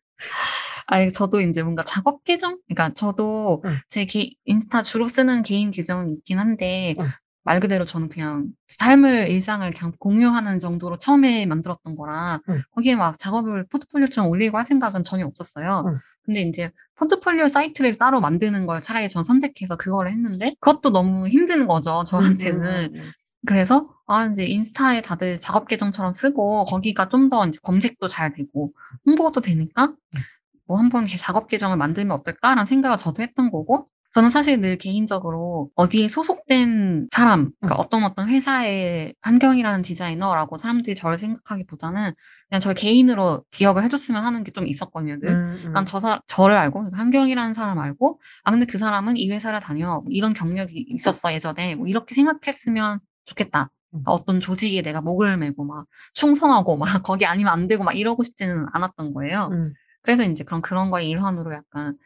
아니, 0.86 1.12
저도 1.12 1.40
이제 1.40 1.62
뭔가 1.62 1.82
작업 1.82 2.22
계정? 2.24 2.58
그러니까 2.68 2.94
저도 2.94 3.62
응. 3.64 3.76
제 3.88 4.04
개, 4.04 4.30
인스타 4.44 4.82
주로 4.82 5.08
쓰는 5.08 5.42
개인 5.42 5.70
계정이 5.70 6.12
있긴 6.12 6.38
한데, 6.38 6.94
응. 7.00 7.08
말 7.42 7.60
그대로 7.60 7.84
저는 7.84 8.08
그냥 8.08 8.46
삶을, 8.68 9.28
일상을 9.30 9.68
그냥 9.72 9.92
공유하는 9.98 10.58
정도로 10.58 10.98
처음에 10.98 11.46
만들었던 11.46 11.96
거라, 11.96 12.40
응. 12.48 12.62
거기에 12.72 12.96
막 12.96 13.18
작업을 13.18 13.66
포트폴리오처럼 13.66 14.30
올리고 14.30 14.56
할 14.56 14.64
생각은 14.64 15.02
전혀 15.02 15.26
없었어요. 15.26 15.84
응. 16.28 16.34
근데 16.34 16.40
이제 16.42 16.70
포트폴리오 16.96 17.48
사이트를 17.48 17.96
따로 17.96 18.20
만드는 18.20 18.66
걸 18.66 18.80
차라리 18.80 19.08
전 19.08 19.22
선택해서 19.22 19.76
그거를 19.76 20.12
했는데, 20.12 20.54
그것도 20.60 20.90
너무 20.90 21.28
힘든 21.28 21.66
거죠, 21.66 22.04
저한테는. 22.06 22.62
음, 22.62 22.94
음, 22.94 23.00
음. 23.00 23.10
그래서 23.46 23.88
아 24.06 24.26
이제 24.26 24.44
인스타에 24.44 25.02
다들 25.02 25.38
작업 25.38 25.68
계정처럼 25.68 26.12
쓰고 26.12 26.64
거기가 26.64 27.08
좀 27.08 27.28
더 27.28 27.46
이제 27.46 27.58
검색도 27.62 28.08
잘 28.08 28.32
되고 28.34 28.72
홍보도 29.06 29.40
되니까 29.40 29.94
뭐 30.66 30.78
한번 30.78 31.06
작업 31.06 31.46
계정을 31.48 31.76
만들면 31.76 32.16
어떨까라는 32.18 32.66
생각을 32.66 32.98
저도 32.98 33.22
했던 33.22 33.50
거고 33.50 33.86
저는 34.12 34.30
사실 34.30 34.60
늘 34.60 34.78
개인적으로 34.78 35.70
어디에 35.74 36.08
소속된 36.08 37.08
사람, 37.12 37.50
그러니까 37.60 37.80
어떤 37.82 38.04
어떤 38.04 38.28
회사의 38.28 39.14
한경이라는 39.20 39.82
디자이너라고 39.82 40.56
사람들이 40.56 40.94
저를 40.96 41.18
생각하기보다는 41.18 42.12
그냥 42.48 42.60
저 42.60 42.72
개인으로 42.72 43.44
기억을 43.50 43.84
해줬으면 43.84 44.24
하는 44.24 44.42
게 44.44 44.52
좀 44.52 44.66
있었거든요. 44.66 45.18
늘. 45.18 45.30
음, 45.30 45.60
음. 45.66 45.72
난저 45.72 46.00
사, 46.00 46.20
저를 46.26 46.56
알고, 46.56 46.78
그러니까 46.80 46.98
한경이라는 46.98 47.52
사람 47.54 47.78
알고, 47.78 48.20
아, 48.44 48.50
근데 48.52 48.64
그 48.64 48.78
사람은 48.78 49.16
이 49.18 49.30
회사를 49.30 49.60
다녀. 49.60 50.00
뭐 50.00 50.04
이런 50.08 50.32
경력이 50.32 50.86
있었어, 50.88 51.32
예전에. 51.34 51.74
뭐 51.74 51.86
이렇게 51.86 52.14
생각했으면 52.14 53.00
좋겠다. 53.26 53.70
그러니까 53.90 54.12
어떤 54.12 54.40
조직에 54.40 54.82
내가 54.82 55.00
목을 55.00 55.36
메고 55.36 55.64
막 55.64 55.86
충성하고 56.14 56.76
막 56.76 56.84
거기 57.06 57.26
아니면 57.26 57.52
안 57.52 57.68
되고 57.68 57.84
막 57.84 57.92
이러고 57.96 58.22
싶지는 58.22 58.66
않았던 58.72 59.12
거예요. 59.14 59.48
음. 59.52 59.74
그래서 60.02 60.22
이제 60.24 60.44
그런 60.44 60.62
그런 60.62 60.90
거의 60.90 61.10
일환으로 61.10 61.52
약간 61.54 61.96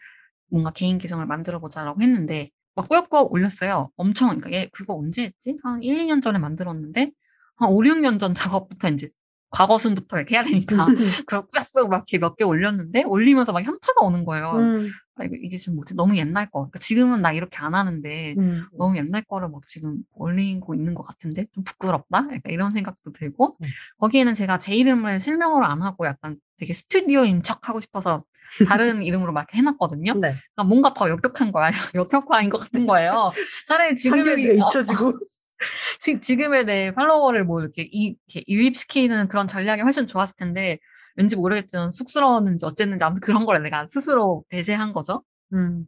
뭔가 0.50 0.70
개인 0.70 0.98
계정을 0.98 1.26
만들어 1.26 1.58
보자라고 1.60 2.00
했는데 2.00 2.50
막 2.74 2.88
꾸역꾸역 2.88 3.32
올렸어요. 3.32 3.90
엄청 3.96 4.28
그러니까 4.28 4.52
얘 4.52 4.68
그거 4.72 4.94
언제 4.94 5.24
했지? 5.24 5.56
한 5.62 5.82
1, 5.82 5.98
2년 5.98 6.22
전에 6.22 6.38
만들었는데 6.38 7.10
한 7.56 7.68
5, 7.70 7.78
6년 7.84 8.18
전 8.18 8.34
작업부터 8.34 8.88
이제 8.88 9.08
과거순부터 9.50 10.16
이렇게 10.18 10.36
해야 10.36 10.44
되니까 10.44 10.86
그걸 11.26 11.42
꾸역꾸역 11.48 11.88
막 11.90 11.96
이렇게 12.08 12.18
몇 12.18 12.36
개 12.36 12.44
올렸는데 12.44 13.02
올리면서 13.04 13.52
막 13.52 13.60
현타가 13.64 14.00
오는 14.06 14.24
거예요. 14.24 14.52
음, 14.52 14.74
아, 15.16 15.24
이거 15.24 15.34
이게 15.42 15.56
지금 15.56 15.74
뭐지? 15.76 15.96
너무 15.96 16.16
옛날 16.16 16.48
거. 16.50 16.60
그러니까 16.60 16.78
지금은 16.78 17.20
나 17.20 17.32
이렇게 17.32 17.58
안 17.58 17.74
하는데 17.74 18.34
음. 18.38 18.62
너무 18.78 18.96
옛날 18.96 19.22
거를 19.22 19.48
막 19.48 19.60
지금 19.66 19.98
올리고 20.12 20.74
있는 20.76 20.94
것 20.94 21.02
같은데 21.02 21.46
좀 21.52 21.64
부끄럽다? 21.64 22.18
약간 22.32 22.40
이런 22.52 22.72
생각도 22.72 23.10
들고 23.12 23.56
음. 23.60 23.68
거기에는 23.98 24.34
제가 24.34 24.58
제 24.58 24.74
이름을 24.76 25.18
실명으로 25.18 25.66
안 25.66 25.82
하고 25.82 26.06
약간 26.06 26.36
되게 26.56 26.72
스튜디오인 26.72 27.42
척 27.42 27.68
하고 27.68 27.80
싶어서 27.80 28.22
다른 28.68 29.02
이름으로 29.02 29.32
막 29.32 29.52
해놨거든요. 29.54 30.14
네. 30.14 30.34
그러니까 30.54 30.64
뭔가 30.64 30.92
더 30.92 31.08
역력한 31.08 31.52
거야. 31.52 31.70
역력화인 31.94 32.50
것 32.50 32.58
같은 32.58 32.86
거예요. 32.86 33.32
차라리 33.66 33.94
지금의 33.96 34.50
어, 34.50 34.66
잊혀지고. 34.66 35.18
지- 36.00 36.20
지금의 36.20 36.64
내 36.64 36.94
팔로워를 36.94 37.44
뭐 37.44 37.60
이렇게, 37.60 37.82
이, 37.92 38.16
이렇게 38.26 38.44
유입시키는 38.48 39.28
그런 39.28 39.46
전략이 39.46 39.82
훨씬 39.82 40.06
좋았을 40.06 40.34
텐데 40.36 40.78
왠지 41.16 41.36
모르겠지만 41.36 41.90
쑥스러웠는지 41.90 42.64
어쨌는지 42.64 43.04
아무튼 43.04 43.20
그런 43.20 43.44
걸 43.44 43.62
내가 43.62 43.84
스스로 43.86 44.44
배제한 44.48 44.92
거죠. 44.92 45.22
음. 45.52 45.84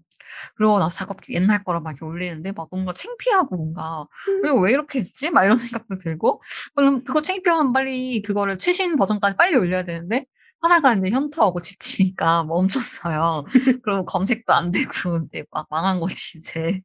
그러고 0.57 0.79
나서 0.79 0.97
작업 0.99 1.19
옛날 1.29 1.63
거로 1.63 1.81
막 1.81 1.91
이렇게 1.91 2.05
올리는데 2.05 2.53
막 2.53 2.69
뭔가 2.71 2.93
창피하고 2.93 3.57
뭔가 3.57 4.07
이거 4.45 4.55
왜 4.61 4.73
이렇게 4.73 5.01
했지? 5.01 5.31
막 5.31 5.45
이런 5.45 5.59
생각도 5.59 5.97
들고 5.97 6.43
그럼 6.75 7.05
그거 7.05 7.21
창피하면 7.21 7.73
빨리 7.73 8.23
그거를 8.23 8.59
최신 8.59 8.97
버전까지 8.97 9.37
빨리 9.37 9.57
올려야 9.57 9.85
되는데 9.85 10.25
하다가 10.63 10.95
이제 10.95 11.11
현타 11.11 11.45
오고 11.47 11.61
지치니까 11.61 12.45
멈췄어요. 13.03 13.45
그리고 13.85 14.05
검색도 14.05 14.53
안 14.53 14.71
되고 14.71 14.91
근데 15.19 15.45
막 15.51 15.67
망한 15.71 16.01
거지 16.01 16.39
이제. 16.39 16.81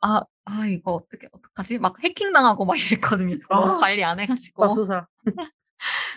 아, 0.00 0.22
아 0.44 0.66
이거 0.66 0.92
어떻게 0.92 1.26
어떡하지? 1.32 1.78
막 1.78 2.02
해킹 2.02 2.32
당하고 2.32 2.64
막 2.64 2.76
이랬거든요. 2.78 3.36
아. 3.50 3.76
관리 3.76 4.04
안 4.04 4.20
해가지고. 4.20 4.66
맙소사. 4.66 5.06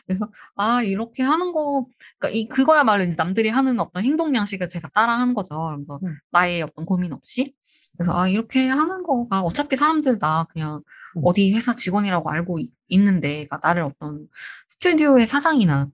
그래서 0.06 0.30
아 0.56 0.84
이렇게 0.84 1.24
하는 1.24 1.52
거 1.52 1.88
그러니까 2.20 2.38
이 2.38 2.48
그거야말로 2.48 3.04
이제 3.04 3.16
남들이 3.18 3.50
하는 3.50 3.80
어떤 3.80 4.04
행동 4.04 4.36
양식을 4.36 4.68
제가 4.68 4.90
따라하는 4.90 5.34
거죠. 5.34 5.74
그래서 5.76 6.00
음. 6.04 6.18
나의 6.32 6.62
어떤 6.62 6.86
고민 6.86 7.14
없이 7.14 7.54
그래서 7.98 8.16
아 8.16 8.28
이렇게 8.28 8.68
하는 8.70 9.04
거가 9.04 9.42
어차피 9.42 9.76
사람들 9.76 10.20
다 10.20 10.46
그냥 10.52 10.82
음. 11.18 11.22
어디 11.26 11.54
회사 11.54 11.74
직원이라고 11.74 12.30
알고 12.30 12.60
있, 12.60 13.02
는데 13.02 13.46
그러니까 13.48 13.60
나를 13.64 13.84
어떤 13.84 14.28
스튜디오의 14.68 15.28
사장이나 15.28 15.90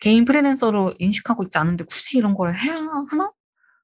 개인 0.00 0.24
프리랜서로 0.24 0.94
인식하고 0.98 1.44
있지 1.44 1.58
않은데 1.58 1.84
굳이 1.84 2.18
이런 2.18 2.34
걸 2.34 2.54
해야 2.54 2.74
하나? 3.10 3.30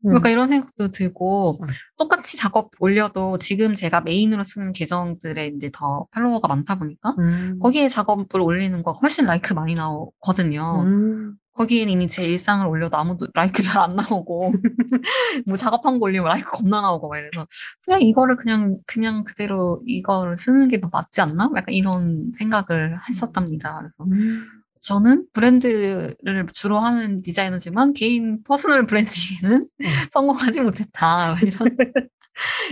음. 0.07 0.15
약간 0.17 0.33
이런 0.33 0.49
생각도 0.49 0.89
들고 0.91 1.61
음. 1.63 1.67
똑같이 1.99 2.37
작업 2.39 2.71
올려도 2.79 3.37
지금 3.37 3.75
제가 3.75 4.01
메인으로 4.01 4.43
쓰는 4.45 4.73
계정들에 4.73 5.49
이제 5.57 5.71
더 5.73 6.07
팔로워가 6.13 6.49
많다 6.49 6.77
보니까 6.79 7.15
음. 7.19 7.59
거기에 7.61 7.89
작업을 7.89 8.41
올리는 8.41 8.83
거 8.83 8.93
훨씬 8.93 9.27
라이크 9.27 9.53
많이 9.55 9.75
나오거든요. 9.75 10.83
음. 10.87 11.35
거기엔 11.53 11.91
이미 11.91 12.09
제 12.09 12.25
일상을 12.25 12.67
올려도 12.67 12.97
아무도 12.97 13.27
라이크 13.35 13.63
잘 13.63 13.83
안 13.83 13.95
나오고 13.97 14.53
뭐 15.47 15.57
작업한 15.59 15.99
거 15.99 16.07
올리면 16.07 16.27
라이크 16.29 16.51
겁나 16.51 16.81
나오고 16.81 17.09
막 17.09 17.19
이래서 17.19 17.47
그냥 17.85 18.01
이거를 18.01 18.37
그냥 18.37 18.79
그냥 18.87 19.25
그대로 19.25 19.83
이거를 19.87 20.39
쓰는 20.39 20.69
게 20.69 20.81
더 20.81 20.89
낫지 20.91 21.21
않나? 21.21 21.51
약간 21.57 21.75
이런 21.75 22.33
생각을 22.35 22.97
했었답니다. 23.09 23.79
그래서 23.79 24.11
음. 24.13 24.47
저는 24.83 25.27
브랜드를 25.33 26.17
주로 26.53 26.79
하는 26.79 27.23
디자이너지만 27.23 27.93
개인 27.93 28.43
personal 28.45 28.87
branding에는 28.87 29.67
성공하지 30.13 30.63
못했다 30.63 31.37
이런 31.43 31.77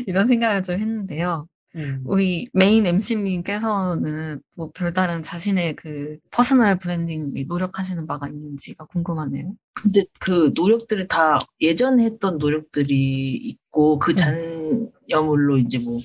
이런 0.06 0.28
생각을 0.28 0.62
좀 0.62 0.80
했는데요. 0.80 1.46
음. 1.76 2.02
우리 2.06 2.48
메인 2.54 2.86
MC님께서는 2.86 4.40
뭐 4.56 4.70
별다른 4.74 5.22
자신의 5.22 5.76
그 5.76 6.16
personal 6.30 6.78
branding에 6.78 7.44
노력하시는 7.46 8.06
바가 8.06 8.28
있는지가 8.28 8.86
궁금하네요. 8.86 9.52
근데 9.74 10.04
그 10.18 10.52
노력들이 10.54 11.06
다 11.08 11.38
예전에 11.60 12.04
했던 12.04 12.38
노력들이 12.38 13.34
있고 13.36 13.98
그 13.98 14.14
잔여물로 14.14 15.58
이제 15.58 15.78
뭐 15.78 16.00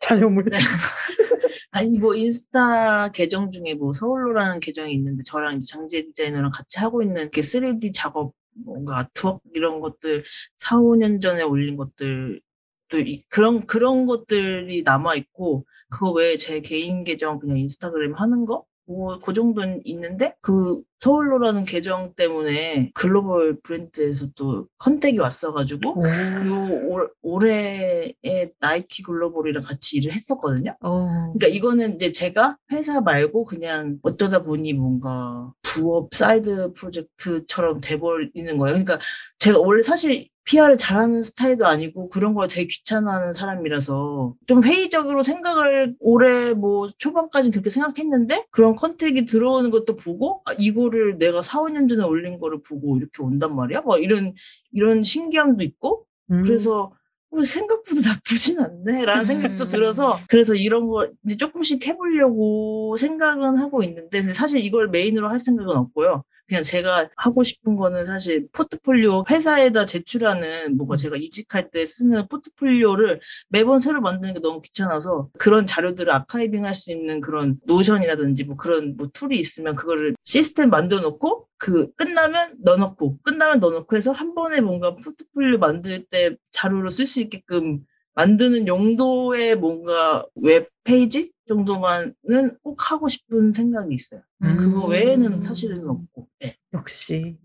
잔여물. 0.00 0.44
네. 0.46 0.56
아니 1.70 1.98
뭐 1.98 2.14
인스타 2.14 3.10
계정 3.12 3.50
중에 3.50 3.74
뭐 3.74 3.92
서울로라는 3.92 4.60
계정이 4.60 4.92
있는데 4.94 5.22
저랑 5.24 5.58
이제 5.58 5.66
장재 5.72 6.02
디자이너랑 6.02 6.50
같이 6.52 6.78
하고 6.78 7.02
있는 7.02 7.22
이렇게 7.22 7.42
3D 7.42 7.92
작업 7.92 8.32
뭔가 8.64 8.98
artwork 8.98 9.40
이런 9.54 9.80
것들 9.80 10.24
4, 10.56 10.78
5년 10.78 11.20
전에 11.20 11.42
올린 11.42 11.76
것들 11.76 12.40
또 12.88 12.98
이- 12.98 13.22
그런 13.28 13.66
그런 13.66 14.06
것들이 14.06 14.82
남아 14.82 15.14
있고 15.16 15.66
그거 15.90 16.12
외에 16.12 16.36
제 16.36 16.60
개인 16.60 17.04
계정 17.04 17.38
그냥 17.38 17.58
인스타그램 17.58 18.14
하는 18.14 18.46
거? 18.46 18.64
뭐, 18.88 19.18
그 19.18 19.32
정도는 19.34 19.80
있는데, 19.84 20.34
그, 20.40 20.80
서울로라는 21.00 21.64
계정 21.64 22.14
때문에 22.16 22.90
글로벌 22.94 23.60
브랜드에서 23.60 24.28
또 24.34 24.66
contact이 24.78 25.18
왔어가지고, 25.18 26.00
오. 26.00 26.02
요 26.02 26.88
올, 26.88 27.10
올해에 27.22 28.14
나이키 28.58 29.02
글로벌이랑 29.02 29.62
같이 29.62 29.98
일을 29.98 30.12
했었거든요. 30.12 30.74
어, 30.80 31.06
그러니까 31.32 31.46
이거는 31.48 31.94
이제 31.96 32.10
제가 32.10 32.56
회사 32.72 33.00
말고 33.00 33.44
그냥 33.44 33.98
어쩌다 34.02 34.42
보니 34.42 34.72
뭔가 34.72 35.52
부업 35.62 36.14
side 36.14 36.72
project처럼 36.72 37.80
돼버리는 37.80 38.58
거예요. 38.58 38.72
그러니까 38.72 38.98
제가 39.38 39.58
원래 39.58 39.82
사실 39.82 40.28
PR을 40.48 40.78
잘하는 40.78 41.22
스타일도 41.22 41.66
아니고 41.66 42.08
그런 42.08 42.32
걸 42.32 42.48
되게 42.48 42.66
귀찮아하는 42.66 43.34
사람이라서 43.34 44.34
좀 44.46 44.64
회의적으로 44.64 45.22
생각을 45.22 45.94
올해 46.00 46.54
뭐 46.54 46.88
초반까지 46.96 47.50
그렇게 47.50 47.68
생각했는데 47.68 48.46
그런 48.50 48.74
contact이 48.74 49.26
들어오는 49.26 49.70
것도 49.70 49.96
보고 49.96 50.40
아, 50.46 50.54
이거를 50.58 51.18
내가 51.18 51.42
4, 51.42 51.60
5년 51.60 51.86
전에 51.86 52.02
올린 52.02 52.40
거를 52.40 52.62
보고 52.62 52.96
이렇게 52.96 53.22
온단 53.22 53.54
말이야? 53.54 53.82
막 53.82 54.02
이런 54.02 54.32
이런 54.72 55.02
신기함도 55.02 55.62
있고 55.64 56.06
음. 56.30 56.42
그래서 56.42 56.92
어, 57.30 57.42
생각보다 57.42 58.00
나쁘진 58.08 58.58
않네 58.58 59.04
라는 59.04 59.26
생각도 59.26 59.64
음. 59.64 59.68
들어서 59.68 60.16
그래서 60.28 60.54
이런 60.54 60.88
거 60.88 61.10
이제 61.26 61.36
조금씩 61.36 61.86
해보려고 61.86 62.96
생각은 62.96 63.58
하고 63.58 63.82
있는데 63.82 64.20
근데 64.20 64.32
사실 64.32 64.64
이걸 64.64 64.88
메인으로 64.88 65.28
할 65.28 65.38
생각은 65.38 65.76
없고요. 65.76 66.24
그냥 66.48 66.62
제가 66.62 67.10
하고 67.16 67.42
싶은 67.42 67.76
거는 67.76 68.06
사실 68.06 68.48
포트폴리오 68.52 69.24
회사에다 69.28 69.84
제출하는 69.84 70.78
뭔가 70.78 70.96
제가 70.96 71.16
이직할 71.16 71.70
때 71.70 71.84
쓰는 71.84 72.26
포트폴리오를 72.28 73.20
매번 73.50 73.78
새로 73.80 74.00
만드는 74.00 74.34
게 74.34 74.40
너무 74.40 74.60
귀찮아서 74.62 75.28
그런 75.38 75.66
자료들을 75.66 76.10
archiving 76.10 76.64
할 76.64 76.74
수 76.74 76.92
있는 76.92 77.20
그런 77.20 77.58
Notion이라든지 77.66 78.44
뭐 78.44 78.56
그런 78.56 78.96
뭐 78.96 79.08
툴이 79.12 79.36
있으면 79.38 79.74
그거를 79.74 80.14
시스템 80.24 80.70
만들어 80.70 81.00
놓고 81.00 81.48
그 81.58 81.90
끝나면 81.96 82.58
넣어놓고 82.62 83.18
끝나면 83.22 83.58
넣어놓고 83.58 83.96
해서 83.96 84.12
한 84.12 84.34
번에 84.34 84.60
뭔가 84.60 84.94
포트폴리오 84.94 85.58
만들 85.58 86.04
때 86.04 86.36
자료로 86.52 86.88
쓸 86.90 87.04
수 87.06 87.20
있게끔 87.20 87.80
만드는 88.14 88.66
용도의 88.68 89.56
뭔가 89.56 90.24
웹 90.36 90.70
페이지 90.84 91.32
정도만은 91.48 92.14
꼭 92.62 92.90
하고 92.90 93.08
싶은 93.08 93.52
생각이 93.52 93.94
있어요. 93.94 94.22
음. 94.44 94.56
그거 94.56 94.86
외에는 94.86 95.42
사실은 95.42 95.88
없고. 95.88 96.28
네. 96.40 96.56
역시 96.72 97.36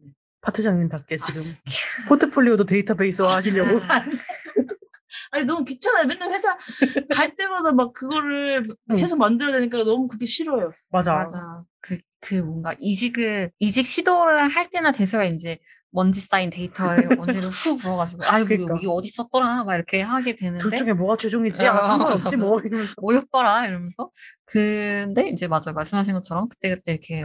파트장님답게 0.42 1.18
지금 1.18 1.42
포트폴리오도 2.10 2.66
데이터베이스화 2.66 3.36
하시려고. 3.36 3.80
아니 5.32 5.46
너무 5.46 5.66
귀찮아요. 5.66 6.06
맨날 6.06 6.32
회사 6.32 6.56
갈 7.12 7.36
때마다 7.36 7.72
막 7.72 7.94
그거를 7.94 8.64
응. 8.92 8.96
계속 8.96 9.18
만들어야 9.18 9.58
되니까 9.58 9.84
너무 9.84 10.08
그게 10.08 10.26
싫어요. 10.26 10.72
맞아. 10.90 11.16
맞아. 11.16 11.64
그, 11.82 11.98
그 12.20 12.36
뭔가 12.36 12.76
이직을, 12.80 13.52
이직 13.58 13.88
시도를 13.88 14.48
할 14.48 14.70
때나 14.70 14.92
돼서야 14.92 15.26
이제 15.26 15.58
먼지 15.94 16.20
쌓인 16.20 16.50
데이터에 16.50 16.98
먼지를 17.42 17.50
후 17.50 17.78
불어가지고 17.78 18.22
아이고 18.26 18.48
그러니까. 18.48 18.76
이게 18.78 18.88
어디 18.90 19.10
썼더라 19.10 19.64
막 19.64 19.76
이렇게 19.76 20.02
하게 20.02 20.36
되는데 20.36 20.60
둘 20.60 20.76
중에 20.76 20.94
뭐가 20.94 21.16
최종이지? 21.18 21.66
아, 21.68 21.76
아, 21.76 21.88
상관없지. 21.88 22.36
뭐 22.38 22.60
이러면서. 22.60 22.94
뭐였더라 23.00 23.68
이러면서 23.68 24.10
근데 24.46 25.30
이제 25.30 25.48
맞아요 25.48 25.74
말씀하신 25.76 26.16
것처럼 26.16 26.50
그때그때 26.50 26.94
이렇게 26.94 27.24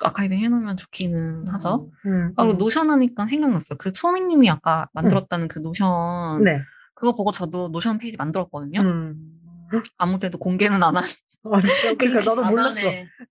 archiving 0.00 0.38
해놓으면 0.40 0.76
좋기는 0.76 1.48
하죠. 1.48 1.90
음, 2.06 2.32
아, 2.36 2.44
그리고 2.44 2.56
음. 2.56 2.58
Notion 2.58 2.90
하니까 2.90 3.26
생각났어요. 3.26 3.78
그 3.78 3.90
소미님이 3.94 4.50
아까 4.50 4.88
만들었다는 4.92 5.48
그 5.48 5.60
Notion 5.60 6.44
네. 6.44 6.60
그거 6.94 7.12
보고 7.12 7.32
저도 7.32 7.68
Notion 7.68 7.98
페이지 7.98 8.16
만들었거든요. 8.16 8.80
음. 8.80 9.16
아무 9.96 10.18
데도 10.18 10.38
공개는 10.38 10.82
안 10.82 10.96
한. 10.96 11.04
아, 11.44 11.60
진짜? 11.60 11.94
그러니까 11.94 12.20
나도 12.30 12.44
안 12.44 12.50
몰랐어. 12.50 12.80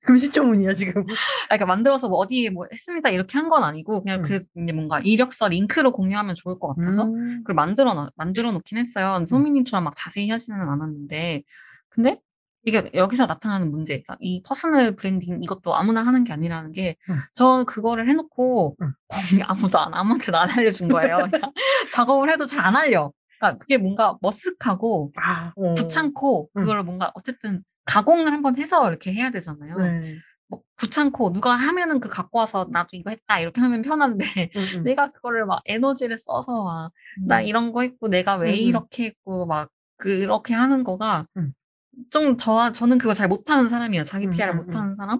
금시초문이야 0.06 0.72
지금. 0.74 1.02
아, 1.04 1.06
그러니까 1.50 1.66
만들어서 1.66 2.08
뭐 2.10 2.18
어디에 2.20 2.50
뭐 2.50 2.66
했습니다 2.72 3.10
이렇게 3.10 3.38
한 3.38 3.48
건 3.50 3.64
아니고 3.64 4.04
그냥 4.04 4.20
음. 4.20 4.24
그 4.24 4.40
이제 4.62 4.74
뭔가 4.74 5.00
이력서 5.00 5.48
링크로 5.48 5.92
공유하면 5.94 6.36
좋을 6.36 6.60
것 6.60 6.76
같아서 6.76 7.04
음. 7.06 7.40
그걸 7.44 7.56
만들어 7.56 7.94
놔- 7.94 8.10
만들어 8.16 8.52
놓긴 8.52 8.78
했어요. 8.78 9.24
소미님처럼 9.26 9.84
막 9.84 9.94
자세히 9.96 10.30
하지는 10.30 10.60
않았는데 10.62 11.44
근데 11.90 12.18
이게 12.64 12.90
여기서 12.94 13.28
나타나는 13.28 13.72
문제, 13.72 13.94
그러니까 14.02 14.18
이 14.20 14.42
personal 14.44 14.98
branding 14.98 15.40
이것도 15.42 15.74
아무나 15.74 16.02
하는 16.06 16.26
게 16.26 16.34
아니라는 16.34 16.74
게, 16.74 16.98
음. 17.10 17.16
저 17.34 17.64
그거를 17.66 18.10
해놓고 18.10 18.76
음. 18.82 18.92
거기 19.08 19.42
아무도 19.72 19.80
안 19.80 19.94
아무한테도 19.94 20.38
안 20.38 20.50
알려준 20.50 20.90
거예요. 20.90 21.18
작업을 21.94 22.30
해도 22.30 22.46
잘 22.46 22.66
안 22.66 22.76
알려. 22.76 23.14
그러니까 23.40 23.58
그게 23.60 23.78
뭔가 23.78 24.18
머쓱하고 24.22 25.12
아, 25.18 25.54
어. 25.56 25.74
귀찮고 25.76 26.50
음. 26.58 26.62
그걸 26.62 26.84
뭔가 26.84 27.10
어쨌든 27.16 27.64
가공을 27.88 28.32
한번 28.32 28.58
해서 28.58 28.88
이렇게 28.90 29.14
해야 29.14 29.32
되잖아요. 29.32 29.78
네. 29.78 30.18
뭐 30.50 30.62
귀찮고 30.80 31.34
누가 31.34 31.52
하면은 31.52 32.00
그 32.00 32.10
갖고 32.10 32.40
와서 32.40 32.68
나도 32.72 32.90
이거 32.94 33.10
했다 33.10 33.40
이렇게 33.40 33.60
하면 33.62 33.82
편한데 33.82 34.26
음, 34.56 34.62
음. 34.78 34.84
내가 34.86 35.12
그거를 35.12 35.46
막 35.46 35.62
에너지를 35.66 36.18
써서 36.18 36.64
막 36.64 36.92
나 37.26 37.42
이런 37.42 37.72
거 37.74 37.82
했고 37.82 38.08
내가 38.10 38.36
왜 38.38 38.52
음, 38.52 38.54
음. 38.54 38.58
이렇게 38.60 39.06
했고 39.06 39.46
막 39.46 39.70
그렇게 39.98 40.54
하는 40.54 40.84
거가 40.84 41.26
음. 41.38 41.54
좀 42.12 42.38
저, 42.38 42.72
저는 42.72 42.98
그걸 43.00 43.16
잘 43.16 43.28
못하는 43.28 43.70
사람이에요. 43.70 44.04
자기 44.04 44.28
음, 44.28 44.32
PR을 44.32 44.54
음, 44.54 44.60
음. 44.60 44.66
못하는 44.66 44.96
사람? 44.96 45.20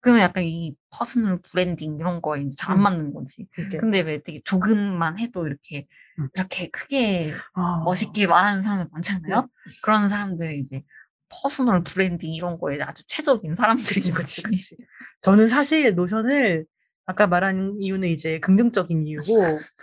그러면 0.00 0.22
약간 0.22 0.44
이 0.44 0.74
personal 0.90 1.40
branding 1.42 1.98
이런 1.98 2.22
거에 2.22 2.42
이제 2.42 2.54
잘안 2.56 2.78
음. 2.78 2.82
맞는 2.84 3.12
거지. 3.14 3.48
이렇게. 3.56 3.78
근데 3.78 4.00
왜 4.00 4.22
되게 4.22 4.40
조금만 4.44 5.18
해도 5.18 5.46
이렇게, 5.46 5.86
음. 6.20 6.28
이렇게 6.34 6.68
크게 6.70 7.34
아. 7.54 7.82
멋있게 7.84 8.28
말하는 8.28 8.62
사람들 8.62 8.88
많잖아요? 8.92 9.48
그런 9.82 10.08
사람들 10.08 10.54
이제 10.54 10.82
personal 11.28 11.82
branding 11.82 12.32
이런 12.32 12.58
거에 12.58 12.80
아주 12.80 13.02
최적인 13.06 13.54
사람들인 13.54 14.14
거지. 14.14 14.42
그치. 14.42 14.76
저는 15.22 15.48
사실 15.48 15.94
노션을 15.94 16.66
아까 17.06 17.26
말한 17.26 17.76
이유는 17.80 18.08
이제 18.08 18.38
긍정적인 18.40 19.06
이유고 19.06 19.24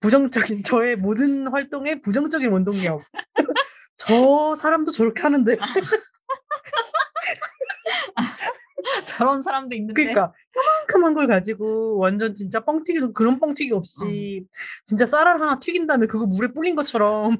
부정적인 0.00 0.64
저의 0.64 0.96
모든 0.96 1.46
활동에 1.48 2.00
부정적인 2.00 2.50
원동력. 2.50 3.02
저 3.96 4.56
사람도 4.56 4.90
저렇게 4.90 5.22
하는데 5.22 5.56
저런 9.06 9.42
사람도 9.42 9.76
있는데. 9.76 9.94
그러니까 9.94 10.32
요만큼한 10.56 11.14
걸 11.14 11.28
가지고 11.28 11.98
완전 11.98 12.34
진짜 12.34 12.64
뻥튀기도 12.64 13.12
그런 13.12 13.38
뻥튀기 13.38 13.72
없이 13.72 14.44
진짜 14.84 15.06
쌀알 15.06 15.40
하나 15.40 15.60
튀긴 15.60 15.86
다음에 15.86 16.06
그거 16.06 16.26
물에 16.26 16.48
불린 16.48 16.74
것처럼 16.74 17.38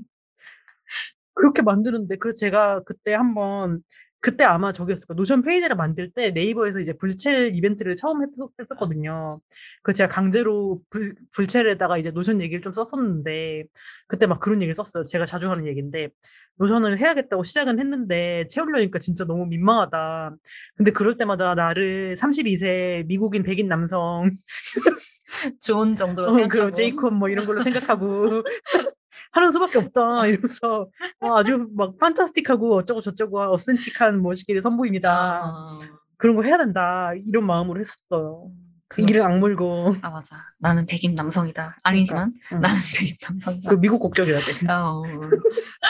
그렇게 1.34 1.62
만드는데 1.62 2.16
그래서 2.16 2.36
제가 2.38 2.82
그때 2.84 3.14
한번 3.14 3.82
그때 4.22 4.44
아마 4.44 4.72
저기였을 4.72 5.06
거예요. 5.08 5.16
노션 5.16 5.42
페이지를 5.42 5.74
만들 5.74 6.10
때 6.12 6.30
네이버에서 6.30 6.78
이제 6.78 6.92
블챌 6.92 7.56
이벤트를 7.56 7.96
처음 7.96 8.22
했, 8.22 8.28
했었거든요. 8.60 9.40
그 9.82 9.92
제가 9.92 10.08
강제로 10.08 10.80
블, 10.90 11.16
블챌에다가 11.32 11.98
이제 11.98 12.12
노션 12.12 12.40
얘기를 12.40 12.62
좀 12.62 12.72
썼었는데 12.72 13.64
그때 14.06 14.26
막 14.26 14.38
그런 14.38 14.62
얘기를 14.62 14.74
썼어요. 14.74 15.04
제가 15.06 15.24
자주 15.24 15.50
하는 15.50 15.66
얘기인데 15.66 16.10
노션을 16.56 17.00
해야겠다고 17.00 17.42
시작은 17.42 17.80
했는데 17.80 18.46
채우려니까 18.48 19.00
진짜 19.00 19.24
너무 19.24 19.44
민망하다. 19.46 20.36
근데 20.76 20.92
그럴 20.92 21.16
때마다 21.16 21.56
나를 21.56 22.14
32세 22.16 23.06
미국인 23.06 23.42
백인 23.42 23.66
남성 23.66 24.30
좋은 25.62 25.96
정도로 25.96 26.28
어, 26.28 26.32
생각하고. 26.34 26.48
그런 26.48 26.72
제이콥 26.72 27.12
뭐 27.14 27.28
이런 27.28 27.44
걸로 27.44 27.64
생각하고 27.64 28.44
하는 29.32 29.52
수밖에 29.52 29.78
없다 29.78 30.26
이러면서 30.26 30.88
어, 31.20 31.36
아주 31.36 31.68
막 31.76 31.96
판타스틱하고 31.98 32.76
어쩌고 32.76 33.00
저쩌고 33.00 33.52
어센틱한 33.52 34.22
멋있기를 34.22 34.60
선보입니다. 34.60 35.42
아, 35.44 35.78
그런 36.16 36.36
거 36.36 36.42
해야 36.42 36.56
된다 36.58 37.12
이런 37.26 37.46
마음으로 37.46 37.80
했었어요. 37.80 38.50
그거 38.88 39.06
이를 39.08 39.22
악물고 39.22 39.96
아 40.02 40.10
맞아. 40.10 40.36
나는 40.58 40.84
백인 40.86 41.14
남성이다. 41.14 41.78
아니지만 41.82 42.34
응. 42.52 42.60
나는 42.60 42.78
백인 42.98 43.16
남성이다. 43.22 43.70
그 43.70 43.80
미국 43.80 43.98
국적이어야 44.00 44.38
돼. 44.40 44.66
어, 44.70 45.02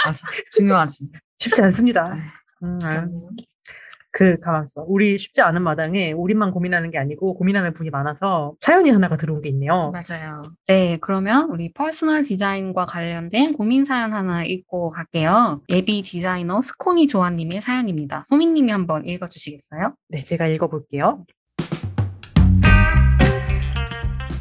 맞아. 0.06 0.28
중요하지. 0.52 1.10
쉽지 1.38 1.62
않습니다. 1.62 2.14
네, 2.14 2.20
음, 2.62 2.78
아유. 2.82 3.08
그 4.12 4.38
가만 4.38 4.64
있어. 4.64 4.84
우리 4.86 5.16
쉽지 5.18 5.40
않은 5.40 5.62
마당에 5.62 6.12
우리만 6.12 6.52
고민하는 6.52 6.90
게 6.90 6.98
아니고 6.98 7.34
고민하는 7.34 7.72
분이 7.72 7.90
많아서 7.90 8.54
사연이 8.60 8.90
하나가 8.90 9.16
들어온 9.16 9.40
게 9.40 9.48
있네요. 9.48 9.90
맞아요. 9.90 10.52
네, 10.66 10.98
그러면 11.00 11.48
우리 11.50 11.72
personal 11.72 12.24
디자인과 12.24 12.86
관련된 12.86 13.54
고민 13.54 13.84
사연 13.84 14.12
하나 14.12 14.44
읽고 14.44 14.90
갈게요. 14.90 15.62
예비 15.70 16.02
디자이너 16.02 16.60
스코니 16.60 17.08
조아님의 17.08 17.62
사연입니다. 17.62 18.22
소민님이 18.26 18.70
한번 18.70 19.06
읽어주시겠어요? 19.06 19.94
네, 20.08 20.20
제가 20.20 20.46
읽어볼게요. 20.46 21.24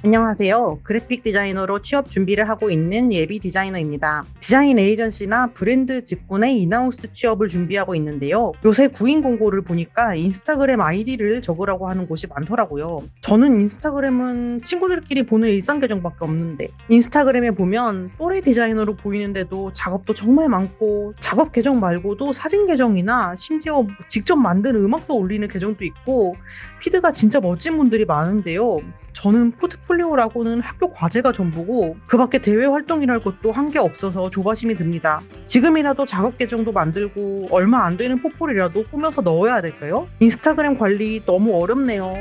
안녕하세요. 0.03 0.79
그래픽 0.81 1.21
디자이너로 1.21 1.83
취업 1.83 2.09
준비를 2.09 2.49
하고 2.49 2.71
있는 2.71 3.13
예비 3.13 3.37
디자이너입니다. 3.37 4.25
디자인 4.39 4.79
에이전시나 4.79 5.51
브랜드 5.53 6.03
직군의 6.03 6.59
in-house 6.59 7.13
취업을 7.13 7.47
준비하고 7.47 7.93
있는데요. 7.93 8.51
요새 8.65 8.87
구인 8.87 9.21
공고를 9.21 9.61
보니까 9.61 10.15
인스타그램 10.15 10.81
아이디를 10.81 11.43
적으라고 11.43 11.87
하는 11.87 12.07
곳이 12.07 12.25
많더라고요. 12.25 13.03
저는 13.21 13.61
인스타그램은 13.61 14.61
친구들끼리 14.65 15.27
보는 15.27 15.49
일상 15.49 15.79
계정밖에 15.79 16.17
없는데 16.21 16.69
인스타그램에 16.89 17.51
보면 17.51 18.09
또래 18.17 18.41
디자이너로 18.41 18.95
보이는데도 18.95 19.71
작업도 19.73 20.15
정말 20.15 20.49
많고 20.49 21.13
작업 21.19 21.51
계정 21.51 21.79
말고도 21.79 22.33
사진 22.33 22.65
계정이나 22.65 23.35
심지어 23.37 23.85
직접 24.07 24.35
만든 24.35 24.77
음악도 24.77 25.15
올리는 25.15 25.47
계정도 25.47 25.85
있고 25.85 26.35
피드가 26.79 27.11
진짜 27.11 27.39
멋진 27.39 27.77
분들이 27.77 28.03
많은데요. 28.03 28.79
저는 29.13 29.51
포트폴리오라고는 29.51 30.61
학교 30.61 30.91
과제가 30.93 31.33
전부고 31.33 31.97
그 32.07 32.17
밖에 32.17 32.39
대외 32.41 32.65
활동이랄 32.65 33.21
것도 33.23 33.51
한 33.51 33.71
게 33.71 33.79
없어서 33.79 34.29
조바심이 34.29 34.75
듭니다. 34.75 35.21
지금이라도 35.45 36.05
작업 36.05 36.37
계정도 36.37 36.71
만들고 36.73 37.47
얼마 37.51 37.85
안 37.85 37.95
되는 37.95 38.21
포폴이라도 38.21 38.83
꾸며서 38.91 39.21
넣어야 39.21 39.61
될까요? 39.61 40.09
인스타그램 40.19 40.77
관리 40.77 41.23
너무 41.25 41.55
어렵네요. 41.61 42.13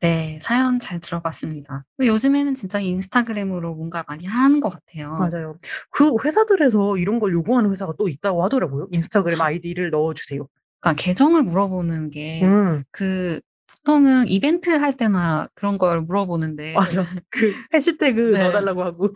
네, 0.00 0.38
사연 0.42 0.78
잘 0.78 1.00
들어봤습니다. 1.00 1.84
요즘에는 2.00 2.54
진짜 2.54 2.78
인스타그램으로 2.80 3.74
뭔가 3.74 4.04
많이 4.08 4.26
하는 4.26 4.60
것 4.60 4.68
같아요. 4.70 5.10
맞아요. 5.18 5.56
그 5.90 6.16
회사들에서 6.24 6.98
이런 6.98 7.18
걸 7.20 7.32
요구하는 7.32 7.70
회사가 7.70 7.94
또 7.98 8.08
있다고 8.08 8.44
하더라고요. 8.44 8.86
인스타그램 8.92 9.40
아이디를 9.40 9.90
넣어주세요. 9.90 10.46
그러니까 10.80 11.02
계정을 11.02 11.42
물어보는 11.42 12.10
게 12.10 12.42
음, 12.44 12.84
그 12.92 13.40
보통은 13.92 14.28
이벤트 14.28 14.68
할 14.70 14.96
때나 14.96 15.48
그런 15.54 15.78
걸 15.78 16.02
물어보는데 16.02 16.74
맞아. 16.76 17.04
그 17.30 17.54
해시태그 17.72 18.20
네. 18.36 18.42
넣어달라고 18.42 18.84
하고 18.84 19.14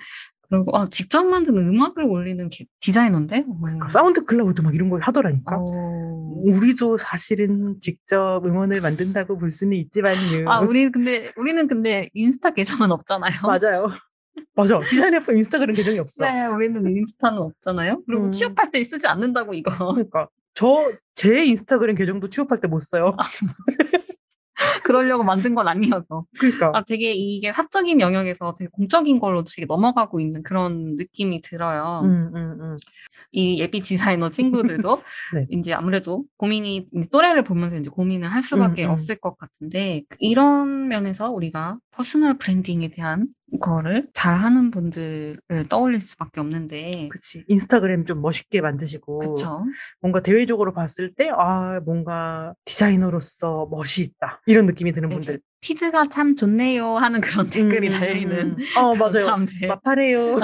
그리고 0.48 0.76
아, 0.76 0.86
직접 0.90 1.24
만든 1.24 1.56
음악을 1.56 2.04
올리는 2.04 2.46
게- 2.50 2.66
디자이너인데? 2.80 3.44
그 3.80 3.88
사운드 3.88 4.24
클라우드 4.24 4.60
막 4.60 4.74
이런 4.74 4.90
걸 4.90 5.00
하더라니까. 5.00 5.56
어... 5.56 6.32
우리도 6.44 6.98
사실은 6.98 7.76
직접 7.80 8.42
음원을 8.44 8.82
만든다고 8.82 9.38
볼 9.38 9.50
수는 9.50 9.76
있지만요. 9.78 10.50
아, 10.50 10.60
우리 10.60 10.90
근데 10.90 11.30
우리는 11.36 11.66
근데 11.68 12.10
인스타 12.12 12.50
계정은 12.50 12.92
없잖아요. 12.92 13.32
맞아요. 13.44 13.88
맞아. 14.54 14.78
디자인 14.90 15.14
FM 15.14 15.38
인스타그램 15.38 15.74
계정이 15.74 15.98
없어. 15.98 16.24
네, 16.24 16.44
우리는 16.46 16.86
인스타는 16.86 17.38
없잖아요. 17.38 18.02
그리고 18.06 18.24
음. 18.24 18.30
취업할 18.30 18.70
때 18.70 18.82
쓰지 18.84 19.06
않는다고 19.06 19.54
이거. 19.54 19.70
그러니까 19.94 20.28
저 20.54 20.90
제 21.14 21.44
인스타그램 21.46 21.94
계정도 21.96 22.28
취업할 22.28 22.58
때 22.58 22.68
못 22.68 22.78
써요. 22.80 23.16
그러려고 24.84 25.24
만든 25.24 25.54
건 25.54 25.68
아니어서. 25.68 26.26
그러니까. 26.38 26.72
아, 26.74 26.82
되게 26.82 27.12
이게 27.12 27.52
사적인 27.52 28.00
영역에서 28.00 28.54
되게 28.54 28.68
공적인 28.72 29.18
걸로 29.18 29.44
되게 29.44 29.66
넘어가고 29.66 30.20
있는 30.20 30.42
그런 30.42 30.96
느낌이 30.96 31.42
들어요. 31.42 32.02
음, 32.04 32.30
음, 32.34 32.60
음. 32.60 32.76
이 33.32 33.58
예비 33.60 33.80
디자이너 33.80 34.30
친구들도 34.30 35.02
네. 35.34 35.46
이제 35.50 35.72
아무래도 35.72 36.24
고민이 36.36 36.88
또래를 37.10 37.44
보면서 37.44 37.76
이제 37.76 37.90
고민을 37.90 38.28
할 38.28 38.42
수밖에 38.42 38.84
음, 38.84 38.90
음. 38.90 38.92
없을 38.92 39.16
것 39.16 39.38
같은데 39.38 40.02
이런 40.18 40.88
면에서 40.88 41.30
우리가 41.30 41.78
personal 41.90 42.38
branding에 42.38 42.88
대한 42.90 43.28
거를 43.60 44.08
잘 44.14 44.34
하는 44.36 44.70
분들을 44.70 45.38
떠올릴 45.68 46.00
수밖에 46.00 46.40
없는데 46.40 47.08
그치. 47.10 47.44
인스타그램 47.48 48.04
좀 48.04 48.22
멋있게 48.22 48.60
만드시고 48.60 49.18
그쵸? 49.18 49.64
뭔가 50.00 50.20
대외적으로 50.22 50.72
봤을 50.72 51.12
때 51.14 51.28
아, 51.32 51.80
뭔가 51.80 52.54
디자이너로서 52.64 53.68
멋이 53.70 54.06
있다. 54.06 54.40
이런 54.46 54.66
느낌이 54.66 54.92
드는 54.92 55.08
네, 55.10 55.14
분들. 55.16 55.40
피드가 55.60 56.08
참 56.08 56.34
좋네요 56.34 56.96
하는 56.96 57.20
그런 57.20 57.48
댓글이 57.48 57.88
음, 57.88 57.92
달리는 57.92 58.38
음, 58.38 58.56
음. 58.58 58.78
어, 58.78 58.94
맞아요. 58.94 59.26
사람들. 59.26 59.68
마파래요. 59.68 60.36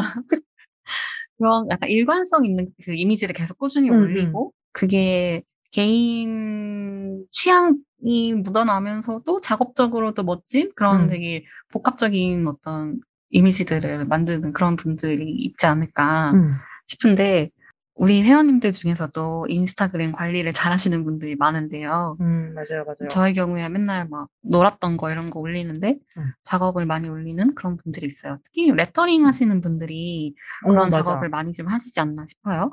그런 1.38 1.68
약간 1.70 1.88
일관성 1.88 2.44
있는 2.44 2.68
그 2.84 2.92
이미지를 2.94 3.32
계속 3.34 3.58
꾸준히 3.58 3.90
음, 3.90 4.02
올리고 4.02 4.52
그게 4.72 5.42
개인 5.70 7.24
취향 7.30 7.76
이 8.02 8.32
묻어나면서도 8.34 9.40
작업적으로도 9.40 10.22
멋진 10.22 10.70
그런 10.74 11.02
음. 11.02 11.08
되게 11.08 11.44
복합적인 11.70 12.46
어떤 12.46 13.00
이미지들을 13.30 14.06
만드는 14.06 14.52
그런 14.52 14.76
분들이 14.76 15.30
있지 15.32 15.66
않을까 15.66 16.32
음. 16.32 16.54
싶은데 16.86 17.50
우리 17.98 18.22
회원님들 18.22 18.70
중에서도 18.70 19.46
인스타그램 19.48 20.12
관리를 20.12 20.52
잘 20.52 20.70
하시는 20.70 21.04
분들이 21.04 21.34
많은데요. 21.34 22.16
음, 22.20 22.54
맞아요, 22.54 22.84
맞아요. 22.84 23.08
저의 23.10 23.34
경우에 23.34 23.68
맨날 23.68 24.08
막 24.08 24.28
놀았던 24.42 24.96
거 24.96 25.10
이런 25.10 25.30
거 25.30 25.40
올리는데 25.40 25.98
음. 26.16 26.32
작업을 26.44 26.86
많이 26.86 27.08
올리는 27.08 27.54
그런 27.56 27.76
분들이 27.76 28.06
있어요. 28.06 28.38
특히 28.44 28.70
레터링 28.70 29.26
하시는 29.26 29.60
분들이 29.60 30.32
어, 30.64 30.68
그런 30.68 30.84
맞아. 30.86 31.02
작업을 31.02 31.28
많이 31.28 31.52
좀 31.52 31.66
하시지 31.66 31.98
않나 31.98 32.24
싶어요. 32.26 32.72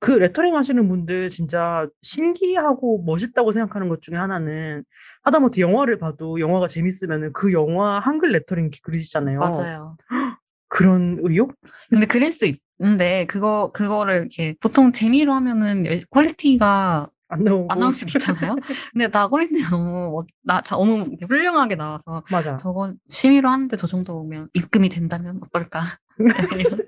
그 0.00 0.10
레터링 0.10 0.56
하시는 0.56 0.88
분들 0.88 1.28
진짜 1.28 1.88
신기하고 2.02 3.04
멋있다고 3.06 3.52
생각하는 3.52 3.88
것 3.88 4.02
중에 4.02 4.16
하나는 4.16 4.82
하다못해 5.22 5.60
영화를 5.60 6.00
봐도 6.00 6.40
영화가 6.40 6.66
재밌으면은 6.66 7.32
그 7.32 7.52
영화 7.52 8.00
한글 8.00 8.32
레터링 8.32 8.70
그리시잖아요. 8.82 9.38
맞아요. 9.38 9.96
그런 10.68 11.18
의욕? 11.22 11.52
근데 11.88 12.06
그럴 12.06 12.32
수있 12.32 12.60
는데 12.80 13.26
그거 13.26 13.70
그거를 13.72 14.16
이렇게 14.20 14.54
보통 14.60 14.90
재미로 14.92 15.34
하면은 15.34 15.84
열- 15.86 16.00
quality가 16.10 17.08
안 17.28 17.44
나오고. 17.44 17.68
안 17.70 17.78
나올 17.78 17.92
수도 17.92 18.18
있잖아요. 18.18 18.56
근데 18.92 19.08
나 19.08 19.28
quality 19.28 19.62
너무 19.70 20.10
뭐- 20.10 20.24
나 20.42 20.60
자- 20.62 20.76
너무 20.76 21.06
훌륭하게 21.28 21.74
나와서 21.76 22.22
맞아. 22.32 22.56
저거 22.56 22.92
취미로 23.08 23.50
하는데 23.50 23.76
저 23.76 23.86
정도 23.86 24.18
오면 24.20 24.46
입금이 24.54 24.88
된다면 24.88 25.38
어떨까 25.44 25.80
이런, 26.58 26.80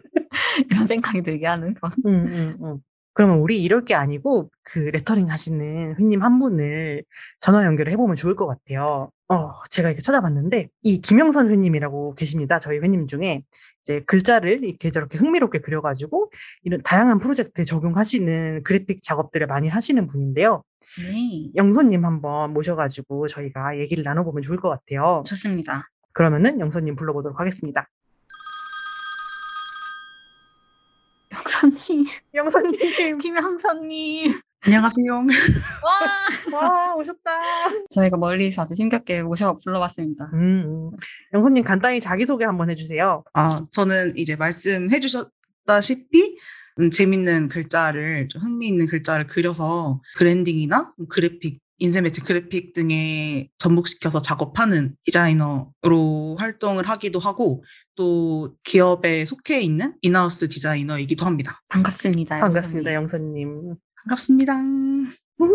이런 0.70 0.86
생각이 0.86 1.22
들게 1.22 1.46
하는 1.46 1.74
그런. 1.74 1.92
응, 2.06 2.26
응, 2.28 2.56
응. 2.64 2.78
그러면 3.14 3.40
우리 3.40 3.62
이럴 3.62 3.84
게 3.84 3.94
아니고 3.94 4.50
그 4.62 4.78
레터링 4.78 5.30
하시는 5.30 5.94
회님 5.98 6.22
한 6.22 6.38
분을 6.38 7.04
전화 7.40 7.64
연결을 7.66 7.92
해보면 7.92 8.16
좋을 8.16 8.34
것 8.36 8.46
같아요. 8.46 9.10
어, 9.28 9.50
제가 9.68 9.90
이렇게 9.90 10.00
찾아봤는데 10.02 10.68
이 10.82 11.00
김영선 11.02 11.50
회님이라고 11.50 12.14
계십니다. 12.14 12.58
저희 12.58 12.78
회님 12.78 13.06
중에 13.06 13.42
이제 13.82 14.00
글자를 14.06 14.64
이렇게 14.64 14.90
저렇게 14.90 15.18
흥미롭게 15.18 15.60
그려가지고 15.60 16.30
이런 16.62 16.82
다양한 16.82 17.18
프로젝트에 17.18 17.64
적용하시는 17.64 18.62
그래픽 18.62 19.02
작업들을 19.02 19.46
많이 19.46 19.68
하시는 19.68 20.06
분인데요. 20.06 20.62
네, 21.00 21.50
영선님 21.56 22.04
한번 22.04 22.52
모셔가지고 22.52 23.28
저희가 23.28 23.78
얘기를 23.78 24.02
나눠보면 24.04 24.42
좋을 24.42 24.58
것 24.58 24.68
같아요. 24.68 25.22
좋습니다. 25.26 25.88
그러면은 26.12 26.60
영선님 26.60 26.94
불러보도록 26.96 27.40
하겠습니다. 27.40 27.88
형사님, 31.30 32.04
영선님, 32.34 33.18
김형사님, 33.18 34.32
안녕하세요. 34.64 35.12
와 35.12 35.26
와 36.54 36.94
오셨다. 36.94 37.30
저희가 37.90 38.16
멀리서 38.16 38.62
아주 38.62 38.74
힘겹게 38.74 39.22
모셔 39.22 39.56
불러봤습니다. 39.56 40.30
음, 40.34 40.90
음. 40.92 40.96
영선님 41.34 41.64
간단히 41.64 42.00
자기소개 42.00 42.44
한번 42.44 42.70
해주세요. 42.70 43.24
아, 43.34 43.66
저는 43.72 44.16
이제 44.16 44.36
말씀해 44.36 45.00
주셨다시피 45.00 46.38
음, 46.78 46.90
재밌는 46.90 47.48
글자를, 47.48 48.28
좀 48.28 48.40
흥미있는 48.42 48.86
글자를 48.86 49.26
그려서 49.26 50.00
브랜딩이나 50.16 50.92
그래픽, 51.08 51.60
인쇄 51.78 52.00
매체 52.00 52.22
그래픽 52.22 52.72
등에 52.72 53.48
접목시켜서 53.58 54.22
작업하는 54.22 54.94
디자이너로 55.02 56.36
활동을 56.38 56.88
하기도 56.88 57.18
하고 57.18 57.64
또 57.96 58.54
기업에 58.62 59.24
속해 59.26 59.60
있는 59.60 59.94
in-house 60.02 60.48
디자이너이기도 60.48 61.26
합니다. 61.26 61.60
반갑습니다. 61.68 62.38
반갑습니다. 62.40 62.94
영선님. 62.94 63.74
반갑습니다. 64.04 64.54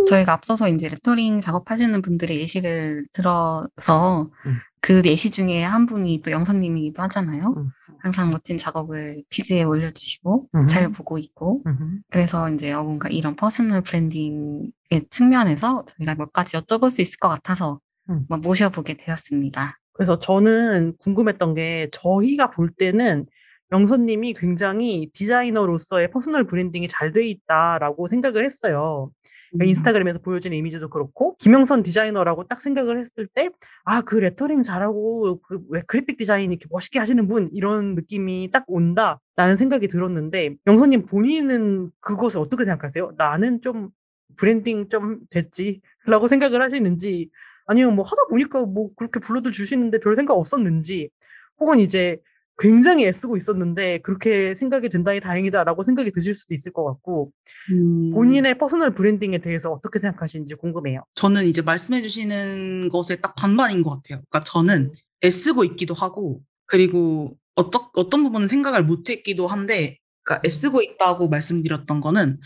저희가 0.09 0.33
앞서서 0.33 0.69
이제 0.69 0.89
레터링 0.89 1.39
작업하시는 1.39 2.01
분들의 2.01 2.39
예시를 2.39 3.07
들어서 3.13 4.29
음. 4.45 4.57
그 4.81 5.01
예시 5.05 5.31
중에 5.31 5.63
한 5.63 5.85
분이 5.85 6.21
또 6.23 6.31
영선님이기도 6.31 7.01
하잖아요. 7.03 7.53
음. 7.57 7.69
항상 7.99 8.31
멋진 8.31 8.57
작업을 8.57 9.23
feed에 9.29 9.63
올려주시고 9.63 10.49
음. 10.55 10.67
잘 10.67 10.91
보고 10.91 11.17
있고 11.17 11.63
음. 11.67 12.01
그래서 12.09 12.49
이제 12.49 12.71
어, 12.71 12.83
뭔가 12.83 13.09
이런 13.09 13.35
personal 13.35 13.81
branding의 13.81 14.71
측면에서 15.09 15.85
저희가 15.85 16.15
몇 16.15 16.31
가지 16.31 16.57
여쭤볼 16.57 16.89
수 16.89 17.01
있을 17.01 17.17
것 17.17 17.27
같아서 17.29 17.79
음. 18.09 18.25
모셔보게 18.29 18.97
되었습니다. 18.97 19.77
그래서 19.93 20.19
저는 20.19 20.95
궁금했던 20.99 21.55
게 21.55 21.89
저희가 21.91 22.51
볼 22.51 22.69
때는 22.69 23.25
영선님이 23.71 24.33
굉장히 24.35 25.09
디자이너로서의 25.13 26.11
personal 26.11 26.45
branding이 26.45 26.87
잘 26.87 27.11
돼 27.11 27.25
있다라고 27.27 28.07
생각을 28.07 28.45
했어요. 28.45 29.11
그러니까 29.51 29.69
인스타그램에서 29.69 30.19
보여지는 30.19 30.57
이미지도 30.57 30.89
그렇고 30.89 31.37
김영선 31.37 31.81
디자이너라고 31.83 32.47
딱 32.47 32.59
생각을 32.61 32.99
했을 32.99 33.27
때 33.27 33.49
아 33.85 34.01
그 34.01 34.15
레터링 34.15 34.61
잘하고 34.63 35.41
그 35.41 35.59
왜 35.69 35.81
그래픽 35.87 36.17
디자인 36.17 36.51
이렇게 36.51 36.65
멋있게 36.69 36.99
하시는 36.99 37.25
분 37.27 37.49
이런 37.53 37.95
느낌이 37.95 38.49
딱 38.51 38.65
온다라는 38.67 39.55
생각이 39.57 39.87
들었는데 39.87 40.55
영선님 40.67 41.05
본인은 41.05 41.91
그것을 42.01 42.39
어떻게 42.41 42.65
생각하세요? 42.65 43.13
나는 43.17 43.61
좀 43.61 43.89
브랜딩 44.35 44.89
좀 44.89 45.19
됐지라고 45.29 46.27
생각을 46.27 46.61
하시는지 46.61 47.29
아니면 47.67 47.95
뭐 47.95 48.03
하다 48.05 48.27
보니까 48.29 48.65
뭐 48.65 48.89
그렇게 48.95 49.19
불러도 49.21 49.51
주시는데 49.51 49.99
별 49.99 50.15
생각 50.15 50.33
없었는지 50.35 51.09
혹은 51.59 51.79
이제 51.79 52.17
굉장히 52.59 53.05
애쓰고 53.05 53.37
있었는데 53.37 54.01
그렇게 54.01 54.55
생각이 54.55 54.89
든다니 54.89 55.19
다행이다라고 55.19 55.83
생각이 55.83 56.11
드실 56.11 56.33
수도 56.33 56.53
있을 56.53 56.73
것 56.73 56.83
같고 56.85 57.31
음, 57.71 58.11
본인의 58.13 58.57
personal 58.57 58.95
branding에 58.95 59.39
대해서 59.39 59.71
어떻게 59.71 59.99
생각하시는지 59.99 60.55
궁금해요. 60.55 61.03
저는 61.15 61.45
이제 61.45 61.61
말씀해 61.61 62.01
주시는 62.01 62.89
것에 62.89 63.17
딱 63.17 63.35
반반인 63.35 63.83
것 63.83 63.91
같아요. 63.91 64.23
그러니까 64.29 64.39
저는 64.41 64.93
애쓰고 65.23 65.63
있기도 65.65 65.93
하고 65.93 66.41
그리고 66.65 67.37
어떤 67.55 67.83
어떤 67.95 68.23
부분은 68.23 68.47
생각을 68.47 68.83
못 68.83 69.09
했기도 69.09 69.47
한데 69.47 69.97
그러니까 70.23 70.41
애쓰고 70.45 70.81
있다고 70.81 71.29
말씀드렸던 71.29 72.01
거는 72.01 72.39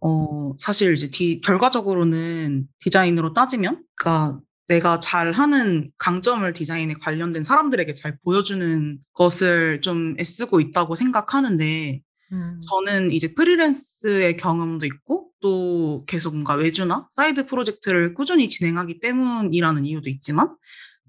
어 0.00 0.56
사실 0.58 0.94
이제 0.94 1.08
디, 1.08 1.40
결과적으로는 1.40 2.66
디자인으로 2.80 3.34
따지면 3.34 3.82
그러니까 3.94 4.40
내가 4.68 5.00
잘하는 5.00 5.88
강점을 5.98 6.52
디자인에 6.52 6.94
관련된 6.94 7.44
사람들에게 7.44 7.94
잘 7.94 8.18
보여주는 8.24 8.98
것을 9.12 9.80
좀 9.80 10.16
애쓰고 10.18 10.60
있다고 10.60 10.96
생각하는데 10.96 12.00
음. 12.32 12.60
저는 12.68 13.12
이제 13.12 13.34
freelance의 13.34 14.36
경험도 14.36 14.86
있고 14.86 15.30
또 15.40 16.04
계속 16.06 16.32
뭔가 16.32 16.54
외주나 16.54 17.06
side 17.10 17.46
project를 17.46 18.14
꾸준히 18.14 18.48
진행하기 18.48 19.00
때문이라는 19.00 19.86
이유도 19.86 20.10
있지만 20.10 20.56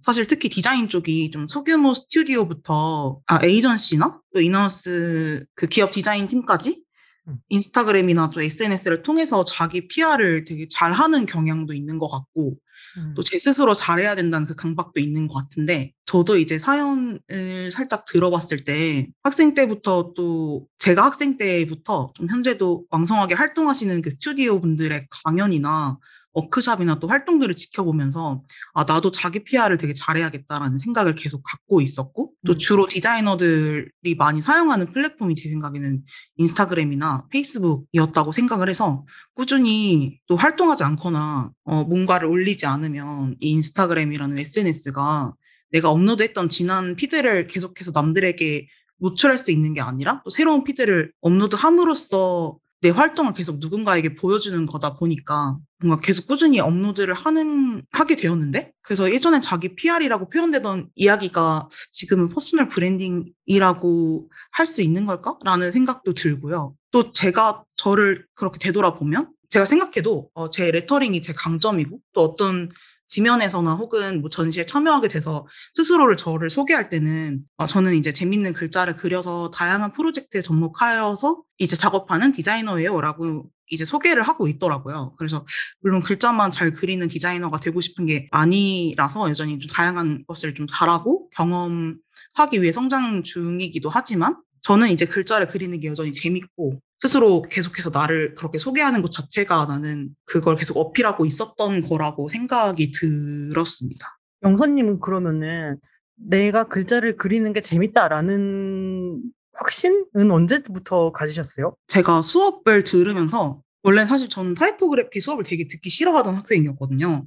사실 0.02 0.28
특히 0.28 0.50
디자인 0.50 0.90
쪽이 0.90 1.32
좀 1.32 1.48
소규모 1.48 1.94
스튜디오부터 1.94 3.22
아 3.26 3.40
에이전시나 3.44 4.22
또 4.34 4.42
in-house 4.42 5.44
그 5.56 5.66
기업 5.66 5.92
디자인 5.92 6.28
팀까지 6.28 6.84
음. 7.28 7.38
인스타그램이나 7.50 8.30
또 8.30 8.42
SNS를 8.42 9.02
통해서 9.02 9.44
자기 9.44 9.88
PR을 9.88 10.44
되게 10.44 10.68
잘하는 10.70 11.26
경향도 11.26 11.74
있는 11.74 11.98
것 11.98 12.10
같고 12.10 12.58
음. 12.98 13.14
또제 13.16 13.40
스스로 13.40 13.74
잘해야 13.74 14.16
된다는 14.16 14.48
그 14.48 14.56
강박도 14.56 15.00
있는 15.00 15.28
것 15.28 15.36
같은데 15.36 15.94
저도 16.06 16.38
이제 16.38 16.58
사연을 16.60 17.72
살짝 17.72 18.06
들어봤을 18.06 18.64
때 18.64 19.08
학생 19.24 19.54
때부터 19.54 20.14
또 20.16 20.68
제가 20.80 21.04
학생 21.04 21.38
때부터 21.38 22.12
좀 22.16 22.30
현재도 22.30 22.86
왕성하게 22.90 23.36
활동하시는 23.36 24.02
그 24.02 24.10
스튜디오 24.10 24.62
분들의 24.62 25.08
강연이나 25.24 25.98
워크샵이나 26.34 27.00
또 27.00 27.08
활동들을 27.08 27.56
지켜보면서 27.56 28.44
아 28.74 28.84
나도 28.84 29.12
자기 29.12 29.44
PR을 29.44 29.78
되게 29.78 29.94
잘해야겠다라는 29.94 30.78
생각을 30.78 31.16
계속 31.16 31.42
갖고 31.44 31.82
있었고 31.82 32.27
또 32.48 32.54
음. 32.54 32.58
주로 32.58 32.88
디자이너들이 32.88 34.16
많이 34.18 34.42
사용하는 34.42 34.92
플랫폼이 34.94 35.36
제 35.36 35.50
생각에는 35.50 36.02
인스타그램이나 36.38 37.28
페이스북이었다고 37.30 38.32
생각을 38.32 38.70
해서 38.70 39.06
꾸준히 39.36 40.20
또 40.28 40.38
활동하지 40.38 40.84
않거나 40.86 41.52
어, 41.66 41.84
뭔가를 41.84 42.28
올리지 42.28 42.66
않으면 42.66 43.36
이 43.42 43.52
인스타그램이라는 43.52 44.40
SNS가 44.40 45.34
내가 45.72 45.92
업로드했던 45.92 46.48
지난 46.50 46.96
feed를 46.96 47.48
계속해서 47.48 47.92
남들에게 47.94 48.68
노출할 49.00 49.38
수 49.38 49.52
있는 49.52 49.74
게 49.74 49.82
아니라 49.82 50.22
또 50.24 50.30
새로운 50.30 50.64
feed를 50.64 51.12
업로드함으로써 51.22 52.58
내 52.82 52.90
활동을 52.90 53.34
계속 53.34 53.58
누군가에게 53.60 54.16
보여주는 54.16 54.66
거다 54.66 54.96
보니까 54.96 55.58
뭔가 55.80 56.02
계속 56.02 56.28
꾸준히 56.28 56.60
업로드를 56.60 57.14
하는 57.14 57.84
하게 57.92 58.16
되었는데 58.16 58.72
그래서 58.82 59.12
예전에 59.12 59.40
자기 59.42 59.76
PR이라고 59.76 60.30
표현되던 60.30 60.90
이야기가 60.96 61.70
지금은 61.92 62.30
personal 62.30 62.70
branding이라고 62.70 64.30
할 64.52 64.68
수 64.68 64.82
있는 64.82 65.06
걸까라는 65.06 65.72
생각도 65.72 66.14
들고요. 66.14 66.74
또 66.92 67.12
제가 67.12 67.64
저를 67.76 68.26
그렇게 68.36 68.60
되돌아보면 68.60 69.32
제가 69.50 69.66
생각해도 69.66 70.30
어, 70.34 70.50
제 70.50 70.72
레터링이 70.72 71.22
제 71.22 71.34
강점이고 71.34 72.00
또 72.14 72.22
어떤 72.22 72.70
지면에서나 73.08 73.76
혹은 73.76 74.22
뭐 74.22 74.30
전시에 74.30 74.66
참여하게 74.66 75.08
돼서 75.08 75.48
스스로를 75.74 76.18
저를 76.18 76.50
소개할 76.50 76.90
때는 76.90 77.42
어, 77.58 77.66
저는 77.66 77.96
이제 77.96 78.14
재밌는 78.14 78.54
글자를 78.54 78.96
그려서 78.96 79.52
다양한 79.52 79.94
프로젝트에 79.94 80.42
접목하여서 80.42 81.42
이제 81.58 81.76
작업하는 81.76 82.32
디자이너예요라고 82.32 83.50
이제 83.70 83.86
소개를 83.86 84.24
하고 84.24 84.48
있더라고요. 84.48 85.14
그래서 85.18 85.46
물론 85.82 86.02
글자만 86.02 86.52
잘 86.52 86.72
그리는 86.72 87.06
디자이너가 87.08 87.60
되고 87.60 87.82
싶은 87.82 88.06
게 88.06 88.28
아니라서 88.32 89.30
여전히 89.30 89.60
좀 89.60 89.70
다양한 89.70 90.24
것을 90.28 90.54
좀 90.56 90.68
잘하고 90.70 91.30
경험하기 91.32 92.62
위해 92.62 92.72
성장 92.72 93.24
중이기도 93.24 93.90
하지만 93.90 94.38
저는 94.62 94.90
이제 94.90 95.06
글자를 95.06 95.48
그리는 95.48 95.80
게 95.80 95.88
여전히 95.88 96.12
재밌고 96.12 96.80
스스로 96.98 97.44
계속해서 97.44 97.92
나를 97.92 98.36
그렇게 98.36 98.58
소개하는 98.58 99.02
것 99.02 99.12
자체가 99.12 99.66
나는 99.66 100.10
그걸 100.26 100.56
계속 100.56 100.78
어필하고 100.78 101.26
있었던 101.26 101.82
거라고 101.82 102.30
생각이 102.30 102.92
들었습니다. 102.92 104.20
영선님은 104.44 105.00
그러면은 105.00 105.78
내가 106.16 106.68
글자를 106.68 107.18
그리는 107.18 107.54
게 107.54 107.62
재밌다라는 107.62 109.22
확신은 109.54 110.32
언제부터 110.32 111.12
가지셨어요? 111.12 111.76
제가 111.88 112.22
수업을 112.22 112.84
들으면서 112.84 113.62
원래 113.84 114.06
사실 114.06 114.28
저는 114.30 114.56
타이포그래피 114.56 115.20
수업을 115.22 115.44
되게 115.44 115.68
듣기 115.68 115.90
싫어하던 115.90 116.36
학생이었거든요. 116.36 117.26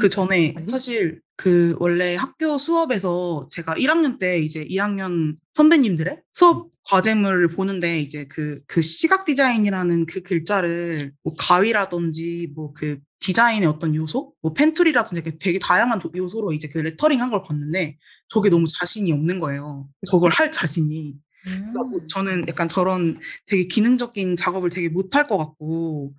그 0.00 0.08
전에 0.08 0.52
아니? 0.56 0.66
사실 0.70 1.20
그 1.36 1.74
원래 1.78 2.14
학교 2.16 2.58
수업에서 2.58 3.48
제가 3.50 3.74
1학년 3.74 4.18
때 4.18 4.38
이제 4.40 4.64
2학년 4.64 5.36
선배님들의 5.54 6.20
수업 6.32 6.70
과제물을 6.84 7.48
보는데 7.48 8.00
이제 8.00 8.24
그, 8.28 8.60
그 8.66 8.82
시각 8.82 9.24
디자인이라는 9.24 10.06
그 10.06 10.20
글자를 10.22 11.12
뭐 11.22 11.34
가위라든지 11.38 12.52
뭐 12.54 12.72
그 12.74 12.98
디자인의 13.20 13.68
어떤 13.68 13.94
요소, 13.94 14.34
뭐 14.42 14.52
pen 14.52 14.65
tool이라든지 14.65 15.20
이렇게 15.22 15.38
되게 15.38 15.60
다양한 15.60 16.00
도- 16.00 16.10
요소로 16.12 16.52
이제 16.54 16.66
그 16.68 16.78
레터링 16.78 17.20
한 17.20 17.30
걸 17.30 17.44
봤는데 17.44 17.96
저게 18.28 18.50
너무 18.50 18.64
자신이 18.66 19.12
없는 19.12 19.38
거예요. 19.38 19.88
저걸 20.10 20.32
할 20.32 20.50
자신이. 20.50 21.14
그러니까 21.44 21.82
뭐 21.84 22.00
저는 22.08 22.44
약간 22.48 22.68
저런 22.68 23.18
되게 23.46 23.64
기능적인 23.66 24.36
작업을 24.36 24.70
되게 24.70 24.88
못할 24.88 25.26
것 25.26 25.38
같고 25.38 26.12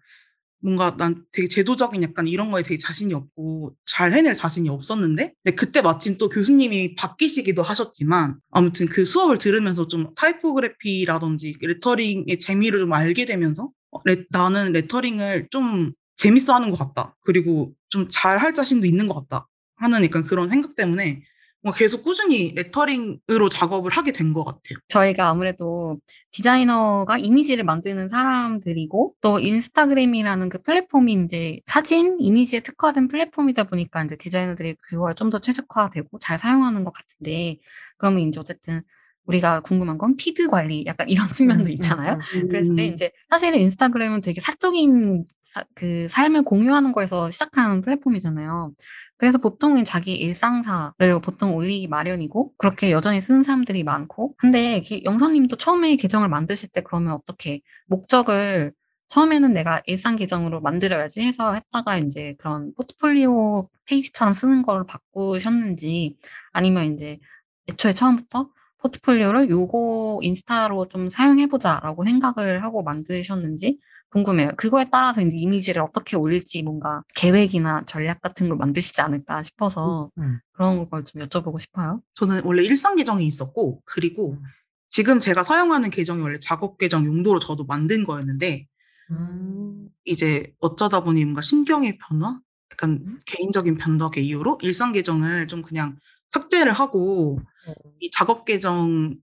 뭔가 0.61 0.95
난 0.97 1.25
되게 1.33 1.47
제도적인 1.49 2.01
약간 2.03 2.25
이런 2.27 2.49
거에 2.49 2.63
되게 2.63 2.77
자신이 2.77 3.13
없고 3.13 3.75
잘 3.85 4.13
해낼 4.13 4.33
자신이 4.33 4.69
없었는데 4.69 5.33
근데 5.43 5.55
그때 5.55 5.81
마침 5.81 6.17
또 6.17 6.29
교수님이 6.29 6.95
바뀌시기도 6.95 7.61
하셨지만 7.63 8.37
아무튼 8.51 8.85
그 8.87 9.03
수업을 9.05 9.37
들으면서 9.39 9.87
좀 9.89 10.13
타이포그래피라든지 10.15 11.57
레터링의 11.61 12.39
재미를 12.39 12.79
좀 12.79 12.93
알게 12.93 13.25
되면서 13.25 13.71
어, 13.91 13.99
레- 14.05 14.25
나는 14.31 14.71
레터링을 14.71 15.47
좀 15.51 15.91
재밌어 16.15 16.53
하는 16.53 16.69
것 16.71 16.77
같다. 16.79 17.15
그리고 17.21 17.73
좀 17.89 18.07
잘 18.09 18.37
할 18.39 18.53
자신도 18.53 18.87
있는 18.87 19.07
것 19.07 19.15
같다. 19.27 19.47
하는 19.75 20.03
약간 20.03 20.23
그런 20.23 20.49
생각 20.49 20.75
때문에 20.75 21.23
계속 21.71 22.03
꾸준히 22.03 22.51
레터링으로 22.55 23.47
작업을 23.49 23.91
하게 23.91 24.11
된 24.11 24.33
것 24.33 24.43
같아요. 24.43 24.77
저희가 24.89 25.29
아무래도 25.29 25.97
디자이너가 26.31 27.17
이미지를 27.17 27.63
만드는 27.63 28.09
사람들이고 28.09 29.15
또 29.21 29.39
인스타그램이라는 29.39 30.49
그 30.49 30.61
플랫폼이 30.61 31.13
이제 31.25 31.59
사진, 31.65 32.17
이미지에 32.19 32.61
특화된 32.61 33.07
플랫폼이다 33.07 33.63
보니까 33.65 34.03
이제 34.03 34.15
디자이너들이 34.15 34.75
그거에 34.81 35.13
좀더 35.13 35.39
최적화되고 35.39 36.19
잘 36.19 36.37
사용하는 36.39 36.83
것 36.83 36.91
같은데 36.93 37.57
그러면 37.97 38.21
이제 38.21 38.39
어쨌든 38.39 38.81
우리가 39.25 39.61
궁금한 39.61 39.97
건 39.97 40.17
피드 40.17 40.49
관리 40.49 40.83
약간 40.85 41.07
이런 41.07 41.27
측면도 41.31 41.69
있잖아요. 41.69 42.19
그랬을 42.49 42.75
때 42.75 42.89
음. 42.89 42.93
이제 42.93 43.11
사실은 43.29 43.61
인스타그램은 43.61 44.19
되게 44.19 44.41
사적인 44.41 45.25
사- 45.41 45.63
그 45.75 46.07
삶을 46.09 46.43
공유하는 46.43 46.91
거에서 46.91 47.29
시작하는 47.29 47.79
플랫폼이잖아요. 47.81 48.73
그래서 49.23 49.37
보통은 49.37 49.85
자기 49.85 50.15
일상사를 50.15 51.21
보통 51.23 51.55
올리기 51.55 51.87
마련이고 51.87 52.51
그렇게 52.57 52.91
여전히 52.91 53.21
쓰는 53.21 53.43
사람들이 53.45 53.85
많고. 53.85 54.35
기- 54.81 55.01
영선님도 55.05 55.55
처음에 55.55 55.95
계정을 55.95 56.27
만드실 56.27 56.67
때 56.73 56.81
그러면 56.83 57.13
어떻게 57.13 57.61
목적을 57.87 58.73
처음에는 59.07 59.53
내가 59.53 59.81
일상 59.85 60.17
계정으로 60.17 60.59
만들어야지 60.59 61.21
해서 61.21 61.53
했다가 61.53 61.99
이제 61.99 62.35
그런 62.37 62.73
포트폴리오 62.75 63.63
페이지처럼 63.85 64.33
쓰는 64.33 64.61
걸 64.61 64.85
바꾸셨는지 64.85 66.17
아니면 66.51 66.93
이제 66.93 67.17
애초에 67.69 67.93
처음부터 67.93 68.49
포트폴리오를 68.81 69.49
요거 69.49 70.19
인스타로 70.21 70.89
좀 70.89 71.07
사용해보자라고 71.07 72.03
생각을 72.03 72.61
하고 72.61 72.83
만드셨는지 72.83 73.79
궁금해요. 74.13 74.51
그거에 74.57 74.85
따라서 74.91 75.21
이미지를 75.21 75.81
어떻게 75.81 76.15
올릴지 76.15 76.61
뭔가 76.61 77.03
계획이나 77.15 77.83
전략 77.85 78.21
같은 78.21 78.47
걸 78.47 78.57
만드시지 78.57 79.01
않을까 79.01 79.41
싶어서 79.43 80.11
음. 80.19 80.39
그런 80.53 80.87
걸 80.89 81.03
좀 81.03 81.21
여쭤보고 81.23 81.59
싶어요. 81.59 82.01
저는 82.13 82.43
원래 82.45 82.63
일상 82.63 82.95
계정이 82.95 83.25
있었고 83.25 83.81
그리고 83.85 84.33
음. 84.33 84.43
지금 84.89 85.19
제가 85.19 85.43
사용하는 85.43 85.89
계정이 85.89 86.21
원래 86.21 86.37
작업 86.39 86.77
계정 86.77 87.05
용도로 87.05 87.39
저도 87.39 87.65
만든 87.65 88.05
거였는데 88.05 88.67
음. 89.11 89.89
이제 90.05 90.53
어쩌다 90.59 91.03
보니 91.03 91.25
뭔가 91.25 91.41
심경의 91.41 91.97
변화, 91.97 92.39
약간 92.71 92.91
음. 93.05 93.19
개인적인 93.25 93.77
변덕의 93.77 94.25
이유로 94.25 94.59
일상 94.61 94.91
계정을 94.91 95.47
좀 95.47 95.63
그냥 95.63 95.97
삭제를 96.31 96.71
하고 96.71 97.39
이 97.99 98.09
작업 98.11 98.45
계정을 98.45 99.17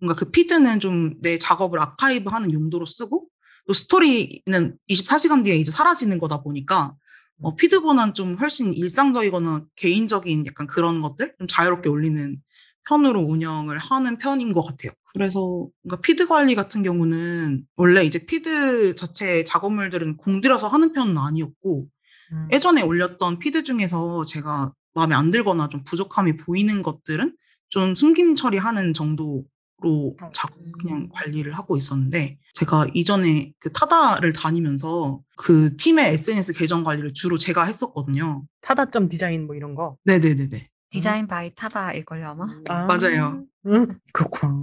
뭔가 0.00 0.14
그 0.16 0.30
피드는 0.30 0.80
좀 0.80 1.14
내 1.22 1.38
작업을 1.38 1.78
아카이브하는 1.80 2.52
용도로 2.52 2.86
쓰고 2.86 3.28
또 3.66 3.72
스토리는 3.72 4.78
24시간 4.90 5.44
뒤에 5.44 5.56
이제 5.56 5.70
사라지는 5.70 6.18
거다 6.18 6.42
보니까 6.42 6.94
어, 7.42 7.54
feed보다는 7.56 8.14
좀 8.14 8.36
훨씬 8.36 8.72
일상적이거나 8.72 9.64
개인적인 9.76 10.46
약간 10.46 10.66
그런 10.66 11.02
것들 11.02 11.34
좀 11.38 11.46
자유롭게 11.48 11.88
올리는 11.88 12.40
편으로 12.86 13.20
운영을 13.20 13.78
하는 13.78 14.18
편인 14.18 14.52
것 14.52 14.62
같아요. 14.62 14.92
그래서 15.12 15.40
뭔가 15.82 16.00
feed 16.02 16.26
관리 16.26 16.54
같은 16.54 16.82
경우는 16.82 17.64
원래 17.76 18.04
이제 18.04 18.24
feed 18.24 18.94
자체 18.94 19.44
작업물들은 19.44 20.16
공들여서 20.16 20.68
하는 20.68 20.92
편은 20.92 21.16
아니었고 21.16 21.86
음. 22.32 22.48
예전에 22.52 22.82
올렸던 22.82 23.38
feed 23.38 23.62
중에서 23.62 24.24
제가 24.24 24.72
마음에 24.94 25.14
안 25.14 25.30
들거나 25.30 25.68
좀 25.68 25.82
부족함이 25.84 26.36
보이는 26.36 26.82
것들은 26.82 27.36
좀 27.68 27.94
숨김 27.94 28.34
처리하는 28.34 28.92
정도 28.92 29.44
로 29.84 30.16
자, 30.32 30.48
그냥 30.80 31.08
관리를 31.12 31.52
하고 31.52 31.76
있었는데 31.76 32.38
제가 32.54 32.86
이전에 32.94 33.52
그 33.60 33.70
타다를 33.72 34.32
다니면서 34.32 35.20
그 35.36 35.76
팀의 35.76 36.14
SNS 36.14 36.54
계정 36.54 36.82
관리를 36.84 37.12
주로 37.12 37.38
제가 37.38 37.64
했었거든요. 37.64 38.42
타다점 38.62 39.08
디자인 39.08 39.46
뭐 39.46 39.54
이런 39.54 39.74
거. 39.74 39.96
네네네네. 40.04 40.66
디자인 40.90 41.26
바이 41.26 41.52
타다일걸요 41.54 42.26
아마? 42.28 42.46
아. 42.68 42.86
맞아요. 42.86 43.42
음, 43.66 43.98
그렇구나. 44.12 44.54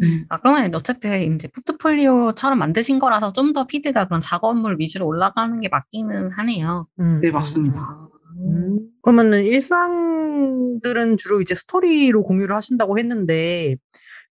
네. 0.00 0.24
아, 0.28 0.38
그러면 0.38 0.74
어차피 0.74 1.08
이제 1.26 1.48
포트폴리오처럼 1.48 2.58
만드신 2.58 2.98
거라서 2.98 3.32
좀 3.32 3.52
더 3.52 3.66
feed가 3.66 4.04
그런 4.06 4.20
작업물 4.20 4.76
위주로 4.78 5.06
올라가는 5.06 5.58
게 5.60 5.68
맞기는 5.70 6.30
하네요. 6.32 6.86
음, 7.00 7.20
네, 7.22 7.28
음. 7.28 7.32
맞습니다. 7.32 8.08
음. 8.40 8.80
그러면은 9.02 9.44
일상들은 9.44 11.16
주로 11.16 11.40
이제 11.40 11.54
스토리로 11.54 12.22
공유를 12.24 12.54
하신다고 12.54 12.98
했는데 12.98 13.76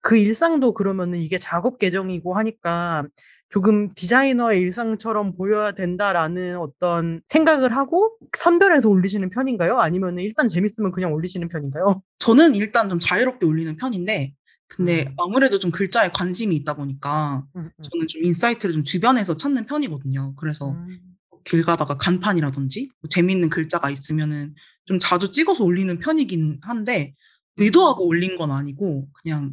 그 0.06 0.16
일상도 0.16 0.72
그러면은 0.72 1.18
이게 1.18 1.36
작업 1.36 1.80
계정이고 1.80 2.34
하니까 2.34 3.08
조금 3.48 3.92
디자이너의 3.92 4.60
일상처럼 4.60 5.34
보여야 5.34 5.72
된다라는 5.72 6.58
어떤 6.58 7.22
생각을 7.26 7.76
하고 7.76 8.16
선별해서 8.38 8.88
올리시는 8.88 9.30
편인가요? 9.30 9.80
아니면은 9.80 10.22
일단 10.22 10.48
재밌으면 10.48 10.92
그냥 10.92 11.12
올리시는 11.12 11.48
편인가요? 11.48 12.02
저는 12.20 12.54
일단 12.54 12.88
좀 12.88 13.00
자유롭게 13.00 13.46
올리는 13.46 13.74
편인데 13.74 14.32
근데 14.68 15.06
음. 15.08 15.14
아무래도 15.18 15.58
좀 15.58 15.72
글자에 15.72 16.10
관심이 16.14 16.54
있다 16.54 16.74
보니까 16.74 17.44
음, 17.56 17.68
음. 17.76 17.84
저는 17.90 18.06
좀 18.06 18.22
insight를 18.22 18.74
좀 18.74 18.84
주변에서 18.84 19.36
찾는 19.36 19.66
편이거든요. 19.66 20.34
그래서 20.36 20.70
음. 20.70 21.00
길 21.42 21.64
가다가 21.64 21.96
간판이라든지 21.96 22.90
뭐 23.00 23.08
재미있는 23.08 23.48
글자가 23.48 23.90
있으면은 23.90 24.54
좀 24.84 25.00
자주 25.00 25.32
찍어서 25.32 25.64
올리는 25.64 25.98
편이긴 25.98 26.60
한데 26.62 27.12
의도하고 27.56 28.06
올린 28.06 28.38
건 28.38 28.52
아니고 28.52 29.08
그냥 29.12 29.52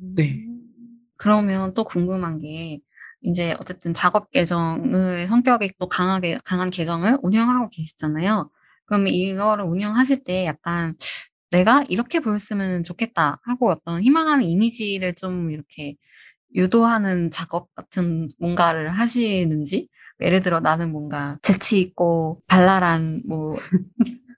네. 0.00 0.44
그러면 1.16 1.74
또 1.74 1.84
궁금한 1.84 2.38
게 2.40 2.80
이제 3.22 3.56
어쨌든 3.60 3.94
작업 3.94 4.30
계정을 4.30 5.26
성격이 5.28 5.72
또 5.78 5.88
강하게 5.88 6.38
강한 6.44 6.70
계정을 6.70 7.18
운영하고 7.22 7.68
계시잖아요. 7.70 8.50
그러면 8.86 9.08
이거를 9.12 9.64
운영하실 9.64 10.24
때 10.24 10.46
약간 10.46 10.94
내가 11.50 11.84
이렇게 11.88 12.20
보였으면 12.20 12.84
좋겠다 12.84 13.40
하고 13.44 13.70
어떤 13.70 14.02
희망하는 14.02 14.44
이미지를 14.44 15.14
좀 15.14 15.50
이렇게 15.50 15.96
유도하는 16.54 17.30
작업 17.30 17.74
같은 17.74 18.28
뭔가를 18.40 18.90
하시는지 18.90 19.88
예를 20.20 20.42
들어 20.42 20.60
나는 20.60 20.92
뭔가 20.92 21.38
재치 21.42 21.80
있고 21.80 22.42
발랄한 22.48 23.22
뭐 23.28 23.56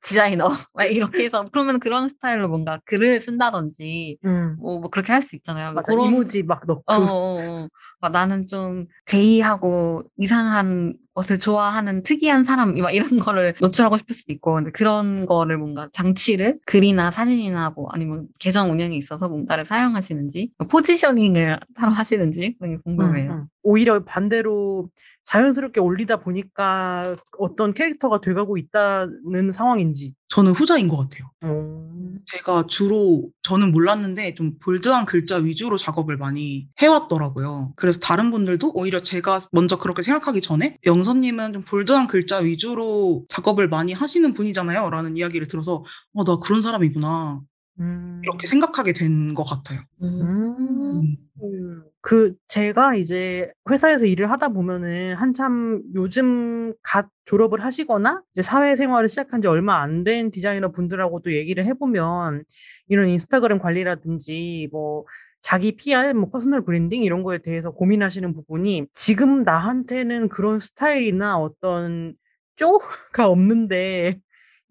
디자이너 0.02 0.48
막 0.74 0.84
이렇게 0.84 1.24
해서 1.24 1.46
그러면 1.52 1.78
그런 1.80 2.08
스타일로 2.08 2.48
뭔가 2.48 2.80
글을 2.86 3.20
쓴다든지 3.20 4.18
음. 4.24 4.56
뭐, 4.58 4.80
뭐 4.80 4.90
그렇게 4.90 5.12
할 5.12 5.22
수 5.22 5.36
있잖아요. 5.36 5.72
맞아. 5.72 5.92
그런- 5.92 6.08
이모지 6.08 6.42
막 6.42 6.62
넣고. 6.66 6.82
어, 6.86 6.94
어, 6.96 7.38
어. 7.64 7.68
막 8.00 8.12
나는 8.12 8.46
좀 8.46 8.86
게이하고 9.06 10.02
이상한 10.16 10.94
것을 11.12 11.38
좋아하는 11.38 12.02
특이한 12.02 12.44
사람 12.44 12.74
막 12.74 12.92
이런 12.94 13.06
거를 13.28 13.54
노출하고 13.60 13.98
싶을 13.98 14.14
수도 14.14 14.32
있고 14.32 14.54
근데 14.54 14.70
그런 14.70 15.26
거를 15.26 15.58
뭔가 15.58 15.88
장치를 15.92 16.58
글이나 16.64 17.10
사진이나 17.10 17.70
뭐 17.76 17.88
아니면 17.92 18.26
계정 18.38 18.70
운영에 18.72 18.96
있어서 18.96 19.28
뭔가를 19.28 19.66
사용하시는지 19.66 20.50
포지셔닝을 20.70 21.60
따로 21.76 21.92
하시는지 21.92 22.56
그런 22.58 22.76
게 22.76 22.82
궁금해요. 22.84 23.30
음, 23.32 23.36
음. 23.40 23.46
오히려 23.62 24.02
반대로 24.04 24.88
자연스럽게 25.30 25.78
올리다 25.78 26.16
보니까 26.16 27.14
어떤 27.38 27.72
캐릭터가 27.72 28.20
돼가고 28.20 28.58
있다는 28.58 29.52
상황인지. 29.52 30.14
저는 30.28 30.52
후자인 30.52 30.88
것 30.88 30.96
같아요. 30.96 31.30
음. 31.44 32.18
제가 32.32 32.64
주로 32.66 33.28
저는 33.42 33.70
몰랐는데 33.70 34.34
좀 34.34 34.58
볼드한 34.58 35.06
글자 35.06 35.36
위주로 35.36 35.76
작업을 35.76 36.16
많이 36.16 36.66
해왔더라고요. 36.80 37.72
그래서 37.76 38.00
다른 38.00 38.30
분들도 38.32 38.72
오히려 38.74 39.00
제가 39.02 39.40
먼저 39.52 39.78
그렇게 39.78 40.02
생각하기 40.02 40.40
전에 40.40 40.76
영선님은 40.84 41.52
좀 41.52 41.62
볼드한 41.62 42.08
글자 42.08 42.38
위주로 42.38 43.24
작업을 43.28 43.68
많이 43.68 43.92
하시는 43.92 44.34
분이잖아요. 44.34 44.90
라는 44.90 45.16
이야기를 45.16 45.46
들어서 45.46 45.84
어, 46.14 46.24
나 46.24 46.36
그런 46.38 46.60
사람이구나. 46.60 47.40
음. 47.78 48.20
이렇게 48.24 48.46
생각하게 48.48 48.92
된 48.92 49.34
것 49.34 49.44
같아요. 49.44 49.80
음. 50.02 51.16
음. 51.42 51.84
음, 52.00 52.02
그 52.02 52.34
제가 52.48 52.94
이제 52.96 53.52
회사에서 53.70 54.06
일을 54.06 54.30
하다 54.30 54.48
보면은 54.50 55.14
한참 55.14 55.82
요즘 55.94 56.72
갓 56.82 57.08
졸업을 57.26 57.62
하시거나 57.64 58.22
이제 58.34 58.42
사회생활을 58.42 59.08
시작한 59.08 59.42
지 59.42 59.48
얼마 59.48 59.80
안 59.82 60.04
된 60.04 60.30
디자이너 60.30 60.70
분들하고도 60.72 61.32
얘기를 61.34 61.64
해보면 61.66 62.44
이런 62.88 63.08
인스타그램 63.08 63.58
관리라든지 63.58 64.68
뭐 64.72 65.04
자기 65.42 65.76
PR, 65.76 66.14
뭐 66.14 66.30
personal 66.30 66.64
branding 66.64 67.02
이런 67.04 67.22
거에 67.22 67.38
대해서 67.38 67.70
고민하시는 67.72 68.32
부분이 68.34 68.86
지금 68.94 69.42
나한테는 69.44 70.28
그런 70.30 70.58
스타일이나 70.58 71.38
어떤 71.38 72.14
쪼가 72.56 73.26
없는데 73.28 74.18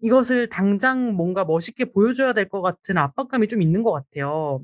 이것을 0.02 0.48
당장 0.48 1.12
뭔가 1.14 1.44
멋있게 1.44 1.86
보여줘야 1.86 2.32
될 2.32 2.48
것 2.48 2.62
같은 2.62 2.98
압박감이 2.98 3.48
좀 3.48 3.62
있는 3.62 3.82
것 3.82 3.92
같아요. 3.92 4.60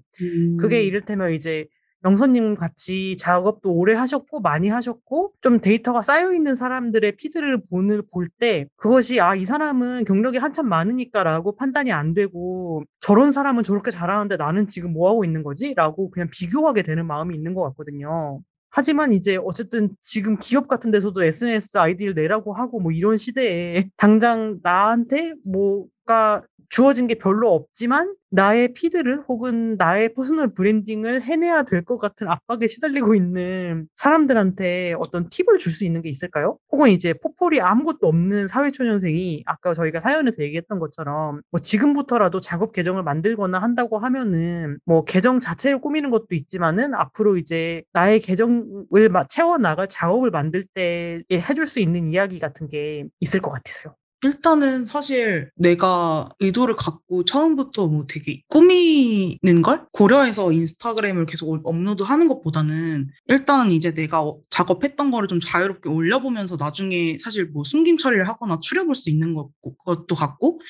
그게 0.57 0.83
이를테면 0.85 1.33
이제 1.33 1.67
영선님 2.07 2.55
같이 2.55 3.17
작업도 3.19 3.71
오래 3.73 3.95
하셨고 3.95 4.41
많이 4.41 4.69
하셨고 4.69 5.33
좀 5.43 5.61
데이터가 5.61 6.03
쌓여 6.03 6.33
있는 6.33 6.55
사람들의 6.55 7.17
피드를 7.17 7.59
보는 7.69 8.03
볼 8.13 8.29
때 8.39 8.67
그것이 8.77 9.21
아 9.21 9.35
이 9.37 9.45
사람은 9.45 10.05
경력이 10.05 10.39
한참 10.39 10.69
많으니까라고 10.69 11.57
판단이 11.57 11.93
안 11.93 12.15
되고 12.15 12.85
저런 13.01 13.33
사람은 13.33 13.65
저렇게 13.65 13.91
잘하는데 13.91 14.37
나는 14.37 14.67
지금 14.69 14.93
뭐 14.93 15.09
하고 15.11 15.25
있는 15.25 15.43
거지라고 15.43 16.11
그냥 16.11 16.29
비교하게 16.33 16.83
되는 16.83 17.07
마음이 17.07 17.35
있는 17.35 17.55
것 17.55 17.63
같거든요. 17.71 18.41
하지만 18.71 19.13
이제 19.13 19.37
어쨌든 19.43 19.91
지금 20.03 20.39
기업 20.39 20.69
같은 20.69 20.91
데서도 20.91 21.23
SNS 21.25 21.79
아이디를 21.79 22.15
내라고 22.15 22.53
하고 22.55 22.79
뭐 22.81 22.93
이런 22.93 23.17
시대에 23.17 23.89
당장 23.97 24.59
나한테 24.63 25.35
뭐가 25.45 26.43
주어진 26.69 27.07
게 27.07 27.15
별로 27.19 27.53
없지만 27.55 28.15
나의 28.31 28.75
feed를 28.75 29.23
혹은 29.29 29.77
나의 29.77 30.13
personal 30.15 30.53
branding을 30.55 31.23
해내야 31.23 31.63
될 31.65 31.85
것 31.85 31.99
같은 31.99 32.29
압박에 32.29 32.67
시달리고 32.67 33.15
있는 33.15 33.87
사람들한테 33.97 34.95
어떤 34.99 35.29
팁을 35.29 35.59
줄 35.59 35.73
수 35.73 35.85
있는 35.85 36.03
게 36.03 36.09
있을까요? 36.09 36.59
혹은 36.73 36.91
이제 36.91 37.13
포폴이 37.15 37.61
아무것도 37.61 38.07
없는 38.09 38.49
사회초년생이 38.49 39.45
아까 39.47 39.73
저희가 39.75 40.01
사연에서 40.01 40.43
얘기했던 40.43 40.79
것처럼 40.81 41.41
뭐 41.51 41.61
지금부터라도 41.61 42.41
작업 42.41 42.73
계정을 42.73 43.03
만들거나 43.03 43.59
한다고 43.61 43.99
하면은 43.99 44.79
뭐 44.85 45.05
계정 45.05 45.39
자체를 45.41 45.81
꾸미는 45.81 46.11
것도 46.11 46.29
있지만은 46.33 46.95
앞으로 46.95 47.37
이제 47.37 47.83
나의 47.93 48.21
계정을 48.21 49.09
마- 49.11 49.25
채워나갈 49.27 49.89
작업을 49.89 50.31
만들 50.31 50.65
때 50.75 51.23
해줄 51.33 51.67
수 51.67 51.79
있는 51.81 52.13
이야기 52.13 52.39
같은 52.39 52.69
게 52.69 53.07
있을 53.21 53.41
것 53.41 53.51
같아서요. 53.51 53.95
일단은 54.27 54.85
사실 54.87 55.51
내가 55.55 56.29
의도를 56.41 56.75
갖고 56.75 57.25
처음부터 57.25 57.87
뭐 57.87 58.07
되게 58.09 58.43
꾸미는 58.49 59.63
걸? 59.63 59.87
고려해서 59.93 60.51
인스타그램을 60.53 61.27
계속 61.27 61.53
업- 61.53 61.61
업로드 61.65 62.03
하는 62.03 62.27
것보다는 62.27 63.09
일단은 63.29 63.71
이제 63.71 63.93
내가 63.95 64.23
어- 64.23 64.39
작업했던 64.51 65.13
거를 65.13 65.29
좀 65.29 65.39
자유롭게 65.41 65.89
올려보면서 65.89 66.57
나중에 66.59 67.19
사실 67.23 67.47
뭐 67.47 67.63
숨김 67.63 67.99
처리를 67.99 68.27
하거나 68.27 68.59
추려볼 68.61 68.97
수 68.97 69.11
있는 69.11 69.35
것, 69.35 69.49
것도 69.85 70.17
같고 70.17 70.61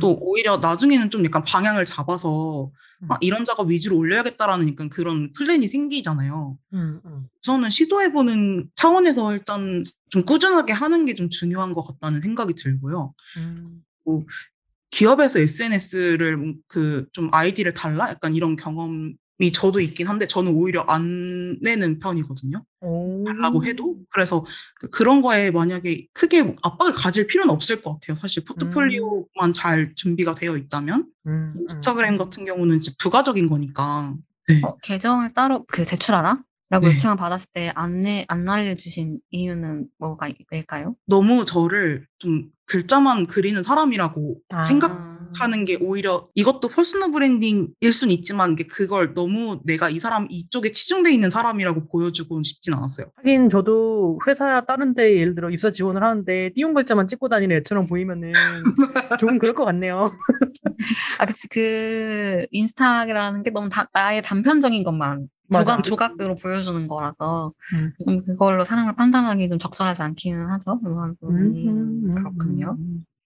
또 0.00 0.18
오히려 0.20 0.58
나중에는 0.58 1.10
좀 1.10 1.24
약간 1.24 1.42
방향을 1.42 1.86
잡아서 1.86 2.70
음. 3.02 3.12
아, 3.12 3.16
이런 3.20 3.44
작업 3.44 3.68
위주로 3.70 3.96
올려야겠다라는 3.98 4.68
약간 4.70 4.88
그런 4.88 5.32
플랜이 5.34 5.68
생기잖아요. 5.68 6.58
음, 6.74 7.00
음. 7.04 7.26
저는 7.42 7.70
시도해보는 7.70 8.70
차원에서 8.74 9.34
일단 9.34 9.82
좀 10.10 10.24
꾸준하게 10.24 10.72
하는 10.72 11.06
게 11.06 11.14
좀 11.14 11.28
중요한 11.28 11.74
것 11.74 11.84
같다는 11.86 12.20
생각이 12.22 12.54
들고요. 12.54 13.14
음. 13.38 13.82
기업에서 14.90 15.40
SNS를 15.40 16.54
그 16.68 17.06
좀 17.12 17.28
아이디를 17.32 17.74
달라? 17.74 18.08
약간 18.10 18.34
이런 18.34 18.56
경험 18.56 19.14
이 19.38 19.52
저도 19.52 19.80
있긴 19.80 20.06
한데 20.08 20.26
저는 20.26 20.52
오히려 20.52 20.82
안 20.88 21.58
내는 21.60 21.98
편이거든요. 21.98 22.64
오. 22.80 23.24
달라고 23.26 23.64
해도. 23.64 23.96
그래서 24.10 24.46
그- 24.76 24.88
그런 24.88 25.20
거에 25.20 25.50
만약에 25.50 26.06
크게 26.14 26.54
압박을 26.62 26.94
가질 26.94 27.26
필요는 27.26 27.50
없을 27.52 27.82
것 27.82 27.92
같아요. 27.94 28.16
사실 28.20 28.44
포트폴리오만 28.44 29.52
잘 29.54 29.92
준비가 29.94 30.34
되어 30.34 30.56
있다면. 30.56 31.06
음, 31.26 31.54
인스타그램 31.58 32.14
음. 32.14 32.18
같은 32.18 32.44
경우는 32.46 32.78
이제 32.78 32.92
부가적인 32.98 33.48
거니까. 33.50 34.14
네. 34.48 34.60
어, 34.64 34.76
계정을 34.78 35.32
따로 35.34 35.64
그 35.66 35.84
제출하라? 35.84 36.42
라고 36.68 36.88
네. 36.88 36.94
요청을 36.94 37.16
받았을 37.16 37.50
때 37.52 37.72
안내, 37.76 38.24
안 38.28 38.48
알려주신 38.48 39.20
이유는 39.30 39.86
뭐가 39.98 40.28
있을까요? 40.50 40.96
너무 41.06 41.44
저를 41.44 42.06
좀 42.18 42.48
글자만 42.66 43.26
그리는 43.26 43.62
사람이라고 43.62 44.36
아. 44.50 44.64
생각하는 44.64 45.64
게 45.64 45.76
오히려 45.80 46.28
이것도 46.34 46.68
personal 46.68 47.12
branding일 47.12 47.92
수는 47.92 48.12
있지만 48.14 48.52
이게 48.52 48.66
그걸 48.66 49.14
너무 49.14 49.60
내가 49.64 49.88
이 49.88 49.98
사람 49.98 50.26
이쪽에 50.30 50.72
치중돼 50.72 51.12
있는 51.12 51.30
사람이라고 51.30 51.88
보여주고 51.88 52.42
싶진 52.42 52.74
않았어요. 52.74 53.06
하긴 53.16 53.50
저도 53.50 54.18
회사 54.26 54.60
다른 54.62 54.94
데 54.94 55.16
예를 55.16 55.34
들어 55.34 55.50
입사 55.50 55.70
지원을 55.70 56.02
하는데 56.02 56.50
띄운 56.54 56.74
글자만 56.74 57.06
찍고 57.06 57.28
다니는 57.28 57.56
애처럼 57.56 57.86
보이면은 57.86 58.32
조금 59.20 59.38
그럴 59.38 59.54
것 59.54 59.64
같네요. 59.64 60.10
아, 61.18 61.26
그치. 61.26 61.48
그, 61.48 62.46
인스타라는 62.50 63.42
게 63.42 63.50
너무 63.50 63.68
다, 63.68 63.88
아예 63.92 64.20
단편적인 64.20 64.84
것만. 64.84 65.28
조각, 65.52 65.84
조각으로 65.84 66.34
보여주는 66.34 66.88
거라서 66.88 67.52
음. 67.72 67.92
좀 68.04 68.24
그걸로 68.24 68.64
사람을 68.64 68.96
판단하기 68.96 69.48
좀 69.48 69.58
적절하지 69.60 70.02
않기는 70.02 70.50
하죠. 70.50 70.80
그런 70.80 71.14
부분이. 71.20 72.14
그렇군요. 72.14 72.55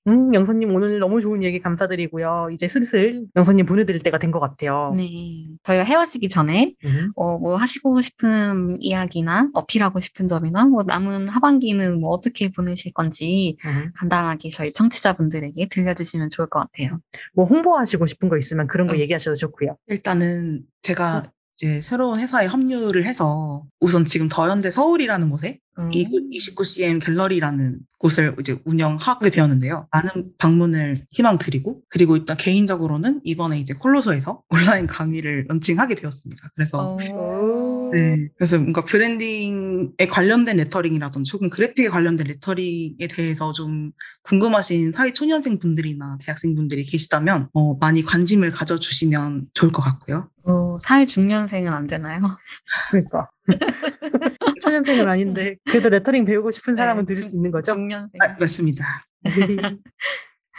음, 0.08 0.32
영선님 0.34 0.74
오늘 0.74 0.98
너무 0.98 1.20
좋은 1.20 1.42
얘기 1.42 1.60
감사드리고요. 1.60 2.48
이제 2.54 2.66
슬슬 2.68 3.26
영선님 3.36 3.66
보내드릴 3.66 4.00
때가 4.00 4.18
된 4.18 4.30
것 4.30 4.40
같아요. 4.40 4.94
네. 4.96 5.44
저희가 5.62 5.84
헤어지기 5.84 6.30
전에, 6.30 6.74
음. 6.86 7.12
어, 7.16 7.38
뭐 7.38 7.56
하시고 7.56 8.00
싶은 8.00 8.78
이야기나 8.80 9.50
어필하고 9.52 10.00
싶은 10.00 10.26
점이나 10.26 10.64
뭐 10.64 10.84
남은 10.86 11.28
하반기는 11.28 12.00
뭐 12.00 12.10
어떻게 12.10 12.50
보내실 12.50 12.94
건지 12.94 13.56
음. 13.66 13.90
간단하게 13.94 14.48
저희 14.48 14.72
청취자분들에게 14.72 15.68
들려주시면 15.68 16.30
좋을 16.30 16.48
것 16.48 16.60
같아요. 16.60 16.98
뭐 17.34 17.44
홍보하시고 17.44 18.06
싶은 18.06 18.30
거 18.30 18.38
있으면 18.38 18.66
그런 18.68 18.86
거 18.86 18.94
음. 18.94 18.98
얘기하셔도 19.00 19.36
좋고요. 19.36 19.76
일단은 19.88 20.62
제가 20.80 21.30
이제 21.56 21.82
새로운 21.82 22.18
회사에 22.20 22.46
합류를 22.46 23.04
해서 23.04 23.64
우선 23.80 24.06
지금 24.06 24.28
더현대 24.28 24.70
서울이라는 24.70 25.28
곳에 25.28 25.58
음. 25.80 25.90
29cm 25.90 27.04
갤러리라는 27.04 27.80
곳을 27.98 28.34
이제 28.40 28.58
운영하게 28.64 29.30
되었는데요. 29.30 29.86
많은 29.92 30.32
방문을 30.38 31.04
희망드리고 31.10 31.82
그리고 31.88 32.16
일단 32.16 32.36
개인적으로는 32.36 33.20
이번에 33.24 33.60
이제 33.60 33.74
콜로소에서 33.74 34.42
온라인 34.50 34.86
강의를 34.86 35.46
런칭하게 35.48 35.94
되었습니다. 35.96 36.48
그래서 36.54 36.78
어. 36.78 36.96
네. 37.92 38.28
그래서 38.36 38.58
뭔가 38.58 38.84
branding에 38.84 40.06
관련된 40.10 40.56
레터링이라든지 40.58 41.30
혹은 41.32 41.50
그래픽에 41.50 41.88
관련된 41.88 42.26
레터링에 42.26 43.06
대해서 43.10 43.52
좀 43.52 43.92
궁금하신 44.22 44.92
사회 44.92 45.12
초년생 45.12 45.58
분들이나 45.58 46.18
대학생 46.24 46.54
분들이 46.54 46.82
계시다면 46.84 47.48
어, 47.52 47.74
많이 47.78 48.02
관심을 48.02 48.50
가져주시면 48.50 49.46
좋을 49.54 49.72
것 49.72 49.82
같고요. 49.82 50.30
어, 50.44 50.78
사회 50.78 51.06
중년생은 51.06 51.72
안 51.72 51.86
되나요? 51.86 52.18
그러니까. 52.90 53.28
초년생은 54.62 55.08
아닌데 55.08 55.56
그래도 55.68 55.88
레터링 55.88 56.24
배우고 56.24 56.50
싶은 56.50 56.76
사람은 56.76 57.04
네, 57.04 57.14
들을 57.14 57.22
중- 57.22 57.28
수 57.30 57.36
있는 57.36 57.50
거죠? 57.50 57.72
중년생. 57.74 58.10
아, 58.22 58.36
맞습니다. 58.38 59.04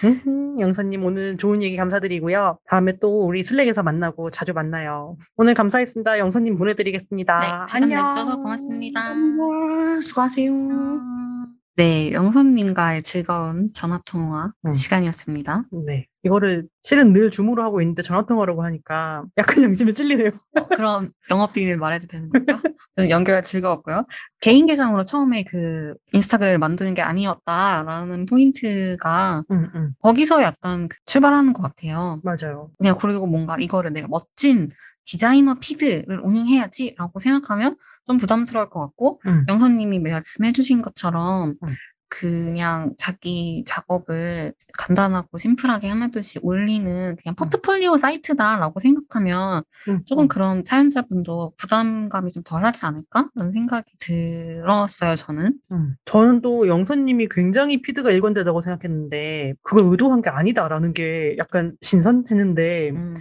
음흠, 0.03 0.55
영선님 0.59 1.03
오늘 1.03 1.37
좋은 1.37 1.61
얘기 1.61 1.77
감사드리고요. 1.77 2.57
다음에 2.67 2.97
또 2.99 3.25
우리 3.25 3.43
슬랙에서 3.43 3.83
만나고 3.83 4.29
자주 4.29 4.53
만나요. 4.53 5.17
오늘 5.37 5.53
감사했습니다. 5.53 6.19
영선님 6.19 6.57
보내드리겠습니다. 6.57 7.39
네, 7.39 7.45
시간 7.67 7.89
내주셔서 7.89 8.37
고맙습니다. 8.37 9.01
와, 9.01 10.01
수고하세요. 10.01 10.51
음. 10.51 11.60
네, 11.81 12.11
영선님과의 12.11 13.01
즐거운 13.01 13.73
전화통화 13.73 14.51
음. 14.67 14.71
시간이었습니다. 14.71 15.63
네. 15.87 16.05
이거를 16.21 16.67
실은 16.83 17.11
늘 17.11 17.31
줌으로 17.31 17.63
하고 17.63 17.81
있는데 17.81 18.03
전화통화라고 18.03 18.63
하니까 18.63 19.23
약간 19.35 19.63
양심이 19.63 19.91
찔리네요. 19.91 20.29
어, 20.59 20.67
그럼 20.67 21.09
영업비밀 21.31 21.77
말해도 21.77 22.05
되는 22.05 22.29
걸까? 22.29 22.61
저는 22.95 23.09
연결 23.09 23.43
즐거웠고요. 23.43 24.05
개인 24.41 24.67
계정으로 24.67 25.01
처음에 25.03 25.43
그 25.43 25.95
인스타그램을 26.13 26.59
만드는 26.59 26.93
게 26.93 27.01
아니었다라는 27.01 28.27
포인트가 28.27 29.43
응, 29.49 29.71
응. 29.73 29.93
거기서 30.03 30.43
약간 30.43 30.87
그 30.87 30.97
출발하는 31.07 31.53
것 31.53 31.63
같아요. 31.63 32.21
맞아요. 32.23 32.69
그냥 32.77 32.95
그리고 33.01 33.25
뭔가 33.25 33.57
이거를 33.57 33.91
내가 33.91 34.07
멋진 34.07 34.69
디자이너 35.05 35.55
피드를 35.59 36.19
운영해야지라고 36.19 37.17
생각하면 37.17 37.75
좀 38.11 38.17
부담스러울 38.17 38.69
것 38.69 38.79
같고 38.79 39.21
음. 39.25 39.45
영선님이 39.47 39.99
말씀해주신 39.99 40.81
것처럼 40.81 41.51
음. 41.51 41.73
그냥 42.11 42.93
자기 42.97 43.63
작업을 43.65 44.53
간단하고 44.77 45.37
심플하게 45.37 45.87
하나둘씩 45.87 46.45
올리는 46.45 47.15
그냥 47.15 47.35
포트폴리오 47.35 47.95
사이트다라고 47.95 48.81
생각하면 48.81 49.63
응, 49.87 50.01
조금 50.05 50.23
응. 50.23 50.27
그런 50.27 50.63
사연자분도 50.65 51.53
부담감이 51.57 52.31
좀 52.31 52.43
덜하지 52.43 52.85
않을까라는 52.85 53.53
생각이 53.53 53.93
들었어요 53.97 55.15
저는. 55.15 55.53
음. 55.71 55.95
저는 56.03 56.41
또 56.41 56.67
영선님이 56.67 57.29
굉장히 57.31 57.81
피드가 57.81 58.11
일관되다고 58.11 58.59
생각했는데 58.59 59.53
그걸 59.63 59.85
의도한 59.85 60.21
게 60.21 60.29
아니다라는 60.29 60.91
게 60.91 61.37
약간 61.37 61.77
신선했는데 61.81 62.89
음. 62.89 63.13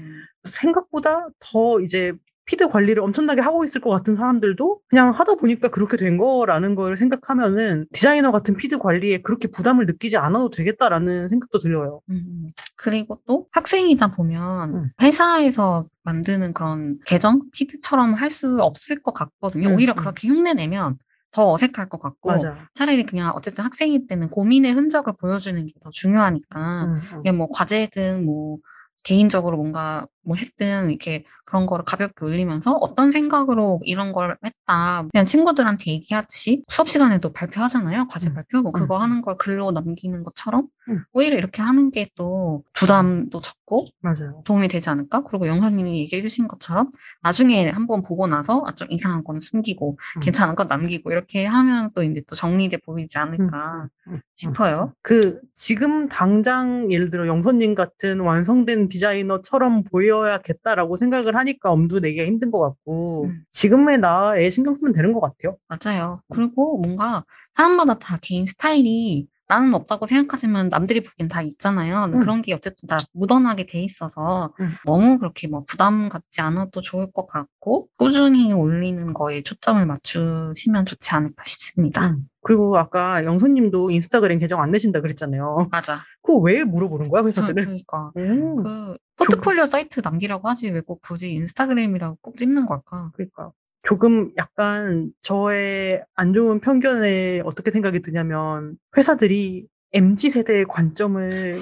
생각보다 0.42 1.28
더 1.38 1.80
이제 1.80 2.12
피드 2.50 2.66
관리를 2.68 3.00
엄청나게 3.00 3.40
하고 3.42 3.62
있을 3.62 3.80
것 3.80 3.90
같은 3.90 4.16
사람들도 4.16 4.80
그냥 4.88 5.10
하다 5.12 5.36
보니까 5.36 5.68
그렇게 5.68 5.96
된 5.96 6.18
거라는 6.18 6.74
걸 6.74 6.96
생각하면은 6.96 7.86
디자이너 7.92 8.32
같은 8.32 8.56
피드 8.56 8.76
관리에 8.78 9.22
그렇게 9.22 9.46
부담을 9.46 9.86
느끼지 9.86 10.16
않아도 10.16 10.50
되겠다라는 10.50 11.28
생각도 11.28 11.60
들어요. 11.60 12.00
음, 12.10 12.48
그리고 12.74 13.20
또 13.24 13.46
학생이다 13.52 14.10
보면 14.10 14.74
음. 14.74 14.90
회사에서 15.00 15.86
만드는 16.02 16.52
그런 16.52 16.98
계정 17.06 17.42
피드처럼 17.52 18.14
할 18.14 18.30
수 18.30 18.58
없을 18.60 19.00
것 19.00 19.12
같거든요. 19.14 19.68
음, 19.68 19.74
오히려 19.76 19.92
음. 19.92 19.96
그렇게 19.96 20.26
흉내내면 20.26 20.96
더 21.32 21.52
어색할 21.52 21.88
것 21.88 22.00
같고 22.00 22.30
맞아. 22.30 22.56
차라리 22.74 23.06
그냥 23.06 23.32
어쨌든 23.36 23.62
학생일 23.64 24.08
때는 24.08 24.28
고민의 24.28 24.72
흔적을 24.72 25.12
보여주는 25.20 25.64
게 25.64 25.72
더 25.84 25.90
중요하니까 25.90 26.84
음, 26.86 26.94
음. 26.94 27.20
이게 27.20 27.30
뭐 27.30 27.48
과제든 27.52 28.24
뭐 28.26 28.58
개인적으로 29.04 29.56
뭔가 29.56 30.06
뭐 30.30 30.36
했든 30.36 30.90
이렇게 30.90 31.24
그런 31.44 31.66
거를 31.66 31.84
가볍게 31.84 32.24
올리면서 32.24 32.74
어떤 32.74 33.10
생각으로 33.10 33.80
이런 33.82 34.12
걸 34.12 34.36
했다. 34.46 35.04
그냥 35.10 35.26
친구들한테 35.26 35.90
얘기하듯이 35.90 36.62
수업 36.68 36.88
시간에도 36.88 37.32
발표하잖아요. 37.32 38.06
과제 38.08 38.30
음. 38.30 38.34
발표. 38.34 38.62
뭐 38.62 38.70
그거 38.70 38.96
음. 38.98 39.02
하는 39.02 39.22
걸 39.22 39.36
글로 39.36 39.72
남기는 39.72 40.22
것처럼 40.22 40.68
음. 40.88 41.02
오히려 41.12 41.36
이렇게 41.36 41.62
하는 41.62 41.90
게 41.90 42.06
또 42.14 42.64
부담도 42.74 43.40
적고 43.40 43.86
맞아요. 44.00 44.42
도움이 44.44 44.68
되지 44.68 44.90
않을까? 44.90 45.22
그리고 45.24 45.46
영사님이 45.46 46.00
얘기해 46.00 46.22
주신 46.22 46.48
것처럼 46.48 46.90
나중에 47.22 47.70
한번 47.70 48.02
보고 48.02 48.26
나서 48.26 48.62
아, 48.66 48.72
좀 48.72 48.88
이상한 48.90 49.24
건 49.24 49.40
숨기고 49.40 49.96
음. 50.16 50.20
괜찮은 50.20 50.54
건 50.54 50.66
남기고 50.68 51.10
이렇게 51.12 51.46
하면 51.46 51.90
또 51.94 52.02
이제 52.02 52.22
또 52.28 52.34
정리돼 52.34 52.78
보이지 52.78 53.16
않을까 53.18 53.88
음, 54.08 54.12
음. 54.12 54.20
싶어요. 54.34 54.92
그 55.02 55.40
지금 55.54 56.08
당장 56.08 56.92
예를 56.92 57.10
들어 57.10 57.26
영선님 57.26 57.74
같은 57.74 58.20
완성된 58.20 58.88
디자이너처럼 58.88 59.84
보여 59.84 60.19
야겠다라고 60.28 60.96
생각을 60.96 61.36
하니까 61.36 61.70
엄두 61.70 62.00
내기가 62.00 62.24
힘든 62.24 62.50
것 62.50 62.60
같고 62.60 63.24
음. 63.24 63.44
지금의 63.50 63.98
나에 63.98 64.50
신경 64.50 64.74
쓰면 64.74 64.92
되는 64.92 65.12
것 65.12 65.20
같아요. 65.20 65.56
맞아요. 65.68 66.22
그리고 66.28 66.78
뭔가 66.78 67.24
사람마다 67.54 67.98
다 67.98 68.18
개인 68.20 68.46
스타일이 68.46 69.28
나는 69.50 69.74
없다고 69.74 70.06
생각하지만 70.06 70.68
남들이 70.68 71.00
보기엔 71.00 71.28
다 71.28 71.42
있잖아요. 71.42 72.04
음. 72.14 72.20
그런 72.20 72.40
게 72.40 72.54
어쨌든 72.54 72.86
다 72.88 72.98
묻어나게 73.12 73.66
돼 73.66 73.82
있어서 73.82 74.54
음. 74.60 74.74
너무 74.86 75.18
그렇게 75.18 75.48
뭐 75.48 75.64
부담 75.66 76.08
갖지 76.08 76.40
않아도 76.40 76.80
좋을 76.80 77.10
것 77.10 77.26
같고 77.26 77.88
꾸준히 77.96 78.52
올리는 78.52 79.12
거에 79.12 79.42
초점을 79.42 79.84
맞추시면 79.84 80.86
좋지 80.86 81.14
않을까 81.16 81.42
싶습니다. 81.44 82.10
음. 82.10 82.29
그리고 82.42 82.76
아까 82.76 83.24
영선님도 83.24 83.90
인스타그램 83.90 84.38
계정 84.38 84.60
안 84.60 84.70
내신다 84.70 85.00
그랬잖아요. 85.00 85.68
맞아. 85.70 85.98
그거 86.22 86.38
왜 86.38 86.64
물어보는 86.64 87.08
거야 87.08 87.22
회사들은? 87.24 87.64
그러니까 87.64 88.12
음, 88.16 88.62
그 88.62 88.96
포트폴리오 89.16 89.66
사이트 89.66 90.00
남기라고 90.02 90.48
하지 90.48 90.70
왜 90.70 90.80
꼭 90.80 91.00
굳이 91.02 91.32
인스타그램이라고 91.34 92.18
꼭 92.22 92.36
찍는 92.36 92.66
걸까? 92.66 93.10
그러니까 93.14 93.52
조금 93.82 94.30
약간 94.36 95.10
저의 95.22 96.02
안 96.14 96.32
좋은 96.32 96.60
편견에 96.60 97.40
어떻게 97.44 97.70
생각이 97.70 98.00
드냐면 98.02 98.76
회사들이 98.96 99.66
MZ 99.92 100.30
세대의 100.30 100.66
관점을 100.68 101.60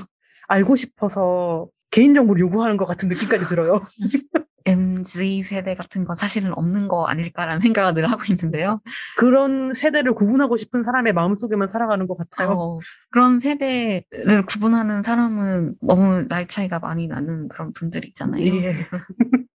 알고 0.48 0.76
싶어서 0.76 1.68
개인정보를 1.90 2.40
요구하는 2.40 2.76
것 2.76 2.84
같은 2.84 3.08
느낌까지 3.08 3.46
들어요. 3.46 3.80
MZ 4.68 5.42
세대 5.42 5.74
같은 5.74 6.04
건 6.04 6.16
사실은 6.16 6.52
없는 6.52 6.88
거 6.88 7.06
아닐까라는 7.06 7.60
생각을 7.60 7.94
늘 7.94 8.10
하고 8.10 8.22
있는데요. 8.30 8.80
그런 9.16 9.72
세대를 9.72 10.14
구분하고 10.14 10.56
싶은 10.56 10.82
사람의 10.82 11.12
마음속에만 11.12 11.68
살아가는 11.68 12.06
것 12.06 12.16
같아요. 12.16 12.50
어, 12.50 12.78
그런 13.10 13.38
세대를 13.38 14.46
구분하는 14.46 15.02
사람은 15.02 15.76
너무 15.80 16.26
나이 16.28 16.46
차이가 16.46 16.78
많이 16.78 17.06
나는 17.06 17.48
그런 17.48 17.72
분들이 17.72 18.08
있잖아요. 18.08 18.44
예. 18.44 18.86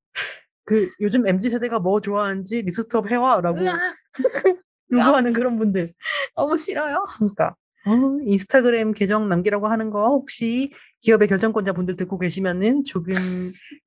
그 0.65 0.89
요즘 1.01 1.27
MZ 1.27 1.49
세대가 1.49 1.79
뭐 1.79 1.99
좋아하는지 1.99 2.61
list 2.61 2.95
up 2.95 3.11
해와라고 3.11 3.57
요구하는 4.91 5.33
그런 5.33 5.57
분들. 5.57 5.89
너무 6.35 6.55
싫어요. 6.57 7.05
그러니까 7.17 7.55
어, 7.85 7.91
인스타그램 8.25 8.93
계정 8.93 9.29
남기라고 9.29 9.67
하는 9.67 9.89
거 9.89 10.07
혹시 10.07 10.71
기업의 11.01 11.27
결정권자 11.27 11.73
분들 11.73 11.97
듣고 11.97 12.17
계시면은 12.17 12.85
조금 12.85 13.13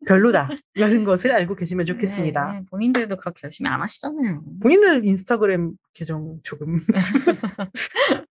별로다라는 0.06 0.58
것을 1.04 1.32
알고 1.32 1.56
계시면 1.56 1.86
좋겠습니다. 1.86 2.52
네, 2.52 2.64
본인들도 2.70 3.16
그렇게 3.16 3.40
열심히 3.44 3.70
안 3.70 3.80
하시잖아요. 3.80 4.42
본인들 4.60 5.04
인스타그램 5.06 5.72
계정 5.94 6.38
조금 6.42 6.78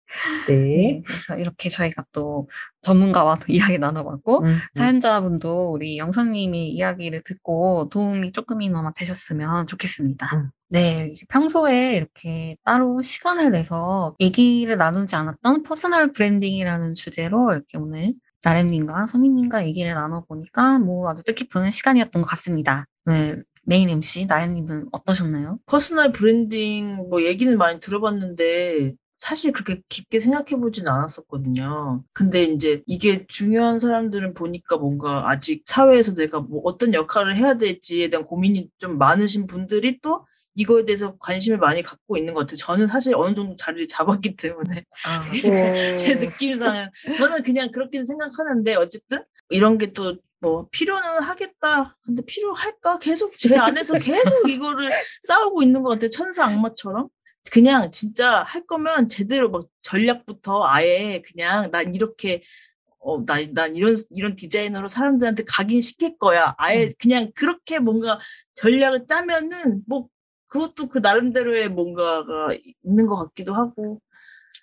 네. 0.49 0.57
네, 0.57 1.03
그래서 1.05 1.37
이렇게 1.37 1.69
저희가 1.69 2.05
또 2.13 2.49
전문가와 2.83 3.37
또 3.37 3.53
이야기 3.53 3.79
나눠봤고 3.79 4.41
음, 4.41 4.47
음. 4.47 4.59
사연자분도 4.75 5.73
우리 5.73 5.99
영선님의 5.99 6.71
이야기를 6.71 7.23
듣고 7.23 7.89
도움이 7.93 8.33
조금이나마 8.33 8.93
되셨으면 8.93 9.67
좋겠습니다. 9.67 10.27
음. 10.35 10.51
네, 10.73 11.15
평소에 11.29 11.97
이렇게 11.97 12.57
따로 12.65 13.03
시간을 13.03 13.51
내서 13.51 14.15
얘기를 14.21 14.77
나누지 14.77 15.17
않았던 15.17 15.65
personal 15.65 16.13
branding이라는 16.13 16.95
주제로 16.95 17.53
이렇게 17.53 17.77
오늘 17.77 18.15
나래님과 18.45 19.07
소민님과 19.07 19.67
얘기를 19.67 19.93
나눠보니까 19.95 20.79
뭐 20.79 21.11
아주 21.11 21.25
뜻깊은 21.25 21.73
시간이었던 21.73 22.23
것 22.23 22.29
같습니다. 22.29 22.87
네, 23.05 23.35
메인 23.65 23.91
MC 23.91 24.27
나래님은 24.27 24.91
어떠셨나요? 24.93 25.59
personal 25.67 26.13
branding 26.13 27.09
뭐 27.11 27.25
얘기는 27.25 27.59
많이 27.59 27.81
들어봤는데 27.81 28.95
사실 29.19 29.51
그렇게 29.51 29.83
깊게 29.89 30.21
생각해 30.21 30.61
보진 30.61 30.89
않았었거든요. 30.89 32.05
근데 32.13 32.45
이제 32.45 32.83
이게 32.87 33.27
중요한 33.27 33.81
사람들은 33.81 34.35
보니까 34.35 34.77
뭔가 34.77 35.29
아직 35.29 35.65
사회에서 35.67 36.15
내가 36.15 36.39
뭐 36.41 36.63
어떤 36.65 36.95
역할을 36.95 37.37
해야 37.37 37.55
될지에 37.55 38.09
대한 38.09 38.25
고민이 38.25 38.69
좀 38.79 38.99
많으신 38.99 39.49
분들이 39.49 39.99
또 40.01 40.25
이거에 40.55 40.85
대해서 40.85 41.17
관심을 41.19 41.59
많이 41.59 41.83
갖고 41.83 42.17
있는 42.17 42.35
것 42.35 42.41
같아요. 42.41 42.57
저는 42.57 42.87
사실 42.87 43.15
어느 43.15 43.35
정도 43.35 43.57
자리를 43.57 43.87
잡았기 43.89 44.37
때문에 44.37 44.85
아, 45.07 45.25
제 45.97 46.15
느낌상은 46.15 46.91
저는 47.15 47.43
그냥 47.43 47.71
그렇게 47.71 48.05
생각하는데 48.05 48.75
어쨌든 48.75 49.25
이런 49.51 49.79
게 49.79 49.93
또 49.93 50.17
뭐 50.41 50.67
필요는 50.71 51.23
하겠다. 51.23 51.97
근데 52.03 52.23
필요할까? 52.25 52.99
계속 52.99 53.37
제 53.39 53.55
안에서 53.57 53.99
계속 53.99 54.49
이거를 54.49 54.89
싸우고 55.23 55.63
있는 55.63 55.83
것 55.83 55.91
같아요. 55.91 56.11
천사 56.11 56.47
악마처럼. 56.47 57.09
그냥 57.53 57.91
진짜 57.91 58.43
할 58.45 58.67
거면 58.67 59.09
제대로 59.09 59.51
막 59.51 59.63
전략부터 59.83 60.67
아예 60.67 61.23
그냥 61.27 61.71
난 61.71 61.95
이렇게 61.95 62.43
어, 62.99 63.25
나, 63.25 63.37
난 63.53 63.77
이런, 63.77 63.97
이런 64.11 64.37
디자이너로 64.37 64.89
사람들한테 64.89 65.45
각인시킬 65.47 66.19
거야. 66.19 66.55
아예 66.59 66.85
음. 66.87 66.91
그냥 66.99 67.31
그렇게 67.35 67.79
뭔가 67.79 68.19
전략을 68.57 69.07
짜면은 69.07 69.83
뭐 69.87 70.09
그것도 70.51 70.89
그 70.89 70.99
나름대로의 70.99 71.71
뭔가가 71.71 72.55
있는 72.85 73.07
것 73.07 73.17
같기도 73.17 73.55
하고 73.55 74.01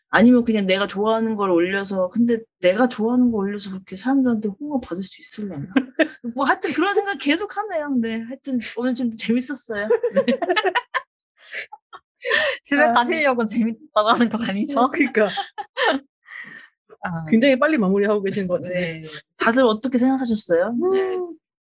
아니면 0.10 0.44
그냥 0.44 0.68
내가 0.68 0.86
좋아하는 0.86 1.36
걸 1.36 1.50
올려서 1.50 2.10
근데 2.10 2.40
내가 2.60 2.88
좋아하는 2.88 3.32
거 3.32 3.38
올려서 3.38 3.72
그렇게 3.72 3.96
사람들한테 3.96 4.50
홍보 4.60 4.80
받을 4.80 5.02
수 5.02 5.22
있을려나 5.22 5.66
뭐 6.36 6.46
하여튼 6.46 6.74
그런 6.74 6.94
생각 6.94 7.18
계속 7.18 7.58
하네요 7.58 7.88
근데 7.88 8.22
하여튼 8.22 8.60
오늘 8.78 8.94
좀 8.94 9.16
재밌었어요 9.16 9.88
네. 9.88 10.26
집에 12.64 12.82
아. 12.82 12.92
가시려고 12.92 13.46
재밌었다고 13.46 14.10
하는 14.10 14.30
거 14.30 14.44
아니죠? 14.44 14.90
그러니까 14.92 15.28
아, 17.02 17.26
굉장히 17.30 17.58
빨리 17.58 17.78
마무리하고 17.78 18.22
계시는 18.24 18.48
것 18.48 18.56
같은데. 18.56 19.00
네. 19.00 19.02
다들 19.38 19.64
어떻게 19.64 19.98
생각하셨어요? 19.98 20.76
네. 20.92 21.18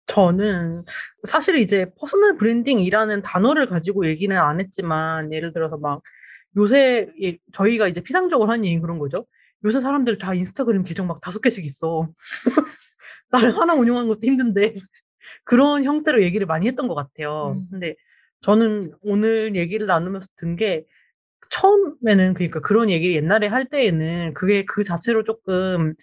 저는 0.06 0.84
사실 1.26 1.56
이제 1.56 1.86
personal 1.98 2.36
branding이라는 2.36 3.22
단어를 3.22 3.68
가지고 3.68 4.06
얘기는 4.06 4.36
안 4.36 4.60
했지만 4.60 5.32
예를 5.32 5.52
들어서 5.52 5.78
막 5.78 6.02
요새 6.56 7.08
예, 7.22 7.38
저희가 7.52 7.88
이제 7.88 8.00
피상적으로 8.00 8.50
하는 8.50 8.64
얘기는 8.64 8.82
그런 8.82 8.98
거죠. 8.98 9.26
요새 9.64 9.80
사람들 9.80 10.18
다 10.18 10.34
인스타그램 10.34 10.84
계정 10.84 11.06
막 11.06 11.20
다섯 11.20 11.40
개씩 11.40 11.64
있어. 11.64 12.08
나는 13.30 13.52
하나 13.52 13.74
운영하는 13.74 14.08
것도 14.08 14.20
힘든데 14.22 14.74
그런 15.44 15.84
형태로 15.84 16.22
얘기를 16.22 16.46
많이 16.46 16.66
했던 16.68 16.88
것 16.88 16.94
같아요. 16.94 17.54
음. 17.56 17.66
근데 17.70 17.94
저는 18.42 18.92
오늘 19.02 19.56
얘기를 19.56 19.86
나누면서 19.86 20.28
든 20.36 20.56
게 20.56 20.84
처음에는 21.50 22.34
그러니까 22.34 22.60
그런 22.60 22.90
얘기를 22.90 23.14
옛날에 23.16 23.46
할 23.46 23.68
때에는 23.68 24.34
그게 24.34 24.64
그 24.64 24.82
자체로 24.84 25.24
조금 25.24 25.94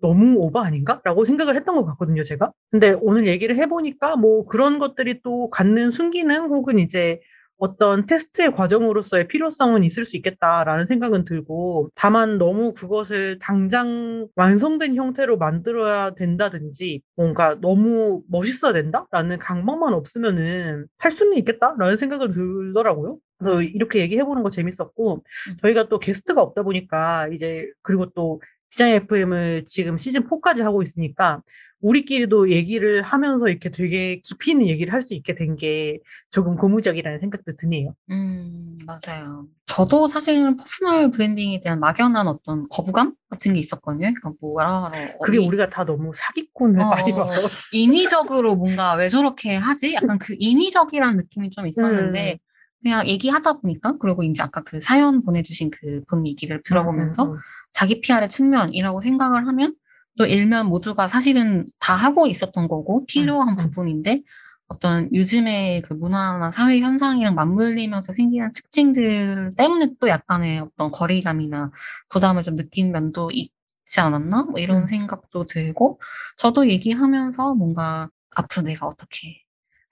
너무 0.00 0.36
오버 0.38 0.60
아닌가? 0.60 1.00
라고 1.04 1.24
생각을 1.24 1.56
했던 1.56 1.74
것 1.76 1.84
같거든요, 1.84 2.22
제가. 2.22 2.52
근데 2.70 2.96
오늘 3.00 3.26
얘기를 3.26 3.56
해보니까 3.56 4.16
뭐 4.16 4.46
그런 4.46 4.78
것들이 4.78 5.20
또 5.22 5.50
갖는 5.50 5.90
순기능 5.90 6.46
혹은 6.46 6.78
이제 6.78 7.20
어떤 7.62 8.06
테스트의 8.06 8.54
과정으로서의 8.54 9.28
필요성은 9.28 9.84
있을 9.84 10.06
수 10.06 10.16
있겠다라는 10.16 10.86
생각은 10.86 11.26
들고, 11.26 11.90
다만 11.94 12.38
너무 12.38 12.72
그것을 12.72 13.38
당장 13.38 14.26
완성된 14.34 14.96
형태로 14.96 15.36
만들어야 15.36 16.14
된다든지, 16.14 17.02
뭔가 17.16 17.58
너무 17.60 18.22
멋있어야 18.30 18.72
된다라는 18.72 19.38
강박만 19.38 19.92
없으면은 19.92 20.86
할 20.96 21.10
수는 21.10 21.36
있겠다라는 21.36 21.98
생각은 21.98 22.30
들더라고요. 22.30 23.18
그래서 23.38 23.60
이렇게 23.60 24.00
얘기해보는 24.00 24.42
거 24.42 24.48
재밌었고, 24.48 25.22
저희가 25.60 25.90
또 25.90 25.98
게스트가 25.98 26.40
없다 26.40 26.62
보니까, 26.62 27.28
이제, 27.28 27.66
그리고 27.82 28.06
또 28.14 28.40
디자인 28.70 28.94
FM을 29.02 29.64
지금 29.66 29.98
시즌 29.98 30.22
4까지 30.28 30.62
하고 30.62 30.82
있으니까, 30.82 31.42
우리끼리도 31.82 32.50
얘기를 32.50 33.00
하면서 33.00 33.48
이렇게 33.48 33.70
되게 33.70 34.20
깊이 34.20 34.50
있는 34.50 34.66
얘기를 34.68 34.92
할 34.92 35.00
수 35.00 35.14
있게 35.14 35.34
된 35.34 35.56
게 35.56 35.98
조금 36.30 36.56
고무적이라는 36.56 37.20
생각도 37.20 37.52
드네요. 37.56 37.94
음, 38.10 38.76
맞아요. 38.86 39.46
저도 39.66 40.06
사실 40.06 40.54
personal 40.56 41.10
branding에 41.10 41.60
대한 41.64 41.80
막연한 41.80 42.28
어떤 42.28 42.68
거부감 42.68 43.14
같은 43.30 43.54
게 43.54 43.60
있었거든요. 43.60 44.12
그러니까 44.14 44.32
뭐라 44.42 44.90
그게 45.22 45.38
어디- 45.38 45.46
우리가 45.48 45.70
다 45.70 45.84
너무 45.86 46.10
사기꾼을 46.14 46.80
어, 46.82 46.86
많이 46.90 47.12
어, 47.12 47.16
봐서. 47.24 47.48
인위적으로 47.72 48.56
뭔가 48.56 48.94
왜 48.96 49.08
저렇게 49.08 49.56
하지? 49.56 49.94
약간 49.94 50.18
그 50.18 50.36
인위적이라는 50.38 51.16
느낌이 51.16 51.50
좀 51.50 51.66
있었는데 51.66 52.32
음. 52.34 52.49
그냥 52.82 53.06
얘기하다 53.06 53.54
보니까 53.60 53.96
그리고 53.98 54.22
이제 54.22 54.42
아까 54.42 54.62
그 54.62 54.80
사연 54.80 55.22
보내주신 55.22 55.70
그 55.70 56.02
분 56.08 56.26
얘기를 56.26 56.60
들어보면서 56.64 57.24
음, 57.24 57.32
음, 57.34 57.38
자기 57.70 58.00
PR의 58.00 58.28
측면이라고 58.28 59.02
생각을 59.02 59.46
하면 59.48 59.74
또 60.18 60.26
일면 60.26 60.66
모두가 60.68 61.08
사실은 61.08 61.66
다 61.78 61.94
하고 61.94 62.26
있었던 62.26 62.68
거고 62.68 63.04
필요한 63.06 63.50
음. 63.50 63.56
부분인데 63.56 64.22
어떤 64.68 65.12
요즘의 65.14 65.82
그 65.82 65.94
문화나 65.94 66.50
사회 66.52 66.78
현상이랑 66.80 67.34
맞물리면서 67.34 68.12
생기는 68.12 68.52
특징들 68.52 69.50
때문에 69.56 69.88
또 70.00 70.08
약간의 70.08 70.60
어떤 70.60 70.90
거리감이나 70.92 71.70
부담을 72.08 72.44
좀 72.44 72.54
느낀 72.54 72.92
면도 72.92 73.30
있지 73.32 74.00
않았나? 74.00 74.44
뭐 74.44 74.60
이런 74.60 74.82
음. 74.82 74.86
생각도 74.86 75.44
들고 75.46 76.00
저도 76.36 76.68
얘기하면서 76.68 77.54
뭔가 77.54 78.08
앞으로 78.34 78.62
내가 78.66 78.86
어떻게 78.86 79.42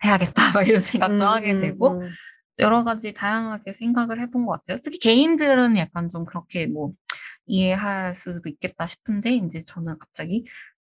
해야겠다 0.04 0.32
막 0.54 0.68
이런 0.68 0.80
생각도 0.82 1.14
음, 1.16 1.20
하게 1.22 1.52
음, 1.52 1.60
되고 1.60 2.00
음. 2.00 2.08
여러 2.58 2.84
가지 2.84 3.12
다양하게 3.12 3.72
생각을 3.72 4.20
해본 4.20 4.46
것 4.46 4.52
같아요. 4.52 4.78
특히 4.82 4.98
개인들은 4.98 5.76
약간 5.76 6.10
좀 6.10 6.24
그렇게 6.24 6.66
뭐 6.66 6.92
이해할 7.46 8.14
수도 8.14 8.48
있겠다 8.48 8.86
싶은데 8.86 9.32
이제 9.32 9.62
저는 9.64 9.98
갑자기 9.98 10.44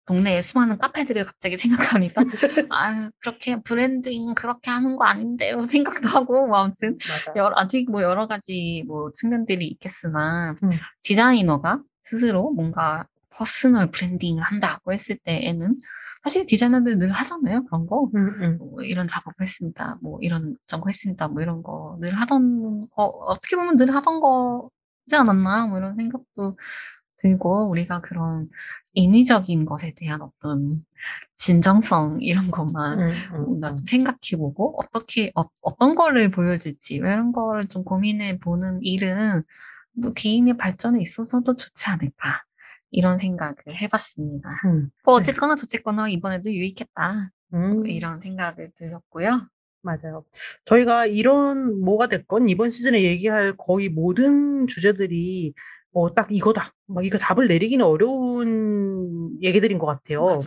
동네에 0.06 0.42
수많은 0.42 0.78
카페들을 0.78 1.24
갑자기 1.24 1.56
생각하니까 1.56 2.22
아 2.70 3.10
그렇게 3.20 3.60
브랜딩 3.62 4.34
그렇게 4.34 4.70
하는 4.70 4.96
거 4.96 5.04
아닌데요 5.04 5.64
생각도 5.66 6.08
하고 6.08 6.48
뭐 6.48 6.58
아무튼. 6.58 6.98
여러, 7.36 7.54
아직 7.56 7.88
뭐 7.90 8.02
여러 8.02 8.26
가지 8.26 8.82
뭐 8.88 9.10
측면들이 9.12 9.68
있겠으나 9.68 10.56
음. 10.62 10.70
디자이너가 11.02 11.82
스스로 12.02 12.50
뭔가 12.50 13.06
personal 13.30 13.90
branding을 13.92 14.42
한다고 14.42 14.92
했을 14.92 15.16
때에는 15.16 15.76
사실 16.22 16.44
디자이너들 16.46 16.98
늘 16.98 17.10
하잖아요 17.12 17.64
그런 17.66 17.86
거 17.86 18.10
음, 18.14 18.28
음. 18.42 18.58
뭐 18.58 18.82
이런 18.82 19.06
작업을 19.06 19.36
했습니다. 19.42 19.98
뭐 20.02 20.18
이런 20.22 20.56
점거 20.66 20.86
했습니다. 20.88 21.28
뭐 21.28 21.42
이런 21.42 21.62
거 21.62 21.98
늘 22.00 22.14
하던 22.14 22.80
거 22.90 23.04
어떻게 23.04 23.56
보면 23.56 23.76
늘 23.76 23.94
하던 23.94 24.20
거지 24.20 25.16
않았나 25.16 25.66
뭐 25.68 25.78
이런 25.78 25.96
생각도 25.96 26.58
들고 27.18 27.70
우리가 27.70 28.00
그런 28.00 28.48
인위적인 28.94 29.66
것에 29.66 29.94
대한 29.96 30.22
어떤 30.22 30.82
진정성 31.36 32.18
이런 32.22 32.50
것만 32.50 33.00
음, 33.00 33.12
음, 33.34 33.42
뭔가 33.44 33.70
음. 33.70 33.76
좀 33.76 33.84
생각해보고 33.86 34.78
어떻게 34.82 35.32
어, 35.34 35.44
어떤 35.62 35.94
거를 35.94 36.30
보여줄지 36.30 36.94
이런 36.96 37.32
거를 37.32 37.66
좀 37.68 37.84
고민해 37.84 38.38
보는 38.40 38.80
일은 38.82 39.42
뭐 39.92 40.12
개인의 40.14 40.56
발전에 40.58 41.00
있어서도 41.00 41.56
좋지 41.56 41.90
않을까 41.90 42.44
이런 42.90 43.18
생각을 43.18 43.56
해봤습니다. 43.68 44.48
음. 44.66 44.90
뭐 45.04 45.14
어쨌거나 45.14 45.54
저쨌거나 45.56 46.08
이번에도 46.08 46.50
유익했다 46.52 47.30
음. 47.54 47.86
이런 47.86 48.20
생각을 48.20 48.70
들었고요. 48.76 49.46
맞아요. 49.82 50.24
저희가 50.66 51.06
이런 51.06 51.80
뭐가 51.80 52.08
됐건 52.08 52.48
이번 52.48 52.68
시즌에 52.70 53.02
얘기할 53.02 53.54
거의 53.56 53.88
모든 53.88 54.66
주제들이 54.66 55.54
뭐 55.92 56.10
딱 56.14 56.28
이거다. 56.30 56.70
막 56.86 57.04
이거 57.04 57.18
답을 57.18 57.48
내리기는 57.48 57.84
어려운 57.84 59.36
얘기들인 59.42 59.78
것 59.78 59.86
같아요. 59.86 60.24
맞아요. 60.26 60.38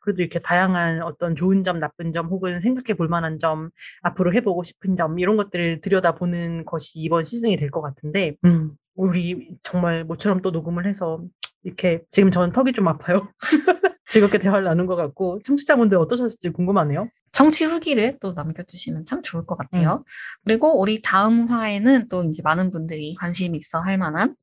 그래도 0.00 0.22
이렇게 0.22 0.38
다양한 0.38 1.02
어떤 1.02 1.34
좋은 1.36 1.64
점, 1.64 1.80
나쁜 1.80 2.12
점, 2.12 2.28
혹은 2.28 2.60
생각해 2.60 2.96
볼 2.96 3.08
만한 3.08 3.38
점, 3.38 3.70
앞으로 4.02 4.32
해보고 4.34 4.62
싶은 4.62 4.96
점, 4.96 5.18
이런 5.18 5.36
것들을 5.36 5.80
들여다보는 5.82 6.64
것이 6.64 7.00
이번 7.00 7.24
시즌이 7.24 7.56
될 7.58 7.70
것 7.70 7.82
같은데, 7.82 8.36
음, 8.46 8.72
우리 8.96 9.50
정말 9.62 10.04
모처럼 10.04 10.42
또 10.42 10.50
녹음을 10.50 10.86
해서 10.86 11.22
이렇게 11.62 12.02
지금 12.10 12.30
저는 12.30 12.52
턱이 12.52 12.72
좀 12.72 12.88
아파요. 12.88 13.30
즐겁게 14.08 14.38
대화를 14.38 14.64
나눈 14.64 14.86
것 14.86 14.94
같고, 14.96 15.40
청취자분들 15.44 15.98
어떠셨을지 15.98 16.50
궁금하네요. 16.50 17.08
청취 17.32 17.64
후기를 17.64 18.18
또 18.20 18.32
남겨주시면 18.34 19.04
참 19.04 19.20
좋을 19.22 19.44
것 19.46 19.56
같아요. 19.56 20.04
그리고 20.44 20.80
우리 20.80 21.00
다음 21.02 21.46
화에는 21.48 22.08
또 22.08 22.22
이제 22.24 22.40
많은 22.44 22.70
분들이 22.70 23.14
관심이 23.18 23.58
있어 23.58 23.80
할 23.80 23.98
만한 23.98 24.36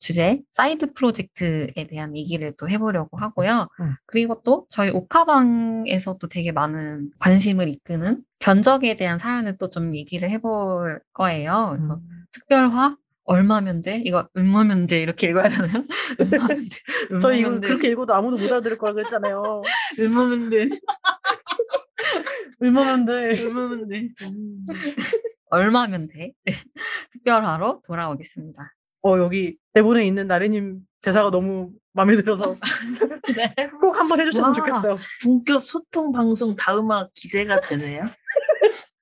주제, 0.00 0.40
사이드 0.52 0.94
프로젝트에 0.94 1.86
대한 1.88 2.16
얘기를 2.16 2.54
또 2.58 2.68
해보려고 2.70 3.18
하고요. 3.18 3.68
음. 3.80 3.94
그리고 4.06 4.40
또 4.42 4.66
저희 4.70 4.88
오카방에서 4.90 6.16
도 6.16 6.26
되게 6.28 6.52
많은 6.52 7.10
관심을 7.18 7.68
이끄는 7.68 8.22
견적에 8.38 8.96
대한 8.96 9.18
사연을 9.18 9.58
또 9.58 9.68
좀 9.70 9.94
얘기를 9.94 10.30
해볼 10.30 11.00
거예요. 11.12 11.76
그래서 11.76 11.94
음. 11.96 12.24
특별화? 12.32 12.96
얼마면 13.24 13.82
돼? 13.82 14.02
이거 14.04 14.28
얼마면 14.34 14.86
돼? 14.86 15.00
이렇게 15.00 15.28
읽어야 15.28 15.48
되나요? 15.48 15.84
얼마면 16.18 16.68
돼? 16.68 17.18
저 17.20 17.32
이거? 17.32 17.60
그렇게 17.60 17.88
읽어도 17.88 18.14
아무도 18.14 18.36
못 18.38 18.46
알아들을 18.46 18.78
거라 18.78 18.92
그랬잖아요. 18.92 19.62
얼마면 19.98 20.50
돼? 20.50 20.68
얼마면 22.60 23.06
돼. 23.06 23.44
얼마면 23.44 23.88
돼? 23.88 24.08
얼마면 25.50 26.08
돼? 26.08 26.32
특별화로 27.12 27.82
돌아오겠습니다. 27.86 28.74
어, 29.02 29.18
여기 29.18 29.56
대본에 29.72 30.06
있는 30.06 30.26
나래님 30.26 30.80
대사가 31.02 31.30
너무 31.30 31.72
마음에 31.92 32.14
들어서 32.16 32.54
네. 33.36 33.54
꼭 33.80 33.98
한번 33.98 34.20
해주셨으면 34.20 34.50
와. 34.50 34.54
좋겠어요. 34.54 34.98
본격 35.24 35.60
소통 35.60 36.12
방송 36.12 36.54
다음화 36.54 37.08
기대가 37.14 37.60
되네요. 37.60 38.04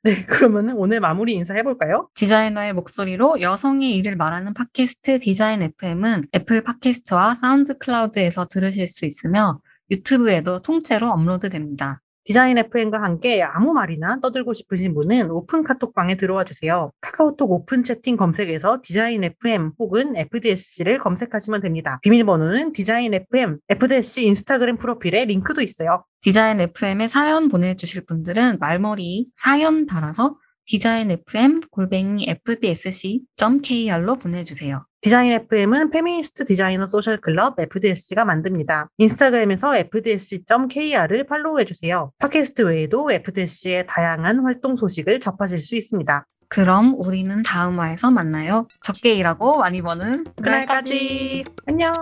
네, 0.04 0.24
그러면은 0.26 0.76
오늘 0.76 1.00
마무리 1.00 1.34
인사 1.34 1.54
해볼까요? 1.54 2.08
디자이너의 2.14 2.72
목소리로 2.72 3.40
여성의 3.40 3.96
일을 3.96 4.16
말하는 4.16 4.54
팟캐스트 4.54 5.18
디자인 5.18 5.62
FM은 5.62 6.28
애플 6.36 6.62
팟캐스트와 6.62 7.34
사운드 7.34 7.76
클라우드에서 7.78 8.46
들으실 8.46 8.86
수 8.86 9.06
있으며 9.06 9.60
유튜브에도 9.90 10.62
통째로 10.62 11.10
업로드됩니다. 11.10 12.00
디자인 12.28 12.58
FM과 12.58 13.02
함께 13.02 13.42
아무 13.42 13.72
말이나 13.72 14.20
떠들고 14.20 14.52
싶으신 14.52 14.92
분은 14.92 15.30
오픈 15.30 15.64
카톡방에 15.64 16.16
들어와 16.16 16.44
주세요. 16.44 16.92
카카오톡 17.00 17.50
오픈 17.50 17.82
채팅 17.82 18.18
검색에서 18.18 18.82
디자인 18.82 19.24
FM 19.24 19.72
혹은 19.78 20.14
FDSC를 20.14 20.98
검색하시면 20.98 21.62
됩니다. 21.62 21.98
비밀번호는 22.02 22.72
디자인 22.74 23.14
FM, 23.14 23.60
FDSC 23.70 24.26
인스타그램 24.26 24.76
프로필에 24.76 25.24
링크도 25.24 25.62
있어요. 25.62 26.04
디자인 26.20 26.60
FM에 26.60 27.08
사연 27.08 27.48
보내주실 27.48 28.04
분들은 28.04 28.58
말머리 28.58 29.30
사연 29.34 29.86
달아서 29.86 30.36
디자인 30.66 31.10
FM 31.10 31.60
골뱅이 31.70 32.26
fdsc.kr로 32.44 34.16
보내주세요. 34.16 34.84
디자인 35.00 35.32
FM은 35.32 35.90
페미니스트 35.90 36.44
디자이너 36.44 36.86
소셜 36.86 37.20
클럽 37.20 37.58
FDSC가 37.58 38.24
만듭니다. 38.24 38.90
인스타그램에서 38.98 39.76
fdsc.kr을 39.76 41.24
follow해주세요. 41.24 42.12
팟캐스트 42.18 42.62
외에도 42.62 43.12
FDSC의 43.12 43.86
다양한 43.86 44.40
활동 44.40 44.74
소식을 44.74 45.20
접하실 45.20 45.62
수 45.62 45.76
있습니다. 45.76 46.26
그럼 46.48 46.94
우리는 46.96 47.42
다음 47.44 47.78
화에서 47.78 48.10
만나요. 48.10 48.66
적게 48.82 49.14
일하고 49.14 49.58
많이 49.58 49.82
버는 49.82 50.24
그날까지 50.42 51.44
안녕! 51.66 51.94